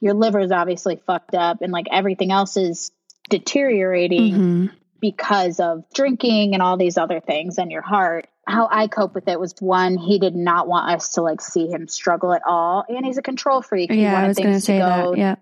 your 0.00 0.12
liver 0.14 0.40
is 0.40 0.50
obviously 0.52 0.96
fucked 1.06 1.34
up 1.34 1.62
and 1.62 1.72
like 1.72 1.86
everything 1.92 2.30
else 2.32 2.56
is 2.56 2.90
deteriorating 3.28 4.34
Mhm. 4.34 4.70
because 5.00 5.60
of 5.60 5.84
drinking 5.94 6.54
and 6.54 6.62
all 6.62 6.76
these 6.76 6.98
other 6.98 7.20
things 7.20 7.58
and 7.58 7.70
your 7.70 7.82
heart. 7.82 8.26
How 8.46 8.68
I 8.70 8.86
cope 8.86 9.14
with 9.14 9.26
it 9.28 9.40
was 9.40 9.54
one, 9.60 9.98
he 9.98 10.18
did 10.18 10.36
not 10.36 10.68
want 10.68 10.90
us 10.94 11.10
to 11.10 11.22
like 11.22 11.40
see 11.40 11.66
him 11.66 11.88
struggle 11.88 12.32
at 12.32 12.42
all. 12.46 12.84
And 12.88 13.04
he's 13.04 13.18
a 13.18 13.22
control 13.22 13.60
freak. 13.62 13.90
He 13.90 14.02
Yeah, 14.02 14.10
I 14.10 14.14
wanted 14.14 14.28
was 14.28 14.36
going 14.36 14.46
to 14.48 14.52
things 14.52 14.64
say 14.64 14.78
to 14.78 14.84
that. 14.84 15.04
go 15.04 15.14
Yeah. 15.14 15.34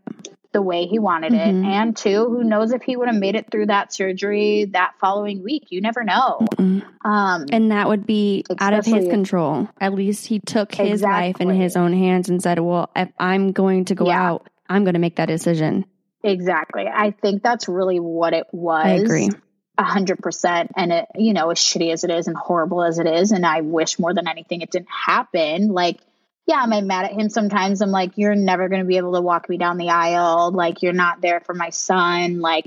the 0.52 0.62
way 0.62 0.86
he 0.86 0.98
wanted 1.00 1.32
Mhm. 1.32 1.64
it. 1.64 1.66
And 1.66 1.96
two, 1.96 2.26
who 2.26 2.44
knows 2.44 2.72
if 2.72 2.82
he 2.82 2.96
would 2.96 3.08
have 3.08 3.16
made 3.18 3.34
it 3.34 3.50
through 3.50 3.66
that 3.66 3.92
surgery 3.92 4.66
that 4.72 4.92
following 5.00 5.42
week? 5.42 5.64
You 5.70 5.80
never 5.80 6.02
know. 6.04 6.46
Mm. 6.56 6.82
Um 7.04 7.46
And 7.52 7.72
that 7.72 7.88
would 7.88 8.06
be 8.06 8.44
out 8.58 8.72
of 8.72 8.86
his 8.86 9.08
control. 9.08 9.68
At 9.80 9.92
least 9.94 10.26
he 10.26 10.38
took 10.38 10.74
his 10.74 11.02
life 11.02 11.40
in 11.40 11.50
his 11.50 11.76
own 11.76 11.92
hands 11.92 12.28
and 12.30 12.40
said, 12.42 12.58
"Well, 12.60 12.88
if 12.96 13.08
I'm 13.18 13.50
going 13.52 13.86
to 13.86 13.94
go 13.94 14.06
Yeah. 14.06 14.22
out, 14.30 14.48
I'm 14.68 14.84
going 14.84 14.94
to 14.94 15.00
make 15.00 15.16
that 15.16 15.26
decision." 15.26 15.84
exactly. 16.26 16.86
I 16.86 17.10
think 17.10 17.42
that's 17.42 17.68
really 17.68 18.00
what 18.00 18.32
it 18.32 18.46
was. 18.50 18.86
I 18.86 18.90
agree. 18.92 19.28
A 19.78 19.84
hundred 19.84 20.18
percent. 20.20 20.70
And 20.76 20.92
it, 20.92 21.06
you 21.16 21.32
know, 21.32 21.50
as 21.50 21.58
shitty 21.58 21.92
as 21.92 22.04
it 22.04 22.10
is 22.10 22.26
and 22.28 22.36
horrible 22.36 22.82
as 22.82 22.98
it 22.98 23.06
is, 23.06 23.32
and 23.32 23.44
I 23.44 23.60
wish 23.62 23.98
more 23.98 24.14
than 24.14 24.28
anything 24.28 24.60
it 24.60 24.70
didn't 24.70 24.90
happen. 24.90 25.68
Like, 25.68 26.00
yeah, 26.46 26.62
am 26.62 26.72
I 26.72 26.80
mad 26.80 27.06
at 27.06 27.12
him 27.12 27.28
sometimes? 27.28 27.80
I'm 27.80 27.90
like, 27.90 28.12
you're 28.16 28.34
never 28.34 28.68
going 28.68 28.82
to 28.82 28.86
be 28.86 28.98
able 28.98 29.14
to 29.14 29.20
walk 29.20 29.48
me 29.48 29.56
down 29.56 29.78
the 29.78 29.90
aisle. 29.90 30.52
Like, 30.52 30.82
you're 30.82 30.92
not 30.92 31.20
there 31.20 31.40
for 31.40 31.54
my 31.54 31.70
son. 31.70 32.40
Like, 32.40 32.66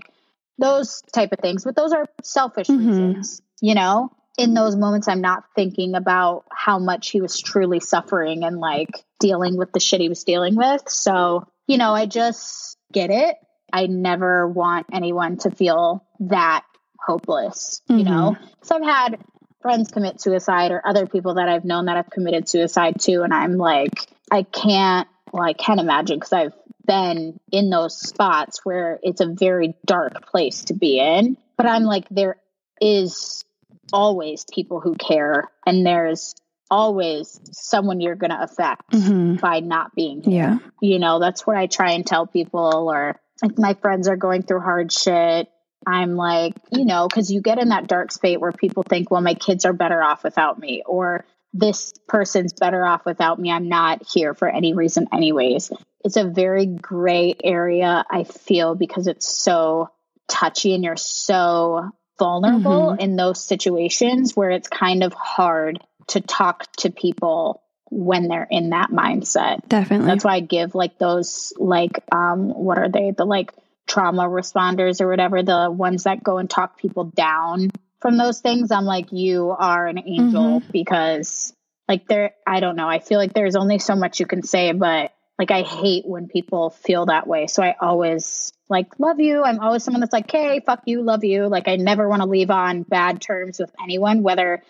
those 0.58 1.04
type 1.14 1.32
of 1.32 1.40
things. 1.40 1.64
But 1.64 1.76
those 1.76 1.94
are 1.94 2.08
selfish 2.24 2.68
Mhm. 2.68 2.80
reasons, 2.80 3.42
you 3.62 3.76
know? 3.76 4.12
In 4.38 4.54
those 4.54 4.76
moments, 4.76 5.08
I'm 5.08 5.22
not 5.22 5.46
thinking 5.56 5.96
about 5.96 6.46
how 6.52 6.78
much 6.78 7.10
he 7.10 7.22
was 7.22 7.40
truly 7.40 7.80
suffering 7.80 8.44
and 8.44 8.60
like 8.60 9.04
dealing 9.20 9.58
with 9.58 9.72
the 9.72 9.80
shit 9.80 10.00
he 10.00 10.10
was 10.10 10.24
dealing 10.24 10.56
with. 10.56 10.88
So, 10.90 11.48
you 11.66 11.78
know, 11.80 11.94
I 11.94 12.06
just 12.06 12.78
get 12.92 13.10
it. 13.10 13.36
I 13.74 13.88
never 13.88 14.48
want 14.48 14.88
anyone 14.94 15.38
to 15.38 15.52
feel 15.52 16.06
that 16.20 16.64
hopeless, 17.08 17.82
you 17.88 17.98
Mhm. 17.98 18.06
know? 18.06 18.36
So 18.64 18.76
I've 18.76 18.84
had 18.84 19.20
friends 19.62 19.90
commit 19.92 20.22
suicide 20.22 20.72
or 20.72 20.86
other 20.86 21.08
people 21.08 21.36
that 21.36 21.50
I've 21.50 21.66
known 21.66 21.86
that 21.86 21.96
have 21.98 22.10
committed 22.10 22.48
suicide 22.48 23.00
too. 23.00 23.24
And 23.24 23.34
I'm 23.34 23.54
like, 23.58 24.08
I 24.32 24.44
can't, 24.44 25.08
well, 25.34 25.44
I 25.44 25.54
can't 25.54 25.80
imagine 25.80 26.18
because 26.20 26.34
I've 26.34 26.54
been 26.86 27.40
in 27.52 27.70
those 27.70 27.98
spots 28.00 28.60
where 28.64 29.00
it's 29.02 29.22
a 29.22 29.28
very 29.28 29.76
dark 29.86 30.26
place 30.30 30.66
to 30.66 30.74
be 30.74 31.00
in. 31.00 31.38
But 31.58 31.66
I'm 31.66 31.84
like, 31.84 32.08
there 32.10 32.38
is 32.80 33.44
always 33.92 34.46
people 34.54 34.80
who 34.80 34.96
care, 34.96 35.46
and 35.66 35.86
there's 35.86 36.36
always 36.70 37.40
someone 37.52 38.02
you're 38.02 38.16
going 38.16 38.30
to 38.32 38.42
affect 38.44 38.92
Mhm. 38.92 39.40
by 39.40 39.62
not 39.62 39.96
being 39.96 40.22
here 40.22 40.34
Yeah. 40.34 40.58
you 40.82 41.00
know 41.00 41.18
that's 41.18 41.48
what 41.48 41.56
i 41.56 41.66
try 41.66 41.92
and 41.92 42.06
tell 42.06 42.28
people 42.28 42.90
or 42.92 43.18
if 43.42 43.58
my 43.58 43.74
friends 43.76 44.10
are 44.10 44.18
going 44.18 44.44
through 44.44 44.60
hard 44.60 44.92
shit 44.92 45.48
i'm 45.88 46.16
like 46.16 46.54
you 46.72 46.86
know 46.86 47.08
because 47.08 47.32
you 47.32 47.42
get 47.42 47.58
in 47.58 47.70
that 47.70 47.88
dark 47.88 48.12
spate 48.12 48.40
where 48.40 48.52
people 48.52 48.84
think 48.84 49.10
well 49.10 49.22
my 49.22 49.34
kids 49.34 49.66
are 49.66 49.74
better 49.74 50.04
off 50.04 50.24
without 50.24 50.60
me 50.60 50.84
or 50.86 51.26
this 51.54 51.94
person's 52.08 52.54
better 52.54 52.86
off 52.86 53.06
without 53.06 53.40
me. 53.40 53.50
I'm 53.50 53.70
not 53.70 54.06
here 54.08 54.36
for 54.36 54.48
any 54.48 54.74
reason 54.74 55.08
anyways. 55.12 55.72
It's 56.04 56.18
a 56.18 56.26
very 56.26 56.66
gray 56.66 57.36
area 57.44 58.06
i 58.10 58.24
feel 58.24 58.76
because 58.76 59.08
it's 59.08 59.28
so 59.28 59.90
touchy 60.28 60.74
and 60.74 60.84
you're 60.84 60.96
so 60.96 61.90
vulnerable 62.20 62.94
in 62.94 63.16
those 63.16 63.44
situations 63.44 64.36
where 64.36 64.50
it's 64.52 64.68
kind 64.68 65.04
of 65.04 65.14
hard 65.14 65.80
to 66.08 66.22
talk 66.22 66.72
to 66.78 66.90
people 66.90 67.62
when 67.90 68.28
they're 68.28 68.48
in 68.50 68.72
that 68.72 68.90
mindset. 68.90 69.68
Definitely. 69.68 70.08
that's 70.08 70.24
why 70.24 70.36
I 70.36 70.40
give 70.42 70.76
like 70.76 70.98
those 70.98 71.54
like 71.58 72.00
um 72.12 72.50
what 72.50 72.78
are 72.78 72.90
they? 72.90 73.12
The 73.12 73.26
like 73.26 73.54
trauma 73.88 74.24
responders 74.24 75.02
or 75.02 75.08
whatever 75.08 75.42
the 75.42 75.72
ones 75.72 76.04
that 76.04 76.24
go 76.24 76.38
and 76.38 76.50
talk 76.50 76.78
people 76.78 77.06
down 77.06 77.72
from 78.02 78.18
those 78.18 78.42
things 78.42 78.72
I'm 78.72 78.86
like 78.86 79.12
you 79.12 79.50
are 79.58 79.88
an 79.88 79.98
angel 79.98 80.60
mm-hmm. 80.60 80.72
because 80.72 81.54
like 81.88 82.08
there 82.08 82.34
I 82.46 82.60
don't 82.60 82.76
know. 82.76 82.88
I 82.88 83.00
feel 83.00 83.18
like 83.18 83.34
there's 83.34 83.56
only 83.56 83.80
so 83.80 83.96
much 83.96 84.20
you 84.20 84.26
can 84.26 84.44
say 84.44 84.74
but 84.74 85.14
like 85.40 85.52
I 85.52 85.62
hate 85.62 86.06
when 86.06 86.28
people 86.28 86.72
feel 86.72 87.06
that 87.06 87.28
way. 87.28 87.48
So 87.48 87.64
I 87.64 87.76
always 87.80 88.52
like 88.70 89.00
love 89.00 89.20
you. 89.20 89.44
I'm 89.44 89.60
always 89.60 89.84
someone 89.84 90.02
that's 90.02 90.14
like 90.14 90.30
hey 90.30 90.62
fuck 90.66 90.82
you 90.86 91.02
love 91.02 91.24
you. 91.24 91.48
Like 91.48 91.68
I 91.68 91.78
never 91.78 92.08
want 92.08 92.22
to 92.22 92.28
leave 92.28 92.52
on 92.52 92.84
bad 92.84 93.22
terms 93.22 93.60
with 93.60 93.72
anyone 93.82 94.22
whether 94.22 94.64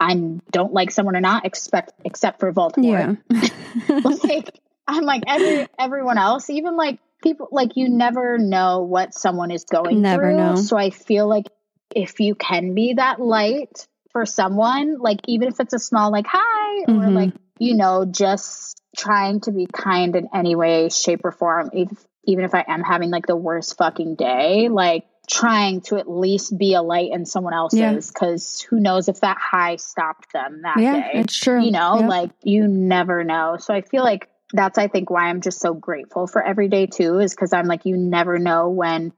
I 0.00 0.14
don't 0.50 0.72
like 0.72 0.90
someone 0.90 1.16
or 1.16 1.20
not 1.20 1.46
expect 1.46 1.92
except 2.04 2.40
for 2.40 2.52
Voldemort. 2.52 3.18
Yeah. 3.30 4.00
like 4.24 4.60
I'm 4.86 5.04
like 5.04 5.22
every 5.26 5.68
everyone 5.78 6.18
else, 6.18 6.50
even 6.50 6.76
like 6.76 6.98
people 7.24 7.48
like 7.50 7.72
you 7.76 7.88
never 7.88 8.38
know 8.38 8.82
what 8.82 9.14
someone 9.14 9.50
is 9.50 9.64
going 9.64 10.02
Never 10.02 10.32
through. 10.32 10.36
know. 10.36 10.54
So 10.56 10.76
I 10.78 10.90
feel 10.90 11.26
like 11.26 11.46
if 11.94 12.20
you 12.20 12.34
can 12.36 12.74
be 12.74 12.94
that 12.94 13.20
light 13.20 13.88
for 14.12 14.24
someone, 14.26 14.98
like 14.98 15.18
even 15.26 15.48
if 15.48 15.58
it's 15.58 15.74
a 15.74 15.78
small 15.80 16.12
like 16.12 16.26
hi 16.28 16.84
or 16.86 17.06
Mhm. 17.08 17.14
like 17.14 17.32
you 17.58 17.74
know 17.74 18.04
just 18.04 18.80
trying 18.96 19.40
to 19.40 19.50
be 19.50 19.66
kind 19.66 20.14
in 20.14 20.28
any 20.32 20.54
way, 20.54 20.88
shape 20.88 21.24
or 21.24 21.32
form, 21.32 21.70
if, 21.72 21.88
even 22.24 22.44
if 22.44 22.54
I 22.54 22.64
am 22.68 22.82
having 22.84 23.10
like 23.10 23.26
the 23.26 23.36
worst 23.36 23.76
fucking 23.76 24.14
day, 24.14 24.68
like 24.68 25.04
trying 25.28 25.80
to 25.80 25.96
at 25.96 26.08
least 26.08 26.56
be 26.56 26.74
a 26.74 26.82
light 26.82 27.10
in 27.12 27.24
someone 27.24 27.54
else's 27.54 28.08
because 28.12 28.60
who 28.68 28.78
knows 28.78 29.08
if 29.08 29.20
that 29.20 29.38
high 29.38 29.76
stopped 29.76 30.32
them 30.32 30.60
that 30.62 30.76
yeah, 30.78 31.00
day 31.00 31.10
it's 31.14 31.34
true. 31.38 31.64
you 31.64 31.70
know 31.70 31.96
Yep. 32.00 32.08
like 32.10 32.30
you 32.42 32.68
never 32.68 33.24
know 33.24 33.56
so 33.58 33.72
i 33.72 33.80
feel 33.80 34.04
like 34.04 34.28
that's 34.54 34.78
i 34.78 34.88
think 34.88 35.10
why 35.10 35.28
i'm 35.28 35.40
just 35.42 35.60
so 35.60 35.74
grateful 35.74 36.26
for 36.26 36.42
every 36.42 36.68
day 36.68 36.86
too 36.86 37.18
is 37.18 37.34
because 37.34 37.52
i'm 37.52 37.66
like 37.66 37.84
you 37.84 37.96
never 37.96 38.38
know 38.38 38.70
when 38.70 39.12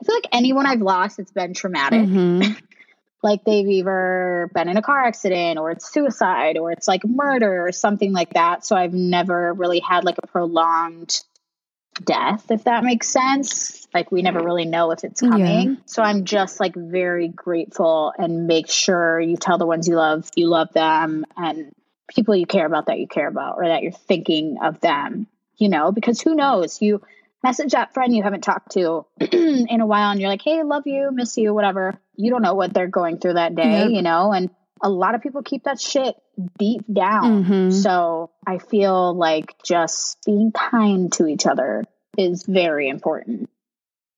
i 0.00 0.04
feel 0.04 0.14
like 0.16 0.28
anyone 0.32 0.66
i've 0.66 0.82
lost 0.82 1.18
it's 1.20 1.30
been 1.32 1.54
traumatic 1.54 2.00
Mhm. 2.08 2.56
like 3.22 3.44
they've 3.44 3.66
either 3.68 4.50
been 4.54 4.68
in 4.68 4.76
a 4.76 4.82
car 4.82 5.04
accident 5.04 5.58
or 5.58 5.70
it's 5.70 5.92
suicide 5.92 6.56
or 6.56 6.70
it's 6.72 6.88
like 6.88 7.04
murder 7.04 7.66
or 7.66 7.72
something 7.72 8.12
like 8.12 8.34
that 8.34 8.64
so 8.64 8.74
i've 8.74 8.94
never 8.94 9.52
really 9.52 9.80
had 9.80 10.04
like 10.04 10.18
a 10.22 10.26
prolonged 10.26 11.20
death 12.04 12.50
if 12.50 12.64
that 12.64 12.84
makes 12.84 13.08
sense 13.08 13.88
like 13.92 14.12
we 14.12 14.22
never 14.22 14.40
really 14.40 14.64
know 14.64 14.92
if 14.92 15.02
it's 15.02 15.20
Yeah. 15.20 15.30
coming 15.30 15.78
so 15.84 16.00
i'm 16.02 16.24
just 16.24 16.60
like 16.60 16.74
very 16.76 17.26
grateful 17.28 18.12
and 18.16 18.46
make 18.46 18.70
sure 18.70 19.18
you 19.20 19.36
tell 19.36 19.58
the 19.58 19.66
ones 19.66 19.88
you 19.88 19.96
love 19.96 20.28
you 20.36 20.46
love 20.46 20.72
them 20.72 21.24
and 21.36 21.72
people 22.08 22.34
you 22.34 22.46
care 22.46 22.66
about 22.66 22.86
that 22.86 22.98
you 22.98 23.06
care 23.06 23.28
about 23.28 23.56
or 23.58 23.68
that 23.68 23.82
you're 23.82 23.92
thinking 23.92 24.58
of 24.62 24.80
them 24.80 25.26
you 25.56 25.68
know 25.68 25.92
because 25.92 26.20
who 26.20 26.34
knows 26.34 26.80
you 26.82 27.00
message 27.44 27.72
that 27.72 27.94
friend 27.94 28.14
you 28.14 28.22
haven't 28.22 28.40
talked 28.42 28.72
to 28.72 29.04
in 29.20 29.80
a 29.80 29.86
while 29.86 30.10
and 30.10 30.20
you're 30.20 30.30
like 30.30 30.42
hey 30.42 30.62
love 30.62 30.86
you 30.86 31.10
miss 31.12 31.36
you 31.36 31.52
whatever 31.54 31.98
you 32.16 32.30
don't 32.30 32.42
know 32.42 32.54
what 32.54 32.72
they're 32.74 32.88
going 32.88 33.18
through 33.18 33.34
that 33.34 33.54
day 33.54 33.82
Yep. 33.82 33.90
you 33.90 34.02
know 34.02 34.32
and 34.32 34.50
a 34.80 34.88
lot 34.88 35.14
of 35.16 35.22
people 35.22 35.42
keep 35.42 35.64
that 35.64 35.80
shit 35.80 36.14
deep 36.58 36.82
down 36.92 37.44
Mhm. 37.44 37.72
so 37.72 38.30
I 38.46 38.58
feel 38.58 39.12
like 39.14 39.54
just 39.64 40.18
being 40.24 40.52
kind 40.52 41.12
to 41.14 41.26
each 41.26 41.46
other 41.46 41.84
is 42.16 42.44
very 42.44 42.88
important. 42.88 43.50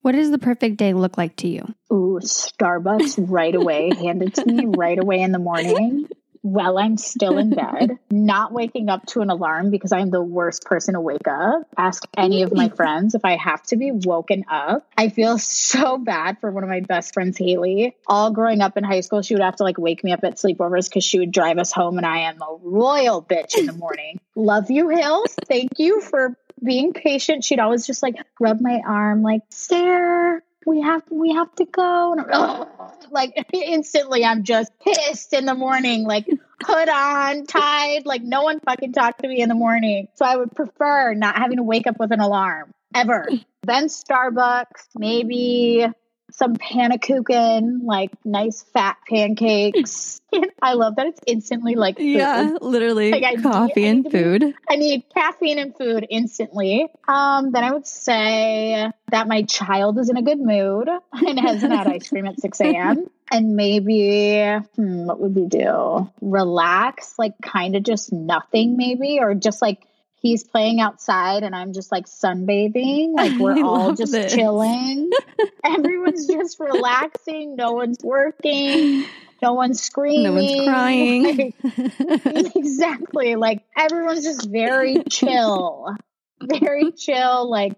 What 0.03 0.13
does 0.13 0.31
the 0.31 0.39
perfect 0.39 0.77
day 0.77 0.93
look 0.95 1.19
like 1.19 1.37
to 1.37 1.49
you? 1.49 1.67
Ooh, 1.93 2.21
Starbucks 2.23 3.17
right 3.29 3.55
away. 3.55 3.91
handed 3.99 4.35
to 4.35 4.47
me 4.47 4.67
right 4.67 4.99
away 4.99 5.21
in 5.21 5.33
the 5.33 5.39
morning. 5.39 6.09
While 6.43 6.79
I'm 6.79 6.97
still 6.97 7.39
in 7.39 7.51
bed, 7.51 7.99
not 8.11 8.53
waking 8.53 8.89
up 8.89 9.07
to 9.07 9.21
an 9.21 9.31
alarm 9.31 9.71
because 9.71 9.93
I'm 9.93 10.11
the 10.11 10.23
worst 10.23 10.65
person 10.65 10.95
to 10.95 11.01
wake 11.01 11.29
up. 11.29 11.69
Ask 11.77 12.07
any 12.17 12.43
of 12.43 12.53
my 12.53 12.69
friends 12.69 13.15
if 13.15 13.25
I 13.25 13.37
have 13.37 13.63
to 13.65 13.77
be 13.77 13.91
woken 13.93 14.45
up. 14.49 14.87
I 14.97 15.09
feel 15.09 15.39
so 15.39 15.99
bad 15.99 16.39
for 16.41 16.51
one 16.51 16.63
of 16.63 16.71
my 16.71 16.81
best 16.81 17.15
friends, 17.15 17.37
Haley. 17.39 17.97
All 18.07 18.31
growing 18.31 18.61
up 18.61 18.77
in 18.77 18.85
high 18.85 19.01
school, 19.01 19.23
she 19.23 19.35
would 19.35 19.43
have 19.43 19.57
to 19.57 19.65
like 19.65 19.79
wake 19.79 20.03
me 20.03 20.13
up 20.13 20.25
at 20.25 20.37
sleepovers 20.37 20.89
because 20.89 21.05
she 21.05 21.19
would 21.19 21.33
drive 21.33 21.59
us 21.59 21.73
home, 21.73 21.99
and 21.99 22.07
I 22.07 22.21
am 22.21 22.41
a 22.41 22.57
royal 22.63 23.23
bitch 23.23 23.57
in 23.59 23.67
the 23.67 23.73
morning. 23.81 24.21
Love 24.35 24.71
you, 24.71 24.89
Hills. 24.89 25.35
Thank 25.47 25.79
you 25.79 26.01
for 26.01 26.37
being 26.63 26.93
patient. 26.93 27.45
She'd 27.45 27.59
always 27.59 27.87
just 27.87 28.03
like 28.03 28.17
rub 28.39 28.61
my 28.61 28.83
arm, 28.87 29.23
like, 29.23 29.43
Sarah, 29.51 30.43
we 30.67 30.83
have 30.83 31.03
we 31.11 31.33
have 31.35 31.55
to 31.57 31.65
go. 31.65 32.13
And, 32.13 32.67
like 33.11 33.33
instantly, 33.53 34.25
I'm 34.25 34.45
just 34.45 34.73
pissed 34.81 35.33
in 35.33 35.47
the 35.47 35.55
morning. 35.55 36.05
Like 36.05 36.27
put 36.61 36.89
on, 36.89 37.47
tied. 37.47 38.07
Like 38.07 38.23
no 38.23 38.43
one 38.43 38.61
fucking 38.61 38.93
talked 38.93 39.23
to 39.23 39.29
me 39.29 39.41
in 39.41 39.49
the 39.49 39.55
morning. 39.55 40.09
So 40.15 40.25
I 40.25 40.37
would 40.37 40.55
prefer 40.55 41.15
not 41.15 41.37
having 41.37 41.57
to 41.57 41.63
wake 41.63 41.87
up 41.87 41.99
with 41.99 42.13
an 42.13 42.21
alarm 42.21 42.73
ever. 42.95 43.29
then 43.63 43.87
Starbucks, 43.87 44.89
maybe 44.97 45.87
some 46.33 46.57
pannkuchen, 46.57 47.85
like 47.85 48.11
nice 48.25 48.63
fat 48.63 48.97
pancakes. 49.09 50.21
I 50.63 50.75
love 50.75 50.97
that 50.97 51.07
it's 51.07 51.21
instantly 51.27 51.75
like 51.75 51.97
food. 51.97 52.05
Yeah, 52.05 52.57
literally 52.61 53.11
like 53.11 53.25
I 53.25 53.37
coffee 53.37 53.87
and 53.87 54.05
be, 54.05 54.11
food. 54.11 54.55
I 54.69 54.77
need 54.77 55.05
caffeine 55.15 55.59
and 55.59 55.77
food 55.77 56.07
instantly. 56.09 56.89
Um, 57.09 57.53
then 57.53 57.65
I 57.65 57.73
would 57.73 57.87
say 57.87 58.91
that 59.11 59.29
my 59.29 59.43
child 59.43 59.99
is 59.99 60.09
in 60.09 60.17
a 60.17 60.23
good 60.23 60.41
mood 60.41 60.89
and 61.13 61.41
hasn't 61.41 61.73
had 61.73 61.87
ice 61.87 62.09
cream 62.09 62.27
at 62.27 62.41
6 62.41 62.61
a.m. 62.61 63.07
And 63.33 63.55
maybe, 63.55 64.45
hmm, 64.75 65.07
what 65.07 65.21
would 65.21 65.35
we 65.35 65.47
do? 65.47 66.11
Relax, 66.21 67.15
like 67.19 67.35
kind 67.41 67.77
of 67.77 67.83
just 67.83 68.13
nothing, 68.13 68.77
maybe, 68.77 69.19
or 69.21 69.35
just 69.35 69.63
like 69.63 69.87
he's 70.21 70.45
playing 70.45 70.81
outside 70.81 71.43
and 71.43 71.55
I'm 71.55 71.73
just 71.73 71.91
like 71.91 72.07
sunbathing. 72.07 73.15
Like 73.21 73.39
we're 73.39 73.63
all 73.65 73.95
just 73.95 74.13
this. 74.13 74.33
chilling. 74.33 75.11
Everyone's 75.65 76.27
just 76.27 76.59
relaxing. 76.61 77.57
No 77.57 77.73
one's 77.73 77.99
working. 78.03 79.05
No 79.43 79.55
one's 79.55 79.83
screaming. 79.83 80.23
No 80.23 80.33
one's 80.33 80.65
crying. 80.69 81.55
Like, 81.63 82.57
exactly. 82.57 83.37
Like 83.37 83.63
everyone's 83.77 84.25
just 84.25 84.49
very 84.49 85.03
chill. 85.11 85.95
Very 86.41 86.93
chill. 86.93 87.51
Like 87.51 87.75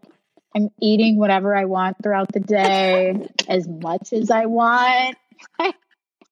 I'm 0.55 0.71
eating 0.81 1.19
whatever 1.19 1.57
I 1.57 1.65
want 1.65 1.97
throughout 2.03 2.33
the 2.33 2.41
day, 2.41 3.29
as 3.49 3.67
much 3.67 4.13
as 4.13 4.31
I 4.31 4.47
want. 4.47 5.17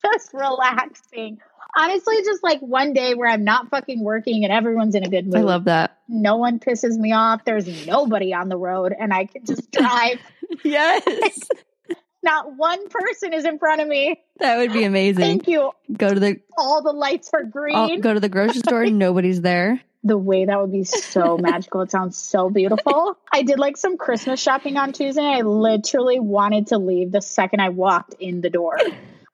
just 0.05 0.33
relaxing 0.35 1.39
honestly 1.77 2.16
just 2.25 2.43
like 2.43 2.61
one 2.61 2.93
day 2.93 3.14
where 3.14 3.29
I'm 3.29 3.45
not 3.45 3.71
fucking 3.71 4.03
working 4.03 4.45
and 4.45 4.53
everyone's 4.53 4.95
in 4.95 5.05
a 5.05 5.09
good 5.09 5.27
mood. 5.27 5.37
I 5.37 5.41
love 5.43 5.64
that. 5.64 5.99
No 6.09 6.37
one 6.37 6.59
pisses 6.59 6.97
me 6.97 7.12
off. 7.12 7.45
There's 7.45 7.87
nobody 7.87 8.35
on 8.35 8.49
the 8.49 8.57
road 8.57 8.95
and 8.99 9.12
I 9.12 9.27
can 9.27 9.45
just 9.45 9.71
drive. 9.71 10.21
yes. 10.64 11.03
not 12.23 12.57
one 12.57 12.89
person 12.89 13.33
is 13.33 13.45
in 13.45 13.59
front 13.59 13.81
of 13.81 13.89
me. 13.89 14.21
That 14.39 14.59
would 14.59 14.73
be 14.73 14.85
amazing. 14.85 15.21
Thank 15.21 15.49
you. 15.49 15.73
Go 15.93 16.12
to 16.12 16.21
the 16.21 16.41
all 16.57 16.83
the 16.83 16.93
lights 16.93 17.31
are 17.33 17.45
green. 17.45 17.77
I'll 17.77 17.99
go 17.99 18.14
to 18.14 18.21
the 18.21 18.29
grocery 18.29 18.61
store, 18.61 18.83
and 18.83 18.99
nobody's 18.99 19.41
there. 19.41 19.81
The 20.03 20.16
way 20.16 20.47
that 20.47 20.59
would 20.59 20.73
be 20.73 20.85
so 20.85 21.37
magical. 21.37 21.83
It 21.83 21.91
sounds 21.91 22.16
so 22.16 22.49
beautiful. 22.49 23.18
I 23.31 23.43
did 23.43 23.59
like 23.59 23.77
some 23.77 23.99
Christmas 23.99 24.41
shopping 24.41 24.79
on 24.79 24.93
Tuesday. 24.93 25.23
I 25.23 25.43
literally 25.43 26.18
wanted 26.21 26.68
to 26.68 26.79
leave 26.79 27.12
the 27.12 27.21
second 27.21 27.61
I 27.61 27.68
walked 27.68 28.14
in 28.18 28.41
the 28.41 28.49
door 28.49 28.79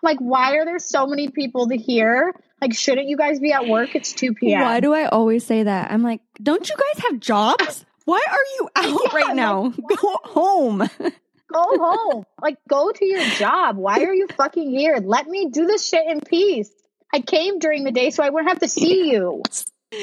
like, 0.06 0.18
why 0.18 0.56
are 0.56 0.64
there 0.64 0.78
so 0.78 1.06
many 1.06 1.28
people 1.28 1.68
to 1.68 1.76
hear? 1.76 2.32
Like, 2.62 2.74
shouldn't 2.74 3.08
you 3.08 3.18
guys 3.18 3.38
be 3.40 3.52
at 3.52 3.66
work? 3.66 3.94
It's 3.94 4.12
2 4.14 4.34
p.m. 4.34 4.62
Why 4.62 4.80
do 4.80 4.94
I 4.94 5.06
always 5.06 5.44
say 5.44 5.64
that? 5.64 5.90
I'm 5.90 6.02
like, 6.02 6.22
don't 6.42 6.66
you 6.66 6.74
guys 6.74 7.04
have 7.10 7.20
jobs? 7.20 7.84
Why 8.06 8.22
are 8.26 8.46
you 8.56 8.68
out 8.76 9.00
yeah, 9.12 9.16
right 9.18 9.36
now? 9.36 9.62
Like, 9.64 9.98
go 10.00 10.16
home. 10.24 10.78
go 11.52 11.64
home. 11.78 12.24
Like, 12.40 12.56
go 12.68 12.90
to 12.90 13.04
your 13.04 13.24
job. 13.30 13.76
Why 13.76 14.04
are 14.04 14.14
you 14.14 14.28
fucking 14.28 14.70
here? 14.70 14.98
Let 15.04 15.26
me 15.26 15.50
do 15.50 15.66
this 15.66 15.86
shit 15.86 16.06
in 16.08 16.20
peace. 16.20 16.70
I 17.12 17.20
came 17.20 17.58
during 17.58 17.84
the 17.84 17.92
day 17.92 18.10
so 18.10 18.22
I 18.22 18.30
wouldn't 18.30 18.48
have 18.48 18.60
to 18.60 18.68
see 18.68 19.10
you. 19.10 19.42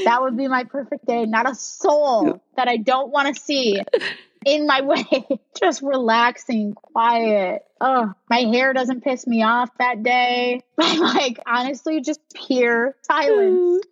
That 0.05 0.21
would 0.21 0.37
be 0.37 0.47
my 0.47 0.63
perfect 0.63 1.05
day. 1.05 1.25
Not 1.25 1.47
a 1.47 1.53
soul 1.53 2.41
that 2.55 2.69
I 2.69 2.77
don't 2.77 3.11
want 3.11 3.35
to 3.35 3.39
see 3.39 3.81
in 4.45 4.67
my 4.67 4.81
way. 4.83 5.39
Just 5.59 5.81
relaxing, 5.81 6.73
quiet. 6.73 7.63
Oh, 7.79 8.13
my 8.29 8.39
hair 8.39 8.73
doesn't 8.73 9.03
piss 9.03 9.27
me 9.27 9.43
off 9.43 9.69
that 9.79 10.03
day. 10.03 10.61
like, 10.77 11.39
honestly, 11.45 12.01
just 12.01 12.21
pure 12.33 12.95
silence. 13.03 13.85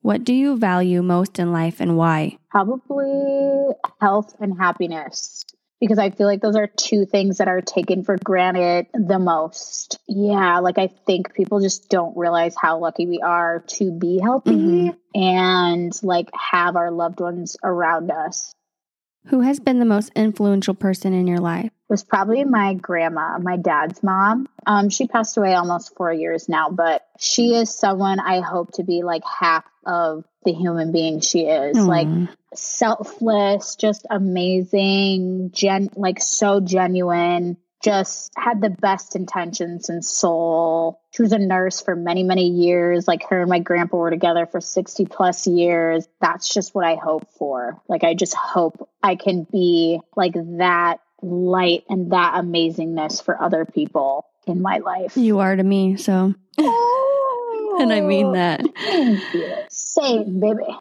What 0.00 0.24
do 0.24 0.34
you 0.34 0.56
value 0.56 1.02
most 1.02 1.38
in 1.38 1.52
life 1.52 1.80
and 1.80 1.96
why? 1.96 2.38
Probably 2.50 3.74
health 4.00 4.34
and 4.40 4.58
happiness 4.58 5.44
because 5.82 5.98
I 5.98 6.10
feel 6.10 6.28
like 6.28 6.40
those 6.40 6.54
are 6.54 6.68
two 6.68 7.06
things 7.06 7.38
that 7.38 7.48
are 7.48 7.60
taken 7.60 8.04
for 8.04 8.16
granted 8.16 8.86
the 8.94 9.18
most. 9.18 9.98
Yeah, 10.06 10.60
like 10.60 10.78
I 10.78 10.86
think 10.86 11.34
people 11.34 11.58
just 11.58 11.88
don't 11.88 12.16
realize 12.16 12.54
how 12.56 12.78
lucky 12.78 13.04
we 13.04 13.20
are 13.20 13.64
to 13.66 13.90
be 13.90 14.20
healthy 14.20 14.52
mm-hmm. 14.52 15.20
and 15.20 15.92
like 16.04 16.30
have 16.32 16.76
our 16.76 16.92
loved 16.92 17.18
ones 17.18 17.56
around 17.64 18.12
us. 18.12 18.54
Who 19.26 19.40
has 19.40 19.60
been 19.60 19.78
the 19.78 19.84
most 19.84 20.10
influential 20.16 20.74
person 20.74 21.12
in 21.12 21.26
your 21.26 21.38
life? 21.38 21.70
Was 21.88 22.02
probably 22.02 22.44
my 22.44 22.74
grandma, 22.74 23.38
my 23.38 23.56
dad's 23.56 24.02
mom. 24.02 24.48
Um, 24.66 24.88
she 24.88 25.06
passed 25.06 25.36
away 25.36 25.54
almost 25.54 25.94
four 25.94 26.12
years 26.12 26.48
now, 26.48 26.70
but 26.70 27.06
she 27.18 27.54
is 27.54 27.72
someone 27.72 28.18
I 28.18 28.40
hope 28.40 28.72
to 28.74 28.82
be 28.82 29.02
like 29.02 29.22
half 29.24 29.64
of 29.84 30.24
the 30.44 30.52
human 30.52 30.90
being 30.90 31.20
she 31.20 31.40
is. 31.40 31.76
Aww. 31.76 31.86
Like 31.86 32.28
selfless, 32.54 33.76
just 33.76 34.06
amazing, 34.10 35.50
gen 35.52 35.90
like 35.94 36.20
so 36.20 36.60
genuine, 36.60 37.56
just 37.82 38.32
had 38.36 38.60
the 38.60 38.70
best 38.70 39.16
intentions 39.16 39.88
and 39.88 40.04
soul. 40.04 41.00
She 41.10 41.22
was 41.22 41.32
a 41.32 41.38
nurse 41.38 41.80
for 41.80 41.96
many, 41.96 42.22
many 42.22 42.48
years. 42.48 43.08
Like 43.08 43.28
her 43.28 43.40
and 43.40 43.50
my 43.50 43.58
grandpa 43.58 43.96
were 43.96 44.10
together 44.10 44.46
for 44.46 44.60
60 44.60 45.06
plus 45.06 45.46
years. 45.46 46.06
That's 46.20 46.52
just 46.52 46.74
what 46.74 46.84
I 46.84 46.94
hope 46.94 47.28
for. 47.38 47.80
Like, 47.88 48.04
I 48.04 48.14
just 48.14 48.34
hope 48.34 48.88
I 49.02 49.16
can 49.16 49.46
be 49.50 50.00
like 50.16 50.34
that 50.34 51.00
light 51.22 51.84
and 51.88 52.12
that 52.12 52.34
amazingness 52.34 53.22
for 53.22 53.40
other 53.40 53.64
people 53.64 54.26
in 54.46 54.62
my 54.62 54.78
life. 54.78 55.16
You 55.16 55.40
are 55.40 55.54
to 55.54 55.62
me. 55.62 55.96
So, 55.96 56.34
oh, 56.58 57.78
and 57.80 57.92
I 57.92 58.00
mean 58.00 58.26
oh, 58.26 58.32
that. 58.34 58.60
Thank 58.76 59.34
you. 59.34 59.54
Same, 59.68 60.40
baby. 60.40 60.76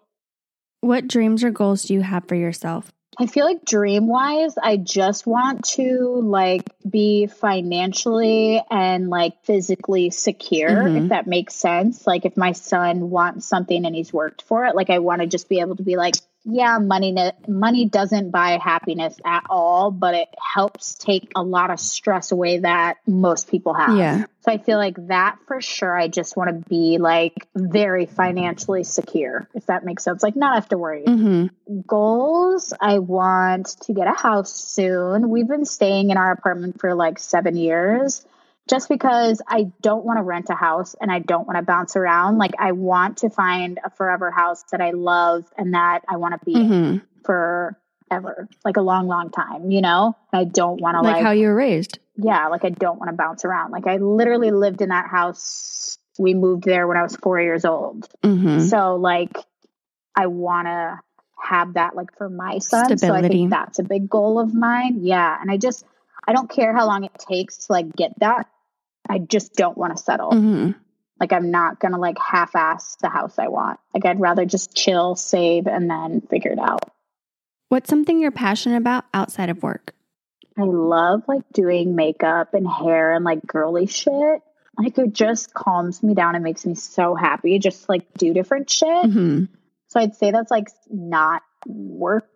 What 0.81 1.07
dreams 1.07 1.43
or 1.43 1.51
goals 1.51 1.83
do 1.83 1.93
you 1.93 2.01
have 2.01 2.27
for 2.27 2.35
yourself? 2.35 2.91
I 3.19 3.25
feel 3.25 3.45
like 3.45 3.65
dream 3.65 4.07
wise, 4.07 4.55
I 4.57 4.77
just 4.77 5.27
want 5.27 5.65
to 5.71 6.21
like 6.23 6.63
be 6.89 7.27
financially 7.27 8.61
and 8.71 9.09
like 9.09 9.43
physically 9.43 10.11
secure, 10.11 10.69
mm-hmm. 10.69 10.97
if 10.97 11.09
that 11.09 11.27
makes 11.27 11.55
sense. 11.55 12.07
Like 12.07 12.25
if 12.25 12.37
my 12.37 12.53
son 12.53 13.09
wants 13.09 13.45
something 13.45 13.85
and 13.85 13.93
he's 13.93 14.13
worked 14.13 14.43
for 14.43 14.65
it, 14.65 14.75
like 14.75 14.89
I 14.89 14.99
want 14.99 15.21
to 15.21 15.27
just 15.27 15.49
be 15.49 15.59
able 15.59 15.75
to 15.75 15.83
be 15.83 15.97
like, 15.97 16.15
yeah, 16.43 16.79
money 16.79 17.15
money 17.47 17.85
doesn't 17.85 18.31
buy 18.31 18.57
happiness 18.57 19.15
at 19.23 19.43
all, 19.49 19.91
but 19.91 20.15
it 20.15 20.27
helps 20.39 20.95
take 20.95 21.31
a 21.35 21.43
lot 21.43 21.69
of 21.69 21.79
stress 21.79 22.31
away 22.31 22.59
that 22.59 22.97
most 23.05 23.49
people 23.49 23.73
have. 23.73 23.95
Yeah. 23.95 24.25
So 24.41 24.51
I 24.51 24.57
feel 24.57 24.79
like 24.79 24.95
that 25.07 25.37
for 25.45 25.61
sure. 25.61 25.95
I 25.95 26.07
just 26.07 26.35
want 26.35 26.49
to 26.49 26.69
be 26.69 26.97
like 26.97 27.47
very 27.55 28.07
financially 28.07 28.83
secure, 28.83 29.47
if 29.53 29.67
that 29.67 29.85
makes 29.85 30.03
sense. 30.03 30.23
Like 30.23 30.35
not 30.35 30.55
have 30.55 30.69
to 30.69 30.79
worry. 30.79 31.03
Mm-hmm. 31.05 31.81
Goals. 31.81 32.73
I 32.81 32.99
want 32.99 33.67
to 33.83 33.93
get 33.93 34.07
a 34.07 34.19
house 34.19 34.51
soon. 34.51 35.29
We've 35.29 35.47
been 35.47 35.65
staying 35.65 36.09
in 36.09 36.17
our 36.17 36.31
apartment 36.31 36.79
for 36.79 36.95
like 36.95 37.19
seven 37.19 37.55
years 37.55 38.25
just 38.69 38.89
because 38.89 39.41
I 39.47 39.71
don't 39.81 40.05
want 40.05 40.17
to 40.17 40.23
rent 40.23 40.49
a 40.49 40.55
house 40.55 40.95
and 40.99 41.11
I 41.11 41.19
don't 41.19 41.47
want 41.47 41.57
to 41.57 41.63
bounce 41.63 41.95
around. 41.95 42.37
Like 42.37 42.53
I 42.59 42.71
want 42.71 43.17
to 43.17 43.29
find 43.29 43.79
a 43.83 43.89
forever 43.89 44.31
house 44.31 44.63
that 44.71 44.81
I 44.81 44.91
love 44.91 45.45
and 45.57 45.73
that 45.73 46.03
I 46.07 46.17
want 46.17 46.39
to 46.39 46.45
be 46.45 46.55
mm-hmm. 46.55 46.97
forever, 47.23 48.47
like 48.63 48.77
a 48.77 48.81
long, 48.81 49.07
long 49.07 49.29
time, 49.29 49.71
you 49.71 49.81
know? 49.81 50.15
I 50.31 50.45
don't 50.45 50.79
want 50.79 50.95
to 50.95 51.01
like, 51.01 51.15
like 51.15 51.23
how 51.23 51.31
you 51.31 51.47
were 51.47 51.55
raised. 51.55 51.99
Yeah, 52.17 52.47
like 52.47 52.63
I 52.63 52.69
don't 52.69 52.99
want 52.99 53.09
to 53.09 53.15
bounce 53.15 53.45
around. 53.45 53.71
Like 53.71 53.87
I 53.87 53.97
literally 53.97 54.51
lived 54.51 54.81
in 54.81 54.89
that 54.89 55.07
house. 55.07 55.97
We 56.19 56.33
moved 56.33 56.63
there 56.63 56.87
when 56.87 56.97
I 56.97 57.03
was 57.03 57.15
four 57.15 57.41
years 57.41 57.65
old. 57.65 58.07
Mm-hmm. 58.21 58.67
So 58.67 58.95
like 58.95 59.35
I 60.15 60.27
want 60.27 60.67
to 60.67 60.99
have 61.41 61.73
that 61.73 61.95
like 61.95 62.15
for 62.17 62.29
my 62.29 62.59
son. 62.59 62.85
Stability. 62.85 63.07
So 63.07 63.25
I 63.25 63.27
think 63.27 63.49
that's 63.49 63.79
a 63.79 63.83
big 63.83 64.09
goal 64.09 64.39
of 64.39 64.53
mine. 64.53 64.99
Yeah, 65.01 65.35
and 65.41 65.49
I 65.49 65.57
just 65.57 65.85
I 66.27 66.33
don't 66.33 66.49
care 66.49 66.75
how 66.75 66.85
long 66.85 67.03
it 67.03 67.13
takes 67.17 67.65
to 67.65 67.73
like 67.73 67.95
get 67.95 68.19
that. 68.19 68.47
I 69.09 69.17
just 69.19 69.53
don't 69.55 69.77
want 69.77 69.95
to 69.95 70.01
settle. 70.01 70.31
Mm-hmm. 70.31 70.71
Like 71.19 71.33
I'm 71.33 71.51
not 71.51 71.79
gonna 71.79 71.99
like 71.99 72.17
half 72.17 72.55
ass 72.55 72.97
the 73.01 73.09
house 73.09 73.37
I 73.37 73.47
want. 73.47 73.79
Like 73.93 74.05
I'd 74.05 74.19
rather 74.19 74.45
just 74.45 74.75
chill, 74.75 75.15
save, 75.15 75.67
and 75.67 75.89
then 75.89 76.21
figure 76.21 76.51
it 76.51 76.59
out. 76.59 76.89
What's 77.69 77.89
something 77.89 78.19
you're 78.19 78.31
passionate 78.31 78.77
about 78.77 79.05
outside 79.13 79.49
of 79.49 79.63
work? 79.63 79.93
I 80.57 80.63
love 80.63 81.23
like 81.27 81.43
doing 81.53 81.95
makeup 81.95 82.53
and 82.53 82.67
hair 82.67 83.13
and 83.13 83.23
like 83.23 83.45
girly 83.45 83.85
shit. 83.85 84.41
like 84.77 84.97
it 84.97 85.13
just 85.13 85.53
calms 85.53 86.01
me 86.01 86.13
down 86.13 86.35
and 86.35 86.43
makes 86.43 86.65
me 86.65 86.75
so 86.75 87.13
happy 87.15 87.59
just 87.59 87.87
like 87.87 88.13
do 88.15 88.33
different 88.33 88.69
shit. 88.69 88.87
Mhm. 89.05 89.47
So 89.89 89.99
I'd 89.99 90.15
say 90.15 90.31
that's 90.31 90.51
like 90.51 90.69
not 90.89 91.43
work 91.67 92.27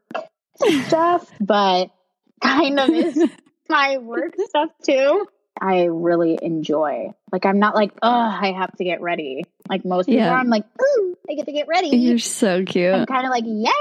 stuff, 0.86 1.30
but 1.40 1.92
kind 2.42 2.80
of 2.80 2.90
is 2.90 3.18
my 3.70 3.98
work 3.98 4.36
stuff 4.38 4.70
too. 4.84 5.28
I 5.60 5.86
really 5.86 6.38
enjoy. 6.42 7.12
Like 7.32 7.46
I'm 7.46 7.60
not 7.60 7.76
like, 7.76 7.92
oh, 8.02 8.10
I 8.10 8.52
have 8.52 8.76
to 8.78 8.84
get 8.84 9.02
ready. 9.02 9.46
Like 9.70 9.86
most 9.86 10.08
people, 10.08 10.22
Yeah. 10.22 10.34
I'm 10.36 10.50
like, 10.50 10.66
ooh, 10.82 11.18
I 11.30 11.36
get 11.36 11.46
to 11.46 11.54
get 11.54 11.68
ready. 11.68 11.96
You're 11.96 12.18
so 12.20 12.64
cute. 12.66 12.94
I'm 12.94 13.06
kind 13.06 13.26
of 13.26 13.32
like, 13.32 13.46
yay! 13.48 13.72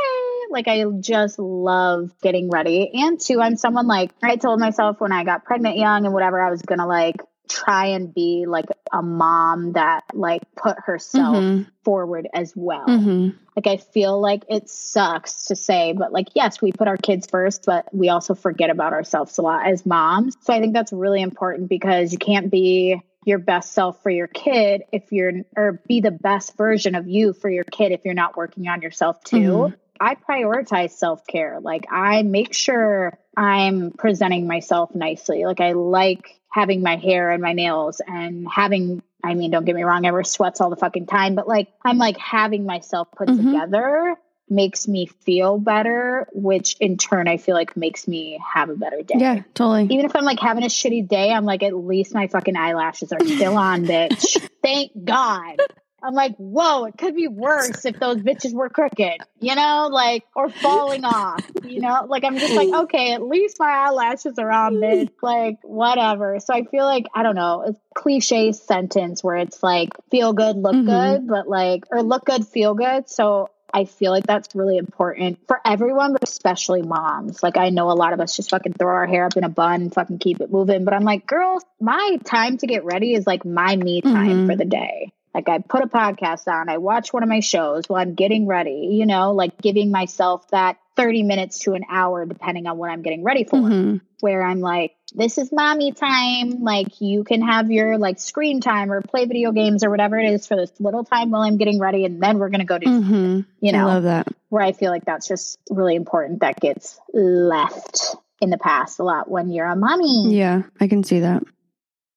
Like 0.51 0.69
I 0.69 0.85
just 1.01 1.39
love 1.39 2.13
getting 2.23 2.49
ready. 2.49 2.91
And 2.95 3.21
two, 3.21 3.41
I'm 3.41 3.57
someone 3.57 3.89
like 3.89 4.13
I 4.23 4.37
told 4.37 4.61
myself 4.61 5.01
when 5.01 5.11
I 5.11 5.25
got 5.25 5.45
pregnant 5.45 5.77
young 5.77 6.05
and 6.05 6.15
whatever, 6.15 6.41
I 6.41 6.51
was 6.51 6.63
gonna 6.63 6.87
like 6.87 7.17
try 7.49 7.87
and 7.87 8.13
be 8.15 8.47
like 8.47 8.67
a 8.93 9.03
mom 9.03 9.73
that 9.73 10.05
like 10.15 10.43
put 10.55 10.79
herself 10.79 11.37
Mhm. 11.37 11.67
forward 11.85 12.29
as 12.33 12.53
well. 12.57 12.87
Mhm. 12.87 13.35
Like 13.57 13.67
I 13.67 13.77
feel 13.77 14.21
like 14.21 14.45
it 14.49 14.69
sucks 14.69 15.47
to 15.47 15.57
say, 15.57 15.93
but 15.93 16.13
like 16.13 16.29
yes, 16.35 16.61
we 16.63 16.73
put 16.73 16.89
our 16.89 16.97
kids 16.97 17.27
first, 17.27 17.65
but 17.67 17.87
we 17.95 18.09
also 18.09 18.35
forget 18.35 18.71
about 18.71 18.93
ourselves 18.93 19.39
a 19.39 19.43
lot 19.43 19.67
as 19.67 19.85
moms. 19.85 20.37
So 20.41 20.53
I 20.53 20.61
think 20.61 20.75
that's 20.75 20.93
really 20.93 21.23
important 21.23 21.69
because 21.69 22.13
you 22.13 22.19
can't 22.19 22.51
be 22.51 23.01
your 23.27 23.39
best 23.39 23.73
self 23.73 24.03
for 24.03 24.11
your 24.11 24.27
kid 24.27 24.83
if 24.93 25.13
you're 25.13 25.33
or 25.57 25.81
be 25.87 26.01
the 26.01 26.11
best 26.11 26.57
version 26.57 26.95
of 26.95 27.09
you 27.09 27.33
for 27.33 27.49
your 27.49 27.65
kid 27.65 27.93
if 27.93 28.05
you're 28.05 28.15
not 28.15 28.37
working 28.37 28.69
on 28.69 28.83
yourself 28.83 29.23
too. 29.25 29.37
Mhm. 29.39 29.75
I 30.01 30.17
prioritize 30.17 30.91
self-care. 30.91 31.61
Like 31.61 31.87
I 31.91 32.23
make 32.25 32.53
sure 32.53 33.17
I'm 33.37 33.93
presenting 33.93 34.47
myself 34.47 34.95
nicely. 34.95 35.45
Like 35.45 35.61
I 35.61 35.73
like 35.73 36.41
having 36.55 36.83
my 36.83 36.95
hair 36.95 37.33
and 37.33 37.43
my 37.43 37.53
nails 37.53 38.01
and 38.07 38.47
having 38.49 39.03
I 39.25 39.35
mean, 39.35 39.51
don't 39.51 39.65
get 39.65 39.75
me 39.75 39.83
wrong, 39.83 40.07
I 40.07 40.13
wear 40.13 40.23
sweats 40.23 40.61
all 40.61 40.71
the 40.71 40.77
fucking 40.77 41.07
time, 41.07 41.35
but 41.35 41.49
like 41.49 41.69
I'm 41.85 41.99
like 41.99 42.17
having 42.17 42.65
myself 42.65 43.09
put 43.17 43.29
Mhm. 43.29 43.39
together 43.39 44.17
makes 44.49 44.87
me 44.87 45.07
feel 45.07 45.59
better, 45.59 46.29
which 46.33 46.77
in 46.79 46.97
turn 46.97 47.27
I 47.27 47.39
feel 47.39 47.55
like 47.57 47.77
makes 47.77 48.07
me 48.07 48.39
have 48.55 48.69
a 48.69 48.77
better 48.77 49.03
day. 49.03 49.15
Yeah, 49.17 49.43
totally. 49.55 49.85
Even 49.85 50.05
if 50.05 50.15
I'm 50.15 50.25
like 50.25 50.39
having 50.39 50.63
a 50.63 50.69
shitty 50.69 51.09
day, 51.09 51.33
I'm 51.33 51.45
like, 51.47 51.63
at 51.65 51.75
least 51.75 52.15
my 52.15 52.29
fucking 52.29 52.55
eyelashes 52.55 53.13
are 53.13 53.25
still 53.25 53.57
on, 53.57 53.87
bitch. 53.89 54.37
Thank 54.63 54.93
God. 55.05 55.61
I'm 56.05 56.15
like, 56.15 56.37
whoa, 56.37 56.85
it 56.85 56.99
could 56.99 57.15
be 57.15 57.29
worse 57.29 57.85
if 57.87 57.99
those 57.99 58.19
bitches 58.19 58.53
were 58.53 58.69
crooked, 58.69 59.23
you 59.41 59.55
know, 59.55 59.89
like, 59.91 60.25
or 60.37 60.51
falling 60.51 61.05
off, 61.05 61.45
you 61.63 61.81
know, 61.81 62.05
like, 62.09 62.25
I'm 62.25 62.39
just 62.39 62.55
like, 62.55 62.69
okay, 62.75 63.15
at 63.15 63.23
least 63.23 63.57
my 63.59 63.71
eyelashes 63.71 64.39
are 64.39 64.51
on, 64.51 64.75
bitch, 64.75 65.09
like, 65.23 65.59
whatever. 65.63 66.39
So 66.41 66.53
I 66.53 66.65
feel 66.65 66.85
like, 66.85 67.07
I 67.15 67.23
don't 67.23 67.35
know, 67.37 67.63
it's 67.67 67.81
cliche 67.95 68.53
sentence 68.53 69.25
where 69.25 69.37
it's 69.37 69.63
like, 69.63 69.91
feel 70.11 70.35
good, 70.35 70.57
look 70.57 70.77
Mhm. 70.77 70.85
good, 70.87 71.27
but 71.27 71.49
like, 71.49 71.85
or 71.91 72.03
look 72.03 72.27
good, 72.27 72.47
feel 72.47 72.75
good. 72.75 73.09
So 73.09 73.49
I 73.73 73.87
feel 73.87 74.13
like 74.13 74.27
that's 74.27 74.55
really 74.55 74.77
important 74.77 75.39
for 75.49 75.61
everyone, 75.65 76.13
but 76.13 76.23
especially 76.29 76.83
moms. 76.83 77.43
Like 77.43 77.57
I 77.57 77.71
know 77.71 77.91
a 77.91 77.93
lot 77.95 78.13
of 78.13 78.21
us 78.21 78.37
just 78.37 78.51
fucking 78.51 78.75
throw 78.75 78.95
our 78.95 79.07
hair 79.07 79.25
up 79.25 79.37
in 79.37 79.43
a 79.43 79.49
bun 79.49 79.83
and 79.83 79.93
fucking 79.95 80.19
keep 80.19 80.41
it 80.41 80.53
moving. 80.53 80.85
But 80.85 80.95
I'm 80.95 81.03
like, 81.03 81.27
girls, 81.27 81.65
my 81.81 82.19
time 82.25 82.57
to 82.59 82.67
get 82.69 82.85
ready 82.85 83.15
is 83.15 83.27
like 83.27 83.45
my 83.45 83.75
me 83.75 84.01
time 84.03 84.43
Mhm. 84.43 84.47
for 84.47 84.55
the 84.55 84.65
day. 84.65 85.11
Like 85.35 85.49
I 85.49 85.59
put 85.59 85.83
a 85.83 85.89
podcast 85.89 86.47
on, 86.47 86.69
I 86.69 86.79
watch 86.79 87.13
one 87.13 87.23
of 87.25 87.29
my 87.29 87.41
shows 87.41 87.89
while 87.89 88.01
I'm 88.01 88.15
getting 88.15 88.47
ready, 88.47 88.91
you 88.93 89.05
know, 89.05 89.33
like 89.33 89.61
giving 89.61 89.91
myself 89.91 90.47
that 90.51 90.77
30 90.97 91.25
minutes 91.25 91.59
to 91.61 91.73
an 91.75 91.83
hour, 91.91 92.25
depending 92.25 92.67
on 92.69 92.79
what 92.79 92.89
I'm 92.91 93.03
getting 93.03 93.25
ready 93.25 93.43
for 93.43 93.57
Mhm. 93.59 94.01
where 94.21 94.43
I'm 94.45 94.61
like, 94.61 94.93
this 95.13 95.37
is 95.39 95.51
mommy 95.51 95.91
time. 95.91 96.63
Like, 96.63 97.01
you 97.01 97.25
can 97.25 97.43
have 97.43 97.71
your 97.73 97.99
like 97.99 98.21
screen 98.21 98.61
time 98.61 98.93
or 98.93 99.01
play 99.03 99.25
video 99.27 99.51
games 99.51 99.83
or 99.83 99.91
whatever 99.91 100.17
it 100.19 100.31
is 100.33 100.47
for 100.47 100.57
this 100.57 100.71
little 100.79 101.03
time 101.05 101.31
while 101.33 101.43
I'm 101.43 101.57
getting 101.57 101.81
ready. 101.81 102.05
And 102.05 102.23
then 102.23 102.39
we're 102.39 102.49
going 102.49 102.61
to 102.61 102.65
go 102.67 102.79
do, 102.79 102.87
Mhm. 102.87 103.45
you 103.61 103.73
know, 103.73 103.89
I 103.89 103.95
love 103.95 104.03
that. 104.05 104.29
where 104.51 104.63
I 104.63 104.71
feel 104.71 104.93
like 104.93 105.05
that's 105.05 105.27
just 105.27 105.59
really 105.69 105.97
important 105.97 106.41
that 106.41 106.61
gets 106.61 107.01
left 107.13 108.15
in 108.41 108.51
the 108.51 108.59
past 108.59 109.01
a 109.01 109.03
lot 109.03 109.29
when 109.29 109.51
you're 109.51 109.67
a 109.67 109.75
mommy. 109.77 110.33
Yeah, 110.37 110.63
I 110.81 110.87
can 110.87 111.03
see 111.03 111.21
that. 111.21 111.43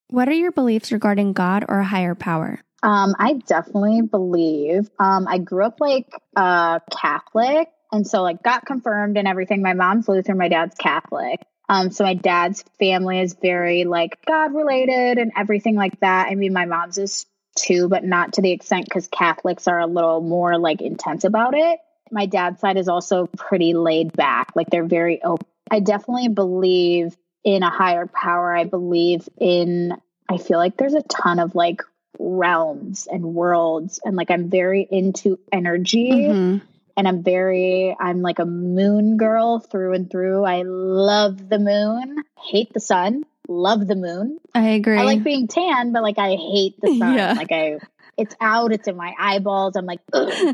What 0.09 0.27
are 0.29 0.33
your 0.33 0.51
beliefs 0.51 0.91
regarding 0.91 1.33
God 1.33 1.65
or 1.67 1.79
a 1.79 1.83
higher 1.85 2.13
power? 2.15 2.59
Um, 2.83 3.15
I 3.17 3.33
definitely 3.33 4.01
believe. 4.01 4.89
Um, 4.99 5.27
I 5.27 5.39
grew 5.39 5.65
up 5.65 5.79
like 5.79 6.07
uh 6.35 6.79
Catholic, 6.91 7.69
and 7.91 8.05
so 8.05 8.21
like 8.21 8.43
got 8.43 8.65
confirmed 8.65 9.17
and 9.17 9.27
everything. 9.27 9.61
My 9.61 9.73
mom's 9.73 10.07
Lutheran, 10.07 10.37
my 10.37 10.49
dad's 10.49 10.75
Catholic. 10.75 11.41
Um, 11.69 11.91
so 11.91 12.03
my 12.03 12.13
dad's 12.13 12.63
family 12.79 13.19
is 13.19 13.35
very 13.41 13.83
like 13.83 14.23
God 14.25 14.53
related 14.55 15.17
and 15.17 15.31
everything 15.35 15.75
like 15.75 15.99
that. 15.99 16.27
I 16.29 16.35
mean, 16.35 16.53
my 16.53 16.65
mom's 16.65 16.97
is 16.97 17.25
too, 17.57 17.89
but 17.89 18.03
not 18.03 18.33
to 18.33 18.41
the 18.41 18.51
extent 18.51 18.85
because 18.85 19.07
Catholics 19.07 19.67
are 19.67 19.79
a 19.79 19.87
little 19.87 20.21
more 20.21 20.57
like 20.57 20.81
intense 20.81 21.23
about 21.23 21.55
it. 21.55 21.79
My 22.11 22.25
dad's 22.25 22.61
side 22.61 22.77
is 22.77 22.87
also 22.87 23.25
pretty 23.25 23.73
laid 23.73 24.13
back, 24.13 24.51
like 24.55 24.69
they're 24.69 24.85
very 24.85 25.21
open. 25.21 25.45
I 25.69 25.81
definitely 25.81 26.29
believe 26.29 27.17
in 27.43 27.63
a 27.63 27.69
higher 27.69 28.07
power. 28.07 28.55
I 28.55 28.63
believe 28.63 29.27
in. 29.37 29.93
I 30.29 30.37
feel 30.37 30.57
like 30.57 30.77
there's 30.77 30.93
a 30.93 31.01
ton 31.03 31.39
of 31.39 31.55
like 31.55 31.81
realms 32.19 33.07
and 33.11 33.23
worlds 33.23 33.99
and 34.03 34.15
like 34.15 34.31
I'm 34.31 34.49
very 34.49 34.87
into 34.89 35.39
energy 35.51 36.27
Mhm. 36.27 36.61
and 36.95 37.07
I'm 37.07 37.23
very 37.23 37.95
I'm 37.99 38.21
like 38.21 38.39
a 38.39 38.45
moon 38.45 39.17
girl 39.17 39.59
through 39.59 39.93
and 39.93 40.09
through. 40.09 40.43
I 40.43 40.63
love 40.63 41.49
the 41.49 41.59
moon, 41.59 42.23
hate 42.51 42.73
the 42.73 42.79
sun, 42.79 43.23
love 43.47 43.85
the 43.87 43.95
moon. 43.95 44.39
I 44.53 44.69
agree. 44.69 44.97
I 44.97 45.03
like 45.03 45.23
being 45.23 45.47
tan, 45.47 45.91
but 45.91 46.01
like 46.03 46.17
I 46.17 46.35
hate 46.35 46.79
the 46.81 46.87
sun. 46.99 47.13
Yeah. 47.13 47.33
Like 47.37 47.51
I 47.51 47.79
it's 48.17 48.35
out, 48.41 48.71
it's 48.71 48.87
in 48.87 48.95
my 48.97 49.13
eyeballs. 49.19 49.75
I'm 49.75 49.85
like, 49.85 49.99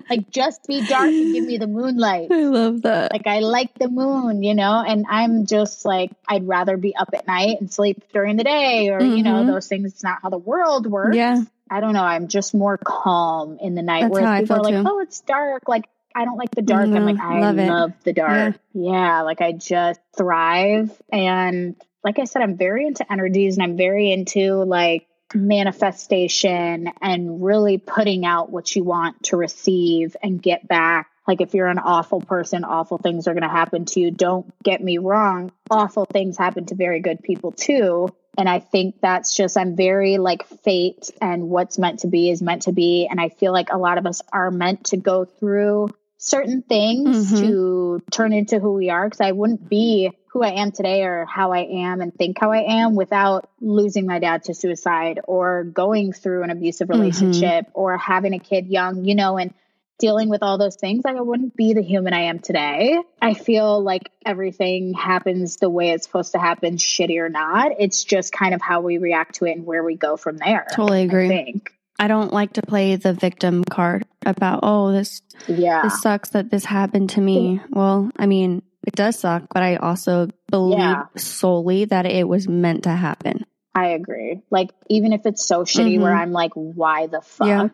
like 0.09 0.29
just 0.29 0.67
be 0.67 0.85
dark 0.85 1.09
and 1.09 1.33
give 1.33 1.45
me 1.45 1.57
the 1.57 1.67
moonlight. 1.67 2.27
I 2.31 2.43
love 2.43 2.81
that. 2.81 3.11
Like 3.13 3.25
I 3.25 3.39
like 3.39 3.73
the 3.75 3.87
moon, 3.87 4.43
you 4.43 4.53
know, 4.53 4.83
and 4.85 5.05
I'm 5.09 5.45
just 5.45 5.85
like 5.85 6.11
I'd 6.27 6.47
rather 6.47 6.75
be 6.77 6.95
up 6.95 7.09
at 7.13 7.25
night 7.25 7.61
and 7.61 7.71
sleep 7.71 8.03
during 8.13 8.35
the 8.35 8.43
day 8.43 8.89
or 8.89 9.01
you 9.01 9.23
know 9.23 9.43
Mhm. 9.43 9.47
those 9.47 9.67
things. 9.67 9.93
It's 9.93 10.03
not 10.03 10.19
how 10.21 10.29
the 10.29 10.37
world 10.37 10.87
works. 10.87 11.15
yeah, 11.15 11.41
I 11.69 11.79
don't 11.79 11.93
know. 11.93 12.03
I'm 12.03 12.27
just 12.27 12.53
more 12.53 12.77
calm 12.77 13.57
in 13.61 13.75
the 13.75 13.81
night. 13.81 14.01
That's 14.01 14.11
whereas 14.11 14.27
how 14.27 14.33
I 14.35 14.39
people 14.41 14.55
are 14.57 14.63
like, 14.63 14.73
too. 14.75 14.83
oh, 14.85 14.99
it's 14.99 15.21
dark. 15.21 15.67
Like 15.69 15.85
I 16.15 16.25
don't 16.25 16.37
like 16.37 16.51
the 16.51 16.61
dark. 16.61 16.87
No, 16.89 16.97
I'm 16.97 17.05
like 17.05 17.19
I 17.19 17.39
love 17.39 17.55
love, 17.55 17.93
the 18.03 18.13
dark. 18.13 18.55
Yeah. 18.73 19.21
like 19.21 19.39
I 19.41 19.53
just 19.53 19.99
thrive 20.17 20.91
and 21.11 21.75
like 22.03 22.19
I 22.19 22.25
said, 22.25 22.41
I'm 22.41 22.57
very 22.57 22.85
into 22.85 23.09
energies 23.09 23.55
and 23.57 23.63
I'm 23.63 23.77
very 23.77 24.11
into 24.11 24.55
like 24.65 25.07
manifestation 25.33 26.89
and 27.01 27.43
really 27.43 27.77
putting 27.77 28.25
out 28.25 28.49
what 28.49 28.75
you 28.75 28.83
want 28.83 29.23
to 29.23 29.37
receive 29.37 30.15
and 30.21 30.41
get 30.41 30.67
back. 30.67 31.09
Like 31.27 31.41
if 31.41 31.53
you're 31.53 31.67
an 31.67 31.79
awful 31.79 32.21
person, 32.21 32.63
awful 32.63 32.97
things 32.97 33.27
are 33.27 33.33
going 33.33 33.43
to 33.43 33.49
happen 33.49 33.85
to 33.85 33.99
you. 33.99 34.11
Don't 34.11 34.53
get 34.61 34.81
me 34.81 34.97
wrong. 34.97 35.51
Awful 35.69 36.05
things 36.05 36.37
happen 36.37 36.65
to 36.67 36.75
very 36.75 36.99
good 36.99 37.23
people 37.23 37.51
too. 37.51 38.09
And 38.37 38.49
I 38.49 38.59
think 38.59 38.99
that's 38.99 39.35
just, 39.35 39.57
I'm 39.57 39.75
very 39.75 40.17
like 40.17 40.47
fate 40.63 41.11
and 41.21 41.49
what's 41.49 41.77
meant 41.77 41.99
to 41.99 42.07
be 42.07 42.29
is 42.29 42.41
meant 42.41 42.63
to 42.63 42.71
be. 42.71 43.07
And 43.09 43.21
I 43.21 43.29
feel 43.29 43.53
like 43.53 43.71
a 43.71 43.77
lot 43.77 43.97
of 43.97 44.05
us 44.05 44.21
are 44.31 44.51
meant 44.51 44.85
to 44.85 44.97
go 44.97 45.25
through 45.25 45.89
certain 46.23 46.61
things 46.61 47.33
Mhm. 47.33 47.39
to 47.41 48.01
turn 48.09 48.31
into 48.31 48.57
who 48.59 48.73
we 48.73 48.89
are. 48.89 49.09
Cause 49.09 49.19
I 49.19 49.33
wouldn't 49.33 49.67
be 49.67 50.09
who 50.31 50.41
I 50.41 50.51
am 50.61 50.71
today 50.71 51.03
or 51.03 51.25
how 51.25 51.51
I 51.51 51.59
am 51.65 51.99
and 52.01 52.13
think 52.15 52.39
how 52.39 52.51
I 52.51 52.63
am 52.81 52.95
without 52.95 53.49
losing 53.61 54.05
my 54.07 54.19
dad 54.19 54.43
to 54.45 54.53
suicide 54.53 55.19
or 55.27 55.63
going 55.65 56.13
through 56.13 56.43
an 56.43 56.49
abusive 56.49 56.87
Mhm. 56.87 56.93
relationship 56.95 57.67
or 57.73 57.97
having 57.97 58.33
a 58.33 58.39
kid 58.39 58.67
young, 58.67 59.03
you 59.05 59.15
know, 59.15 59.37
and 59.37 59.53
dealing 59.99 60.29
with 60.29 60.41
all 60.41 60.57
those 60.57 60.75
things. 60.77 61.03
Like 61.05 61.17
I 61.17 61.21
wouldn't 61.21 61.55
be 61.55 61.73
the 61.73 61.83
human 61.83 62.13
I 62.13 62.21
am 62.21 62.39
today. 62.39 62.97
I 63.21 63.33
feel 63.35 63.81
like 63.83 64.09
everything 64.25 64.93
happens 64.93 65.57
the 65.57 65.69
way 65.69 65.91
it's 65.91 66.05
supposed 66.05 66.31
to 66.31 66.39
happen, 66.39 66.77
shitty 66.77 67.19
or 67.19 67.29
not. 67.29 67.73
It's 67.79 68.03
just 68.03 68.31
kind 68.33 68.55
of 68.55 68.61
how 68.61 68.79
we 68.81 68.97
react 68.97 69.35
to 69.35 69.45
it 69.45 69.51
and 69.57 69.65
where 69.65 69.83
we 69.83 69.95
go 69.97 70.15
from 70.17 70.37
there. 70.37 70.65
totally 70.71 71.01
I 71.01 71.03
agree. 71.03 71.27
think. 71.27 71.73
I 71.99 72.07
don't 72.07 72.33
like 72.33 72.53
to 72.53 72.61
play 72.61 72.95
the 72.95 73.13
victim 73.13 73.63
card 73.63 74.05
about, 74.25 74.61
oh, 74.63 74.91
this 74.91 75.21
Yeah. 75.47 75.81
this 75.83 76.01
sucks 76.01 76.29
that 76.31 76.49
this 76.49 76.65
happened 76.65 77.11
to 77.11 77.21
me. 77.21 77.61
Well, 77.69 78.09
I 78.17 78.25
mean, 78.25 78.61
it 78.85 78.95
does 78.95 79.19
suck, 79.19 79.43
but 79.53 79.63
I 79.63 79.75
also 79.77 80.27
believe 80.49 80.79
Yeah. 80.79 81.03
solely 81.15 81.85
that 81.85 82.05
it 82.05 82.27
was 82.27 82.47
meant 82.47 82.83
to 82.83 82.89
happen. 82.91 83.45
I 83.75 83.89
agree. 83.89 84.41
Like, 84.51 84.71
even 84.89 85.13
if 85.13 85.25
it's 85.25 85.45
so 85.45 85.63
shitty 85.63 85.99
where 85.99 86.13
Mhm. 86.13 86.19
I'm 86.19 86.31
like, 86.31 86.51
why 86.53 87.07
the 87.07 87.21
fuck? 87.21 87.47
Yeah. 87.47 87.67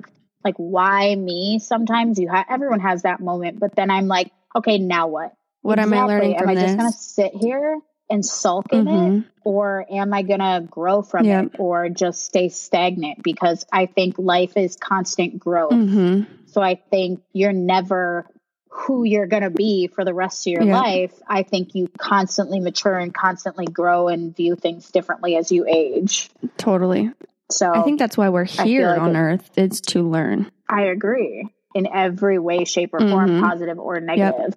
Like, 0.43 0.55
why 0.57 1.13
me? 1.15 1.59
Sometimes 1.59 2.19
you 2.19 2.29
have, 2.29 2.45
everyone 2.49 2.79
has 2.79 3.01
that 3.03 3.19
moment, 3.19 3.59
but 3.59 3.75
then 3.75 3.91
I'm 3.91 4.07
like, 4.07 4.31
okay, 4.55 4.77
now 4.77 5.07
what? 5.07 5.33
What 5.61 5.77
am 5.79 5.93
I 5.93 6.03
learning 6.05 6.35
from 6.37 6.49
Am 6.49 6.49
I 6.49 6.55
this? 6.55 6.63
just 6.63 6.77
going 6.77 6.91
to 6.91 6.97
sit 6.97 7.31
here 7.35 7.79
and 8.09 8.25
sulk 8.25 8.71
in 8.73 8.87
it? 8.87 8.91
Mhm. 8.91 9.25
Or 9.43 9.85
am 9.89 10.13
I 10.13 10.21
going 10.23 10.39
to 10.39 10.65
grow 10.69 11.01
from 11.01 11.25
Yeah. 11.25 11.43
it 11.43 11.59
or 11.59 11.89
just 11.89 12.23
stay 12.25 12.49
stagnant? 12.49 13.23
Because 13.23 13.65
I 13.71 13.85
think 13.85 14.15
life 14.17 14.57
is 14.57 14.75
constant 14.75 15.39
growth. 15.39 15.71
Mhm. 15.71 16.25
So 16.47 16.61
I 16.61 16.75
think 16.75 17.21
you're 17.33 17.53
never 17.53 18.25
who 18.71 19.03
you're 19.03 19.25
going 19.27 19.43
to 19.43 19.49
be 19.49 19.87
for 19.87 20.05
the 20.05 20.13
rest 20.13 20.45
of 20.45 20.53
your 20.53 20.61
Yeah. 20.63 20.79
life. 20.79 21.13
I 21.27 21.41
think 21.43 21.73
you 21.73 21.89
constantly 21.97 22.59
mature 22.59 22.97
and 22.97 23.13
constantly 23.13 23.65
grow 23.65 24.07
and 24.09 24.35
view 24.35 24.55
things 24.55 24.89
differently 24.91 25.35
as 25.35 25.51
you 25.51 25.65
age. 25.67 26.29
Totally. 26.57 27.11
So 27.51 27.71
I 27.73 27.81
think 27.81 27.97
that's 27.97 28.15
why 28.15 28.29
we're 28.29 28.43
here 28.43 28.87
like 28.89 29.01
on 29.01 29.15
it- 29.15 29.19
earth. 29.19 29.49
It's 29.57 29.81
to 29.81 30.07
learn. 30.07 30.51
I 30.69 30.83
agree 30.83 31.47
in 31.73 31.87
every 31.91 32.37
way, 32.37 32.63
shape, 32.63 32.93
or 32.93 32.99
form, 32.99 33.29
Mhm. 33.31 33.41
positive 33.41 33.79
or 33.79 33.99
negative. 33.99 34.53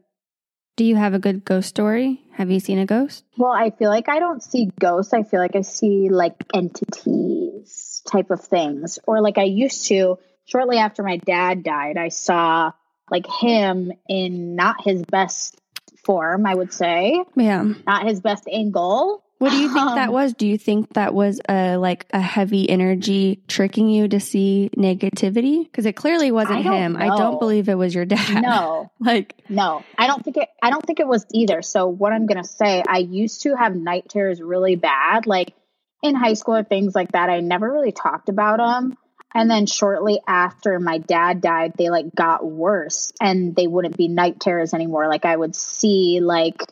Do 0.82 0.88
you 0.88 0.96
have 0.96 1.14
a 1.14 1.20
good 1.20 1.44
ghost 1.44 1.68
story? 1.68 2.20
Have 2.32 2.50
you 2.50 2.58
seen 2.58 2.80
a 2.80 2.86
ghost? 2.86 3.22
Well, 3.36 3.52
I 3.52 3.70
feel 3.70 3.88
like 3.88 4.08
I 4.08 4.18
don't 4.18 4.42
see 4.42 4.68
ghosts. 4.80 5.12
I 5.12 5.22
feel 5.22 5.38
like 5.38 5.54
I 5.54 5.60
see 5.60 6.08
like 6.08 6.34
entities 6.52 8.02
type 8.10 8.32
of 8.32 8.40
things. 8.40 8.98
Or 9.06 9.20
like 9.20 9.38
I 9.38 9.44
used 9.44 9.86
to, 9.86 10.18
shortly 10.44 10.78
after 10.78 11.04
my 11.04 11.18
dad 11.18 11.62
died, 11.62 11.98
I 11.98 12.08
saw 12.08 12.72
like 13.12 13.28
him 13.28 13.92
in 14.08 14.56
not 14.56 14.82
his 14.82 15.04
best 15.04 15.56
form, 16.04 16.46
I 16.46 16.54
would 16.56 16.72
say, 16.72 17.22
Yeah. 17.36 17.62
not 17.86 18.08
his 18.08 18.20
best 18.20 18.48
angle. 18.52 19.22
What 19.42 19.50
do 19.50 19.58
you 19.58 19.74
think 19.74 19.88
that 19.96 20.08
Um, 20.08 20.14
was? 20.14 20.34
Do 20.34 20.46
you 20.46 20.56
think 20.56 20.92
that 20.92 21.14
was 21.14 21.40
a 21.48 21.76
like 21.76 22.06
a 22.12 22.20
heavy 22.20 22.70
energy 22.70 23.42
tricking 23.48 23.88
you 23.88 24.06
to 24.06 24.20
see 24.20 24.70
negativity? 24.76 25.64
Because 25.64 25.84
it 25.84 25.94
clearly 25.94 26.30
wasn't 26.30 26.60
I 26.60 26.62
him. 26.62 26.96
I 26.96 27.08
don't 27.08 27.40
believe 27.40 27.68
it 27.68 27.74
was 27.74 27.92
your 27.92 28.04
dad. 28.04 28.40
No, 28.40 28.92
like 29.00 29.34
no, 29.48 29.82
I 29.98 30.06
don't 30.06 30.24
think 30.24 30.36
it. 30.36 30.48
I 30.62 30.70
don't 30.70 30.86
think 30.86 31.00
it 31.00 31.08
was 31.08 31.26
either. 31.34 31.60
So 31.60 31.88
what 31.88 32.12
I'm 32.12 32.26
gonna 32.26 32.44
say, 32.44 32.84
I 32.86 32.98
used 32.98 33.42
to 33.42 33.56
have 33.56 33.74
night 33.74 34.08
terrors 34.08 34.40
really 34.40 34.76
bad, 34.76 35.26
like 35.26 35.54
in 36.04 36.14
high 36.14 36.34
school 36.34 36.54
or 36.54 36.62
things 36.62 36.94
like 36.94 37.10
that. 37.10 37.28
I 37.28 37.40
never 37.40 37.68
really 37.68 37.90
talked 37.90 38.28
about 38.28 38.58
them. 38.58 38.96
And 39.34 39.50
then 39.50 39.66
shortly 39.66 40.20
after 40.24 40.78
my 40.78 40.98
dad 40.98 41.40
died, 41.40 41.72
they 41.76 41.90
like 41.90 42.14
got 42.14 42.46
worse, 42.46 43.10
and 43.20 43.56
they 43.56 43.66
wouldn't 43.66 43.96
be 43.96 44.06
night 44.06 44.38
terrors 44.38 44.72
anymore. 44.72 45.08
Like 45.08 45.24
I 45.24 45.36
would 45.36 45.56
see 45.56 46.20
like 46.20 46.62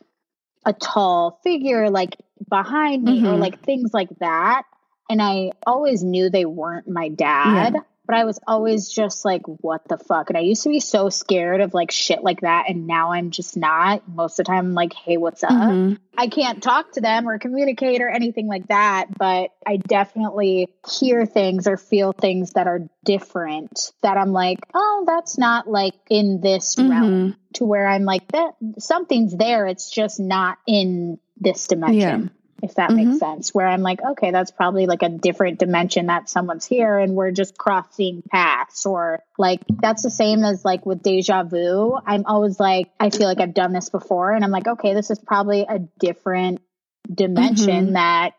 a 0.67 0.73
tall 0.73 1.41
figure 1.43 1.91
like 1.91 2.17
behind 2.49 3.03
me 3.05 3.25
or 3.25 3.33
Mhm. 3.35 3.41
like 3.41 3.61
things 3.65 3.93
like 3.95 4.11
that. 4.21 4.63
And 5.09 5.21
I 5.21 5.53
always 5.67 6.05
knew 6.05 6.31
they 6.31 6.45
weren't 6.45 6.89
my 6.89 7.09
dad, 7.09 7.75
but 8.11 8.19
I 8.19 8.25
was 8.25 8.41
always 8.45 8.89
just 8.89 9.25
like, 9.25 9.43
what 9.47 9.87
the 9.87 9.97
fuck? 9.97 10.31
And 10.31 10.37
I 10.37 10.41
used 10.41 10.65
to 10.65 10.69
be 10.69 10.81
so 10.81 11.11
scared 11.11 11.61
of 11.61 11.75
like 11.75 11.93
shit 11.93 12.25
like 12.25 12.41
that. 12.41 12.65
And 12.69 12.89
now 12.89 13.13
I'm 13.13 13.31
just 13.31 13.57
not. 13.57 14.09
Most 14.09 14.41
of 14.41 14.47
the 14.47 14.51
time, 14.51 14.67
I'm 14.67 14.75
like, 14.75 14.93
hey, 14.95 15.17
what's 15.17 15.45
up? 15.45 15.51
mhm. 15.51 15.97
I 16.19 16.27
can't 16.27 16.61
talk 16.61 16.91
to 16.95 17.01
them 17.01 17.29
or 17.29 17.39
communicate 17.39 18.03
or 18.03 18.09
anything 18.09 18.49
like 18.49 18.67
that, 18.67 19.17
but 19.17 19.51
I 19.65 19.77
definitely 19.77 20.69
hear 20.99 21.25
things 21.25 21.69
or 21.69 21.77
feel 21.77 22.13
things 22.13 22.55
that 22.55 22.67
are 22.67 22.81
different 23.05 23.93
that 24.03 24.17
I'm 24.17 24.33
like, 24.33 24.59
oh, 24.75 25.05
that's 25.07 25.39
not 25.39 25.69
like 25.69 25.95
in 26.11 26.41
this 26.41 26.77
realm 26.79 26.91
Mhm. 27.31 27.37
to 27.55 27.65
where 27.65 27.87
I'm 27.87 28.03
like 28.05 28.27
that 28.33 28.57
something's 28.79 29.37
there. 29.37 29.67
It's 29.69 29.89
just 29.89 30.19
not 30.19 30.59
in 30.67 31.21
this 31.37 31.69
dimension. 31.69 32.33
If 32.63 32.75
that 32.75 32.91
Mhm. 32.91 32.97
makes 32.97 33.19
sense, 33.19 33.55
where 33.55 33.67
I'm 33.67 33.83
like, 33.83 34.03
okay, 34.03 34.31
that's 34.33 34.51
probably 34.51 34.87
like 34.87 35.03
a 35.03 35.09
different 35.09 35.59
dimension 35.59 36.07
that 36.07 36.29
someone's 36.29 36.67
here 36.67 36.99
and 36.99 37.15
we're 37.15 37.31
just 37.31 37.57
crossing 37.57 38.23
paths, 38.31 38.85
or 38.85 39.23
like 39.39 39.61
that's 39.69 40.03
the 40.03 40.11
same 40.11 40.45
as 40.45 40.65
like 40.65 40.85
with 40.85 41.03
deja 41.03 41.43
vu. 41.43 41.99
I'm 42.07 42.27
always 42.27 42.61
like, 42.61 42.91
I 43.01 43.11
feel 43.11 43.27
like 43.29 43.41
I've 43.41 43.55
done 43.55 43.73
this 43.73 43.89
before, 43.89 44.33
and 44.33 44.45
I'm 44.45 44.51
like, 44.51 44.67
okay, 44.67 44.95
this 44.95 45.11
is 45.11 45.19
probably 45.19 45.67
a 45.69 45.79
different 45.99 46.61
dimension 47.13 47.89
Mhm. 47.89 47.93
that 47.95 48.33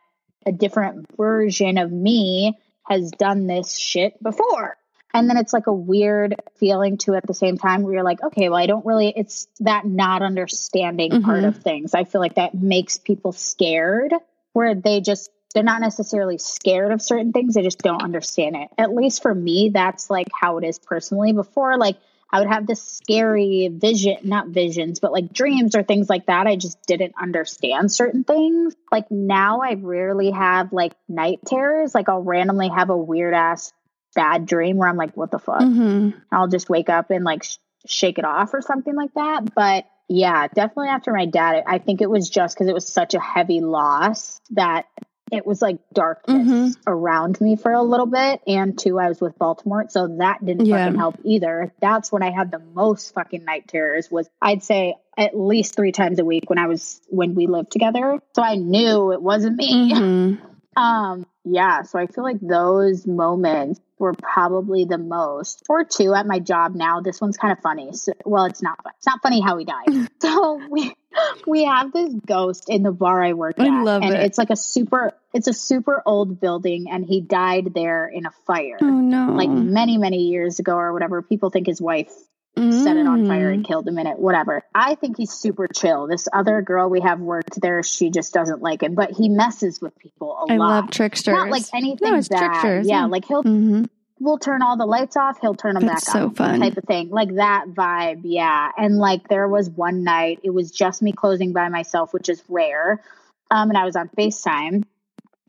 a 0.45 0.51
different 0.51 1.07
version 1.17 1.77
of 1.77 1.91
me 1.91 2.57
has 2.87 3.11
done 3.11 3.47
this 3.47 3.77
shit 3.77 4.21
before. 4.21 4.77
And 5.13 5.29
then 5.29 5.37
it's 5.37 5.53
like 5.53 5.67
a 5.67 5.73
weird 5.73 6.35
feeling 6.55 6.97
to 6.99 7.15
at 7.15 7.27
the 7.27 7.33
same 7.33 7.57
time 7.57 7.83
where 7.83 7.93
you're 7.93 8.03
like, 8.03 8.23
okay, 8.23 8.49
well, 8.49 8.59
I 8.59 8.65
don't 8.65 8.85
really, 8.85 9.13
it's 9.15 9.47
that 9.59 9.85
not 9.85 10.21
understanding 10.21 11.21
part 11.21 11.43
Mhm. 11.43 11.47
of 11.47 11.57
things. 11.57 11.93
I 11.93 12.03
feel 12.03 12.21
like 12.21 12.35
that 12.35 12.53
makes 12.53 12.97
people 12.97 13.31
scared 13.31 14.13
where 14.53 14.75
they 14.75 15.01
just, 15.01 15.29
they're 15.53 15.63
not 15.63 15.81
necessarily 15.81 16.37
scared 16.37 16.91
of 16.91 17.01
certain 17.01 17.33
things. 17.33 17.55
They 17.55 17.61
just 17.61 17.79
don't 17.79 18.01
understand 18.01 18.55
it. 18.55 18.69
At 18.77 18.95
least 18.95 19.21
for 19.21 19.35
me, 19.35 19.69
that's 19.73 20.09
like 20.09 20.27
how 20.33 20.57
it 20.57 20.63
is 20.63 20.79
personally. 20.79 21.33
Before, 21.33 21.77
like, 21.77 21.97
I 22.33 22.39
would 22.39 22.47
have 22.47 22.65
this 22.65 22.81
scary 22.81 23.67
vision, 23.67 24.17
not 24.23 24.47
visions, 24.47 25.01
but 25.01 25.11
like 25.11 25.33
dreams 25.33 25.75
or 25.75 25.83
things 25.83 26.09
like 26.09 26.27
that. 26.27 26.47
I 26.47 26.55
just 26.55 26.81
didn't 26.85 27.13
understand 27.21 27.91
certain 27.91 28.23
things. 28.23 28.73
Like 28.89 29.11
now, 29.11 29.59
I 29.59 29.73
rarely 29.73 30.31
have 30.31 30.71
like 30.71 30.93
night 31.09 31.39
terrors. 31.45 31.93
Like 31.93 32.07
I'll 32.07 32.23
randomly 32.23 32.69
have 32.69 32.89
a 32.89 32.95
weird 32.97 33.33
ass 33.33 33.73
bad 34.15 34.45
dream 34.45 34.77
where 34.77 34.87
I'm 34.89 34.97
like, 34.97 35.15
what 35.15 35.31
the 35.31 35.39
fuck? 35.39 35.61
Mhm. 35.61 36.13
I'll 36.31 36.47
just 36.47 36.69
wake 36.69 36.89
up 36.89 37.09
and 37.11 37.23
like 37.23 37.43
sh- 37.43 37.57
shake 37.85 38.17
it 38.19 38.25
off 38.25 38.53
or 38.53 38.61
something 38.61 38.95
like 38.95 39.13
that. 39.15 39.53
But 39.55 39.85
yeah, 40.09 40.47
definitely 40.47 40.89
after 40.89 41.13
my 41.13 41.25
dad, 41.25 41.63
I 41.65 41.77
think 41.77 42.01
it 42.01 42.09
was 42.09 42.29
just 42.29 42.55
because 42.55 42.67
it 42.67 42.73
was 42.73 42.87
such 42.87 43.13
a 43.13 43.19
heavy 43.19 43.61
loss 43.61 44.41
that 44.51 44.85
it 45.31 45.45
was 45.47 45.61
like 45.61 45.77
darkness 45.93 46.45
Mhm. 46.75 46.77
around 46.85 47.39
me 47.39 47.55
for 47.55 47.71
a 47.71 47.81
little 47.81 48.05
bit. 48.05 48.41
And 48.45 48.77
two, 48.77 48.99
I 48.99 49.07
was 49.07 49.21
with 49.21 49.39
Voldemort. 49.39 49.89
So 49.89 50.17
that 50.17 50.43
didn't 50.45 50.65
Yeah. 50.65 50.83
fucking 50.85 50.99
help 50.99 51.15
either. 51.23 51.71
That's 51.79 52.11
when 52.11 52.21
I 52.21 52.31
had 52.31 52.51
the 52.51 52.59
most 52.59 53.13
fucking 53.13 53.45
night 53.45 53.69
terrors 53.69 54.11
was 54.11 54.29
I'd 54.41 54.61
say 54.61 54.95
at 55.17 55.37
least 55.39 55.75
three 55.75 55.93
times 55.93 56.19
a 56.19 56.25
week 56.25 56.49
when 56.49 56.59
I 56.59 56.67
was 56.67 56.99
when 57.09 57.33
we 57.35 57.47
lived 57.47 57.71
together. 57.71 58.19
So 58.35 58.43
I 58.43 58.55
knew 58.55 59.13
it 59.13 59.21
wasn't 59.21 59.55
me. 59.55 59.93
Mhm. 59.93 60.39
Um, 60.75 61.25
yeah, 61.43 61.81
so 61.83 61.97
I 61.99 62.07
feel 62.07 62.23
like 62.23 62.39
those 62.39 63.07
moments 63.07 63.79
were 63.97 64.13
probably 64.13 64.85
the 64.85 64.97
most, 64.97 65.63
or 65.69 65.83
two 65.83 66.13
at 66.13 66.25
my 66.25 66.39
job 66.39 66.75
now. 66.75 67.01
This 67.01 67.19
one's 67.21 67.37
kind 67.37 67.51
of 67.51 67.59
funny. 67.59 67.93
So, 67.93 68.13
well, 68.25 68.45
it's 68.45 68.61
not. 68.61 68.79
It's 68.97 69.05
not 69.07 69.21
funny 69.21 69.41
how 69.41 69.57
he 69.57 69.65
died. 69.65 70.09
so 70.21 70.61
we 70.69 70.93
we 71.47 71.65
have 71.65 71.91
this 71.93 72.13
ghost 72.25 72.65
in 72.69 72.83
the 72.83 72.91
bar 72.91 73.23
I 73.23 73.33
work 73.33 73.55
I 73.59 73.67
at, 73.67 73.83
love 73.83 74.03
and 74.03 74.13
it. 74.13 74.21
it's 74.21 74.37
like 74.37 74.49
a 74.49 74.55
super. 74.55 75.13
It's 75.33 75.47
a 75.47 75.53
super 75.53 76.03
old 76.05 76.39
building, 76.39 76.87
and 76.91 77.05
he 77.05 77.21
died 77.21 77.73
there 77.73 78.07
in 78.07 78.25
a 78.25 78.31
fire, 78.45 78.77
Oh 78.81 78.85
no. 78.85 79.33
like 79.33 79.49
many 79.49 79.97
many 79.97 80.23
years 80.29 80.59
ago 80.59 80.75
or 80.75 80.93
whatever. 80.93 81.21
People 81.21 81.49
think 81.49 81.67
his 81.67 81.81
wife 81.81 82.11
set 82.57 82.97
it 82.97 83.07
on 83.07 83.25
fire 83.27 83.49
and 83.49 83.63
Mm. 83.63 83.67
killed 83.67 83.87
him 83.87 83.97
in 83.97 84.07
it, 84.07 84.19
whatever. 84.19 84.61
I 84.75 84.95
think 84.95 85.17
he's 85.17 85.31
super 85.31 85.67
chill. 85.67 86.07
This 86.07 86.27
other 86.33 86.61
girl 86.61 86.89
we 86.89 86.99
have 87.01 87.19
worked 87.19 87.59
there, 87.61 87.81
she 87.83 88.09
just 88.09 88.33
doesn't 88.33 88.61
like 88.61 88.83
him, 88.83 88.93
but 88.93 89.11
he 89.11 89.29
messes 89.29 89.81
with 89.81 89.97
people 89.97 90.37
a 90.49 90.53
I 90.53 90.57
lot. 90.57 90.65
I 90.71 90.75
love 90.81 90.91
tricksters. 90.91 91.33
Not 91.33 91.49
like 91.49 91.63
anything 91.73 92.11
No, 92.11 92.17
it's 92.17 92.27
bad. 92.27 92.39
tricksters, 92.39 92.87
Yeah, 92.87 93.05
like 93.05 93.25
he'll 93.25 93.43
Mhm. 93.43 93.87
we'll 94.19 94.37
turn 94.37 94.61
all 94.61 94.77
the 94.77 94.85
lights 94.85 95.15
off, 95.17 95.39
he'll 95.41 95.55
turn 95.55 95.75
them 95.75 95.85
That's 95.85 96.05
back 96.05 96.13
so 96.13 96.23
on, 96.25 96.33
fun. 96.35 96.59
type 96.59 96.77
of 96.77 96.83
thing. 96.83 97.09
Like 97.09 97.35
that 97.35 97.67
vibe, 97.69 98.21
yeah. 98.23 98.69
And 98.77 98.97
like 98.97 99.27
there 99.29 99.47
was 99.47 99.69
one 99.69 100.03
night, 100.03 100.39
it 100.43 100.51
was 100.53 100.71
just 100.71 101.01
me 101.01 101.11
closing 101.13 101.53
by 101.53 101.69
myself, 101.69 102.13
which 102.13 102.29
is 102.29 102.43
rare. 102.49 103.01
Um, 103.49 103.69
and 103.69 103.77
I 103.77 103.85
was 103.85 103.95
on 103.95 104.09
FaceTime 104.09 104.83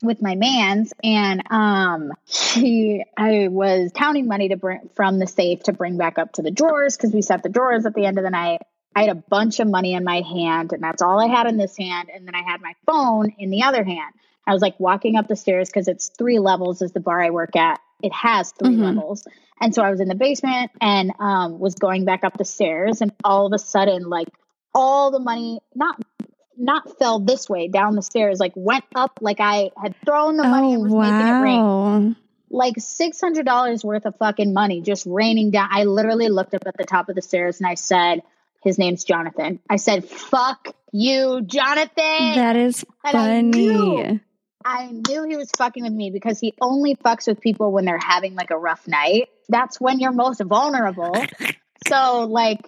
with 0.03 0.21
my 0.21 0.35
man's 0.35 0.93
and 1.03 1.41
um 1.49 2.11
he 2.27 3.03
I 3.17 3.47
was 3.47 3.91
counting 3.95 4.27
money 4.27 4.49
to 4.49 4.57
bring 4.57 4.89
from 4.95 5.17
the 5.17 5.27
safe 5.27 5.63
to 5.63 5.73
bring 5.73 5.97
back 5.97 6.19
up 6.19 6.33
to 6.33 6.41
the 6.41 6.51
drawers 6.51 6.95
because 6.97 7.13
we 7.13 7.21
set 7.21 7.41
the 7.41 7.49
drawers 7.49 7.85
at 7.85 7.93
the 7.95 8.05
end 8.05 8.17
of 8.17 8.23
the 8.23 8.29
night. 8.29 8.61
I 8.95 9.01
had 9.01 9.09
a 9.09 9.15
bunch 9.15 9.59
of 9.59 9.67
money 9.67 9.93
in 9.95 10.03
my 10.03 10.21
hand, 10.21 10.71
and 10.71 10.83
that's 10.83 11.01
all 11.01 11.19
I 11.19 11.27
had 11.27 11.47
in 11.47 11.57
this 11.57 11.75
hand. 11.75 12.09
And 12.13 12.27
then 12.27 12.35
I 12.35 12.43
had 12.43 12.61
my 12.61 12.73
phone 12.85 13.33
in 13.39 13.49
the 13.49 13.63
other 13.63 13.83
hand. 13.83 14.13
I 14.45 14.53
was 14.53 14.61
like 14.61 14.79
walking 14.79 15.15
up 15.15 15.27
the 15.27 15.35
stairs 15.35 15.67
because 15.69 15.87
it's 15.87 16.09
three 16.15 16.37
levels 16.37 16.81
is 16.83 16.91
the 16.91 16.99
bar 16.99 17.19
I 17.19 17.31
work 17.31 17.55
at. 17.55 17.79
It 18.03 18.13
has 18.13 18.51
3 18.51 18.75
Mhm. 18.75 18.83
levels. 18.95 19.25
And 19.59 19.73
so 19.73 19.81
I 19.81 19.89
was 19.89 19.99
in 19.99 20.09
the 20.09 20.15
basement 20.15 20.69
and 20.79 21.11
um, 21.19 21.57
was 21.57 21.73
going 21.75 22.05
back 22.05 22.23
up 22.23 22.37
the 22.37 22.45
stairs, 22.45 23.01
and 23.01 23.13
all 23.23 23.47
of 23.47 23.53
a 23.53 23.57
sudden, 23.57 24.09
like 24.09 24.27
all 24.75 25.09
the 25.09 25.19
money, 25.19 25.59
not 25.73 25.99
not 26.57 26.97
fell 26.97 27.19
this 27.19 27.49
way 27.49 27.67
down 27.67 27.95
the 27.95 28.01
stairs, 28.01 28.39
like 28.39 28.53
went 28.55 28.85
up 28.95 29.19
like 29.21 29.39
I 29.39 29.71
had 29.81 29.95
thrown 30.05 30.37
the 30.37 30.43
money 30.43 30.67
Oh 30.69 30.73
and 30.73 30.83
was 30.83 30.93
making 30.93 31.27
it 31.27 31.41
rain 31.41 32.15
like 32.49 32.75
six 32.77 33.19
hundred 33.19 33.45
dollars 33.45 33.83
worth 33.83 34.05
of 34.05 34.15
fucking 34.17 34.53
money 34.53 34.81
just 34.81 35.05
raining 35.07 35.49
down. 35.51 35.67
I 35.71 35.85
literally 35.85 36.29
looked 36.29 36.53
up 36.53 36.63
at 36.67 36.77
the 36.77 36.83
top 36.85 37.09
of 37.09 37.15
the 37.15 37.21
stairs 37.21 37.59
and 37.59 37.67
I 37.67 37.73
said, 37.73 38.21
"His 38.63 38.77
name's 38.77 39.03
Jonathan." 39.03 39.59
I 39.69 39.77
said, 39.77 40.05
"Fuck 40.07 40.75
you, 40.91 41.41
Jonathan." 41.41 42.35
That 42.35 42.55
is 42.55 42.85
And 43.03 43.17
I 43.17 43.41
knew- 43.41 43.95
funny. 43.95 44.19
I 44.65 44.85
knew 45.09 45.25
he 45.27 45.35
was 45.35 45.49
fucking 45.57 45.83
with 45.83 45.91
me 45.91 46.09
because 46.09 46.39
he 46.39 46.53
only 46.61 46.95
fucks 46.95 47.27
with 47.27 47.41
people 47.41 47.71
when 47.73 47.83
they're 47.83 47.99
having 47.99 48.33
like 48.35 48.49
a 48.51 48.57
rough 48.57 48.87
night. 48.87 49.27
That's 49.49 49.81
when 49.81 49.99
you're 49.99 50.13
most 50.13 50.41
vulnerable. 50.41 51.13
so 51.87 52.27
like 52.29 52.61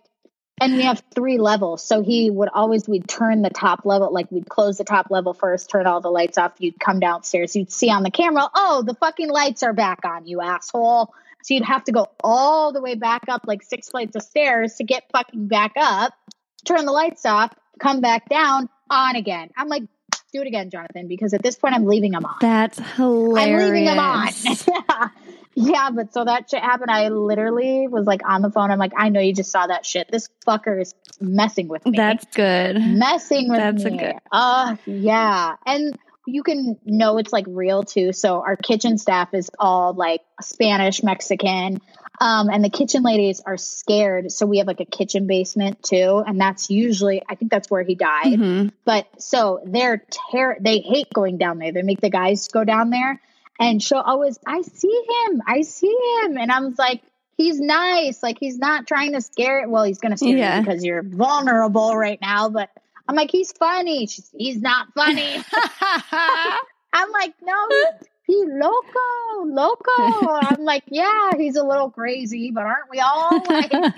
and 0.61 0.75
we 0.75 0.83
have 0.83 1.03
three 1.13 1.37
levels. 1.37 1.83
So 1.83 2.01
he 2.01 2.29
would 2.29 2.49
always 2.53 2.87
we'd 2.87 3.07
turn 3.07 3.41
the 3.41 3.49
top 3.49 3.85
level, 3.85 4.11
like 4.11 4.31
we'd 4.31 4.47
close 4.47 4.77
the 4.77 4.83
top 4.83 5.07
level 5.09 5.33
first, 5.33 5.69
turn 5.69 5.85
all 5.87 6.01
the 6.01 6.09
lights 6.09 6.37
off, 6.37 6.53
you'd 6.59 6.79
come 6.79 6.99
downstairs, 6.99 7.55
you'd 7.55 7.71
see 7.71 7.89
on 7.89 8.03
the 8.03 8.11
camera, 8.11 8.49
oh, 8.53 8.83
the 8.85 8.95
fucking 8.95 9.29
lights 9.29 9.63
are 9.63 9.73
back 9.73 10.05
on, 10.05 10.27
you 10.27 10.41
asshole. 10.41 11.13
So 11.43 11.53
you'd 11.53 11.65
have 11.65 11.83
to 11.85 11.91
go 11.91 12.07
all 12.23 12.71
the 12.71 12.81
way 12.81 12.95
back 12.95 13.23
up 13.27 13.43
like 13.45 13.61
six 13.61 13.89
flights 13.89 14.15
of 14.15 14.23
stairs 14.23 14.75
to 14.75 14.83
get 14.83 15.03
fucking 15.11 15.47
back 15.47 15.73
up, 15.77 16.13
turn 16.65 16.85
the 16.85 16.91
lights 16.91 17.25
off, 17.25 17.53
come 17.79 18.01
back 18.01 18.29
down, 18.29 18.69
on 18.89 19.15
again. 19.15 19.49
I'm 19.57 19.67
like, 19.67 19.83
do 20.33 20.41
it 20.41 20.47
again, 20.47 20.69
Jonathan, 20.69 21.07
because 21.07 21.33
at 21.33 21.43
this 21.43 21.55
point 21.55 21.75
I'm 21.75 21.85
leaving 21.85 22.13
him 22.13 22.25
on. 22.25 22.35
That's 22.41 22.79
hilarious. 22.95 23.47
I'm 23.47 23.73
leaving 23.73 23.85
him 23.85 23.99
on. 23.99 24.27
yeah. 24.67 25.09
Yeah, 25.55 25.89
but 25.91 26.13
so 26.13 26.23
that 26.25 26.49
shit 26.49 26.61
happened. 26.61 26.91
I 26.91 27.07
literally 27.09 27.87
was 27.87 28.05
like 28.05 28.21
on 28.27 28.41
the 28.41 28.51
phone. 28.51 28.71
I'm 28.71 28.79
like, 28.79 28.91
I 28.97 29.09
know 29.09 29.19
you 29.21 29.33
just 29.33 29.51
saw 29.51 29.65
that 29.67 29.85
shit. 29.85 30.11
This 30.11 30.29
fucker 30.45 30.79
is 30.81 30.93
messing 31.21 31.67
with 31.69 31.85
me. 31.85 31.97
That's 31.97 32.25
good. 32.35 32.75
messing 32.79 33.49
with 33.49 33.57
That's 33.57 33.83
me. 33.83 33.97
good- 33.97 34.15
Uh 34.31 34.75
yeah. 34.85 35.55
And 35.65 35.97
you 36.27 36.43
can 36.43 36.77
know 36.85 37.17
it's 37.19 37.31
like 37.31 37.45
real 37.47 37.83
too. 37.83 38.11
So 38.11 38.41
our 38.41 38.55
kitchen 38.55 38.97
staff 38.97 39.33
is 39.33 39.49
all 39.59 39.93
like 39.93 40.21
Spanish, 40.41 41.03
Mexican, 41.03 41.79
um, 42.19 42.49
and 42.49 42.63
the 42.63 42.69
kitchen 42.69 43.03
ladies 43.03 43.41
are 43.45 43.57
scared. 43.57 44.31
So 44.31 44.45
we 44.47 44.57
have 44.57 44.67
like 44.67 44.79
a 44.79 44.85
kitchen 44.85 45.27
basement 45.27 45.83
too, 45.83 46.23
and 46.25 46.41
that's 46.41 46.69
usually 46.69 47.21
I 47.29 47.35
think 47.35 47.51
that's 47.51 47.69
where 47.69 47.83
he 47.83 47.93
died. 47.95 48.39
Mhm. 48.39 48.71
But 48.85 49.07
so 49.19 49.61
they're 49.65 50.03
ter- 50.31 50.57
they 50.59 50.79
hate 50.79 51.13
going 51.13 51.37
down 51.37 51.59
there. 51.59 51.71
They 51.71 51.83
make 51.83 52.01
the 52.01 52.09
guys 52.09 52.47
go 52.47 52.63
down 52.63 52.89
there, 52.89 53.21
and 53.59 53.81
she'll 53.81 53.99
always 53.99 54.39
I 54.45 54.61
see 54.61 55.03
him, 55.27 55.41
I 55.47 55.61
see 55.61 55.95
him, 56.23 56.37
and 56.37 56.51
I'm 56.51 56.73
like. 56.77 57.01
He's 57.37 57.59
nice. 57.59 58.23
Like 58.23 58.37
he's 58.39 58.57
not 58.57 58.87
trying 58.87 59.11
to 59.11 59.19
scare 59.19 59.59
it. 59.61 59.69
Well, 59.69 59.83
he's 59.83 59.99
going 59.99 60.13
to 60.13 60.17
scare 60.17 60.37
Yeah. 60.37 60.55
you 60.55 60.63
because 60.63 60.85
you're 60.85 61.03
vulnerable 61.03 61.93
right 61.93 62.17
now. 62.21 62.47
But 62.47 62.69
I'm 63.09 63.15
like, 63.17 63.29
he's 63.29 63.51
funny. 63.51 64.07
She's, 64.07 64.29
he's 64.37 64.61
not 64.61 64.93
funny. 64.95 65.43
I'm 66.93 67.11
like, 67.11 67.33
no, 67.43 67.53
he 68.25 68.41
loco, 68.47 69.45
loco. 69.53 69.91
I'm 70.31 70.63
like, 70.63 70.83
yeah, 70.87 71.31
he's 71.37 71.57
a 71.57 71.63
little 71.65 71.89
crazy, 71.91 72.51
but 72.51 72.63
aren't 72.63 72.89
we 72.89 73.01
all? 73.01 73.41
Like, 73.49 73.73
I'm 73.73 73.93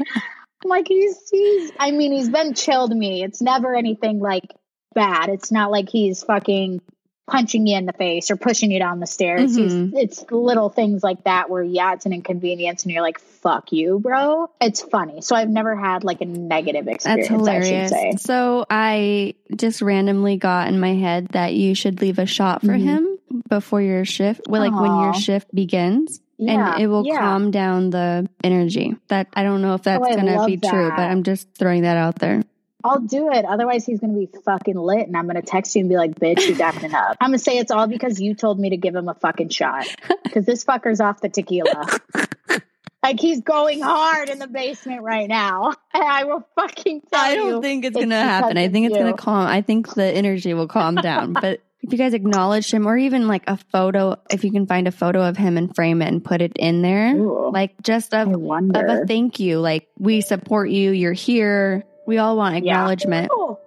like, 0.65 0.87
he's, 0.87 1.29
he's, 1.29 1.71
I 1.79 1.91
mean, 1.91 2.11
he's 2.13 2.29
been 2.29 2.55
chilled 2.55 2.95
me. 2.95 3.23
It's 3.23 3.39
never 3.39 3.75
anything 3.75 4.17
like 4.19 4.51
bad. 4.95 5.29
It's 5.29 5.51
not 5.51 5.69
like 5.69 5.89
he's 5.89 6.23
fucking 6.23 6.81
punching 7.27 7.67
you 7.67 7.77
in 7.77 7.85
the 7.85 7.93
face 7.93 8.31
or 8.31 8.37
pushing 8.37 8.71
you 8.71 8.79
down 8.79 8.99
the 9.01 9.05
stairs. 9.07 9.55
Mhm. 9.57 9.91
He's, 9.93 10.03
it's 10.21 10.31
little 10.31 10.69
things 10.69 11.03
like 11.03 11.25
that 11.25 11.49
where, 11.49 11.61
yeah, 11.61 11.93
it's 11.93 12.05
an 12.05 12.13
inconvenience 12.13 12.83
and 12.83 12.91
you're 12.93 13.01
like, 13.01 13.19
fuck 13.19 13.71
you, 13.73 13.99
bro. 13.99 14.49
It's 14.61 14.81
funny. 14.81 15.21
So 15.21 15.35
I've 15.35 15.49
never 15.49 15.75
had 15.75 16.03
like 16.05 16.21
a 16.21 16.25
negative 16.25 16.87
experience, 16.87 17.27
That's 17.27 17.29
I 17.29 17.33
should 17.33 17.39
hilarious. 17.65 17.89
say. 17.91 18.13
So 18.17 18.65
I 18.69 19.35
just 19.55 19.81
randomly 19.81 20.37
got 20.37 20.69
in 20.69 20.79
my 20.79 20.93
head 20.93 21.27
that 21.29 21.53
you 21.53 21.75
should 21.75 22.01
leave 22.01 22.17
a 22.17 22.25
shot 22.25 22.61
for 22.61 22.67
Mhm. 22.73 22.79
him 22.81 23.17
before 23.49 23.81
your 23.81 24.05
shift, 24.05 24.41
well, 24.47 24.61
like 24.61 24.79
when 24.79 24.97
your 25.01 25.13
shift 25.13 25.53
begins. 25.53 26.21
Yeah, 26.39 26.73
and 26.75 26.81
it 26.83 26.87
will 26.87 27.03
yeah. 27.05 27.17
calm 27.17 27.49
down 27.49 27.89
the 27.89 28.29
energy. 28.43 28.95
That 29.07 29.27
I 29.33 29.41
don't 29.43 29.63
know 29.63 29.73
if 29.73 29.81
that's 29.81 30.05
Oh, 30.07 30.15
going 30.15 30.27
to 30.27 30.45
be 30.45 30.55
true, 30.57 30.91
but 30.95 30.99
I'm 31.09 31.23
just 31.23 31.47
throwing 31.57 31.81
that 31.81 31.97
out 31.97 32.19
there. 32.19 32.43
I'll 32.83 32.99
do 32.99 33.31
it. 33.31 33.43
Otherwise, 33.45 33.85
he's 33.85 33.99
going 33.99 34.13
to 34.13 34.19
be 34.19 34.29
fucking 34.45 34.75
lit, 34.77 35.07
and 35.07 35.17
I'm 35.17 35.25
going 35.25 35.35
to 35.35 35.41
text 35.41 35.75
you 35.75 35.81
and 35.81 35.89
be 35.89 35.97
like, 35.97 36.15
"Bitch, 36.15 36.47
you 36.47 36.55
dapping 36.55 36.93
up." 36.93 37.17
I'm 37.19 37.31
going 37.31 37.39
to 37.39 37.43
say 37.43 37.57
it's 37.57 37.71
all 37.71 37.87
because 37.87 38.19
you 38.19 38.35
told 38.35 38.59
me 38.59 38.69
to 38.69 38.77
give 38.77 38.95
him 38.95 39.09
a 39.09 39.15
fucking 39.15 39.49
shot 39.49 39.87
because 40.23 40.45
this 40.45 40.63
fucker's 40.63 41.01
off 41.01 41.19
the 41.21 41.29
tequila. 41.29 41.99
like 43.03 43.19
he's 43.19 43.41
going 43.41 43.81
hard 43.81 44.29
in 44.29 44.39
the 44.39 44.47
basement 44.47 45.01
right 45.01 45.27
now, 45.27 45.73
and 45.93 46.03
I 46.03 46.25
will 46.25 46.47
fucking 46.55 47.01
tell 47.11 47.19
I 47.19 47.35
don't 47.35 47.61
think 47.61 47.83
it's, 47.83 47.95
it's 47.95 47.99
going 47.99 48.09
to 48.09 48.15
happen. 48.15 48.57
I 48.57 48.69
think 48.69 48.87
it's 48.87 48.97
gonna 48.97 49.17
calm. 49.17 49.47
I 49.47 49.61
think 49.61 49.93
the 49.93 50.05
energy 50.05 50.53
will 50.53 50.67
calm 50.67 50.95
down. 50.95 51.33
But 51.33 51.61
if 51.81 51.91
you 51.91 51.97
guys 51.97 52.13
acknowledge 52.13 52.71
him, 52.71 52.87
or 52.87 52.97
even 52.97 53.27
like 53.27 53.43
a 53.47 53.57
photo, 53.71 54.17
if 54.29 54.43
you 54.43 54.51
can 54.51 54.67
find 54.67 54.87
a 54.87 54.91
photo 54.91 55.23
of 55.23 55.37
him 55.37 55.57
and 55.57 55.73
frame 55.75 56.01
it 56.01 56.07
and 56.07 56.23
put 56.23 56.41
it 56.41 56.53
in 56.57 56.81
there, 56.81 57.15
Ooh, 57.15 57.51
like 57.51 57.81
just 57.81 58.13
of 58.13 58.29
of 58.29 58.75
a 58.75 59.05
thank 59.07 59.39
you. 59.39 59.59
Like 59.59 59.87
we 59.97 60.21
support 60.21 60.69
you. 60.69 60.91
You're 60.91 61.13
here. 61.13 61.83
We 62.07 62.17
all 62.17 62.35
want 62.37 62.63
Yeah. 62.63 62.71
acknowledgement. 62.73 63.29
Ooh. 63.33 63.57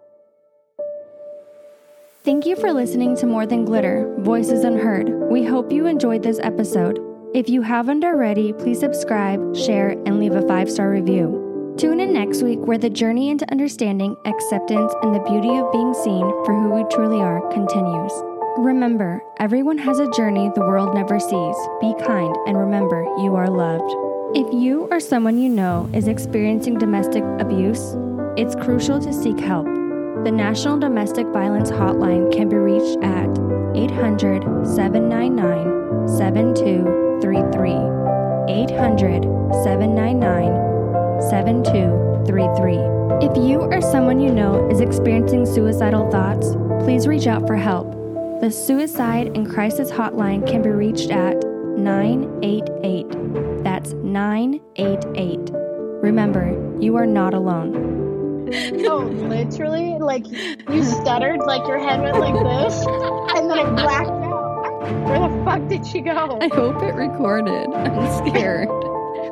Thank 2.24 2.46
you 2.46 2.56
for 2.56 2.72
listening 2.72 3.16
to 3.16 3.26
More 3.26 3.46
Than 3.46 3.64
Glitter 3.64 4.12
Voices 4.20 4.64
Unheard. 4.64 5.30
We 5.30 5.44
hope 5.44 5.70
you 5.72 5.86
enjoyed 5.86 6.22
this 6.22 6.40
episode. 6.42 6.98
If 7.34 7.48
you 7.48 7.62
haven't 7.62 8.04
already, 8.04 8.52
please 8.52 8.80
subscribe, 8.80 9.54
share, 9.56 9.90
and 10.04 10.18
leave 10.18 10.34
a 10.34 10.42
five 10.48 10.70
star 10.70 10.90
review. 10.90 11.74
Tune 11.76 12.00
in 12.00 12.12
next 12.12 12.42
week 12.42 12.58
where 12.60 12.76
the 12.78 12.90
journey 12.90 13.30
into 13.30 13.50
understanding, 13.52 14.16
acceptance, 14.26 14.92
and 15.02 15.14
the 15.14 15.20
beauty 15.20 15.56
of 15.56 15.70
being 15.72 15.94
seen 15.94 16.28
for 16.44 16.52
who 16.58 16.70
we 16.70 16.84
truly 16.90 17.20
are 17.20 17.40
continues. 17.52 18.12
Remember, 18.58 19.22
everyone 19.38 19.78
has 19.78 19.98
a 20.00 20.10
journey 20.10 20.50
the 20.54 20.60
world 20.60 20.92
never 20.94 21.20
sees. 21.20 21.56
Be 21.80 21.94
kind 22.04 22.36
and 22.46 22.58
remember 22.58 23.04
you 23.18 23.36
are 23.36 23.48
loved. 23.48 23.90
If 24.36 24.52
you 24.52 24.88
or 24.90 25.00
someone 25.00 25.38
you 25.38 25.48
know 25.48 25.88
is 25.94 26.06
experiencing 26.08 26.78
domestic 26.78 27.22
abuse, 27.38 27.94
it's 28.40 28.54
crucial 28.54 28.98
to 28.98 29.12
seek 29.12 29.38
help. 29.38 29.66
The 29.66 30.32
National 30.32 30.78
Domestic 30.78 31.26
Violence 31.26 31.70
Hotline 31.70 32.32
can 32.32 32.48
be 32.48 32.56
reached 32.56 32.96
at 33.04 33.28
800 33.76 34.66
799 34.66 36.08
7233. 36.08 37.70
800 38.48 39.22
799 39.62 41.20
7233. 41.28 42.78
If 43.20 43.36
you 43.36 43.60
or 43.60 43.82
someone 43.82 44.18
you 44.20 44.32
know 44.32 44.70
is 44.70 44.80
experiencing 44.80 45.44
suicidal 45.44 46.10
thoughts, 46.10 46.56
please 46.82 47.06
reach 47.06 47.26
out 47.26 47.46
for 47.46 47.56
help. 47.56 47.90
The 48.40 48.50
Suicide 48.50 49.36
and 49.36 49.50
Crisis 49.50 49.90
Hotline 49.90 50.46
can 50.48 50.62
be 50.62 50.70
reached 50.70 51.10
at 51.10 51.36
988. 51.76 53.64
That's 53.64 53.92
988. 53.92 55.50
Remember, 56.02 56.78
you 56.80 56.96
are 56.96 57.04
not 57.04 57.34
alone. 57.34 57.99
Oh, 58.90 59.04
literally, 59.04 59.96
like 60.00 60.26
you 60.26 60.82
stuttered, 60.82 61.38
like 61.38 61.64
your 61.68 61.78
head 61.78 62.02
went 62.02 62.18
like 62.18 62.34
this, 62.34 62.84
and 63.36 63.48
then 63.48 63.58
it 63.58 63.70
blacked 63.76 64.10
out. 64.10 64.82
Where 65.06 65.20
the 65.20 65.28
fuck 65.44 65.68
did 65.68 65.86
she 65.86 66.00
go? 66.00 66.36
I 66.40 66.48
hope 66.48 66.82
it 66.82 66.94
recorded. 66.94 67.72
I'm 67.72 68.26
scared. 68.26 68.68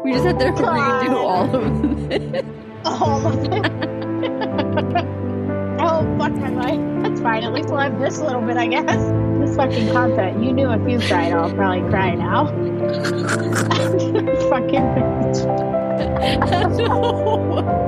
We 0.04 0.12
just 0.12 0.24
had 0.24 0.38
to 0.38 0.52
God. 0.52 1.04
redo 1.04 1.14
all 1.14 1.52
of 1.56 2.12
it. 2.12 2.44
All 2.84 3.26
of 3.26 3.42
it. 3.42 3.52
oh, 5.80 6.16
fuck 6.16 6.32
my 6.32 6.50
life. 6.50 6.80
That's 7.02 7.20
fine. 7.20 7.42
At 7.42 7.52
least 7.52 7.70
we'll 7.70 7.80
have 7.80 7.98
this 7.98 8.18
a 8.18 8.24
little 8.24 8.42
bit, 8.42 8.56
I 8.56 8.68
guess. 8.68 9.10
This 9.40 9.56
fucking 9.56 9.88
content. 9.92 10.44
You 10.44 10.52
knew 10.52 10.70
if 10.70 10.88
you 10.88 11.00
cried, 11.08 11.32
I'll 11.32 11.52
probably 11.52 11.80
cry 11.90 12.14
now. 12.14 12.46
fucking 14.48 14.94
bitch. 14.94 15.44
no. 16.78 17.86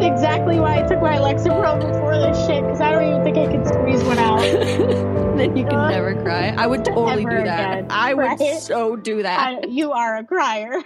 It's 0.00 0.06
exactly 0.06 0.58
why 0.58 0.78
I 0.82 0.88
took 0.88 1.00
my 1.02 1.18
Lexapro 1.18 1.78
before 1.78 2.16
this 2.18 2.36
shit, 2.46 2.62
because 2.62 2.80
I 2.80 2.92
don't 2.92 3.04
even 3.04 3.22
think 3.22 3.36
I 3.36 3.52
can 3.52 3.66
squeeze 3.66 4.02
one 4.04 4.18
out. 4.18 4.40
then 5.36 5.56
you 5.56 5.64
can 5.64 5.74
Uh, 5.74 5.90
never 5.90 6.14
cry. 6.22 6.54
I 6.56 6.66
would 6.66 6.84
totally 6.86 7.24
do 7.24 7.30
that. 7.44 7.78
again. 7.80 7.86
I 7.90 8.14
would 8.14 8.22
Right? 8.40 8.58
so 8.60 8.96
do 8.96 9.22
that. 9.22 9.38
I, 9.64 9.66
you 9.68 9.92
are 9.92 10.16
a 10.16 10.24
crier. 10.24 10.82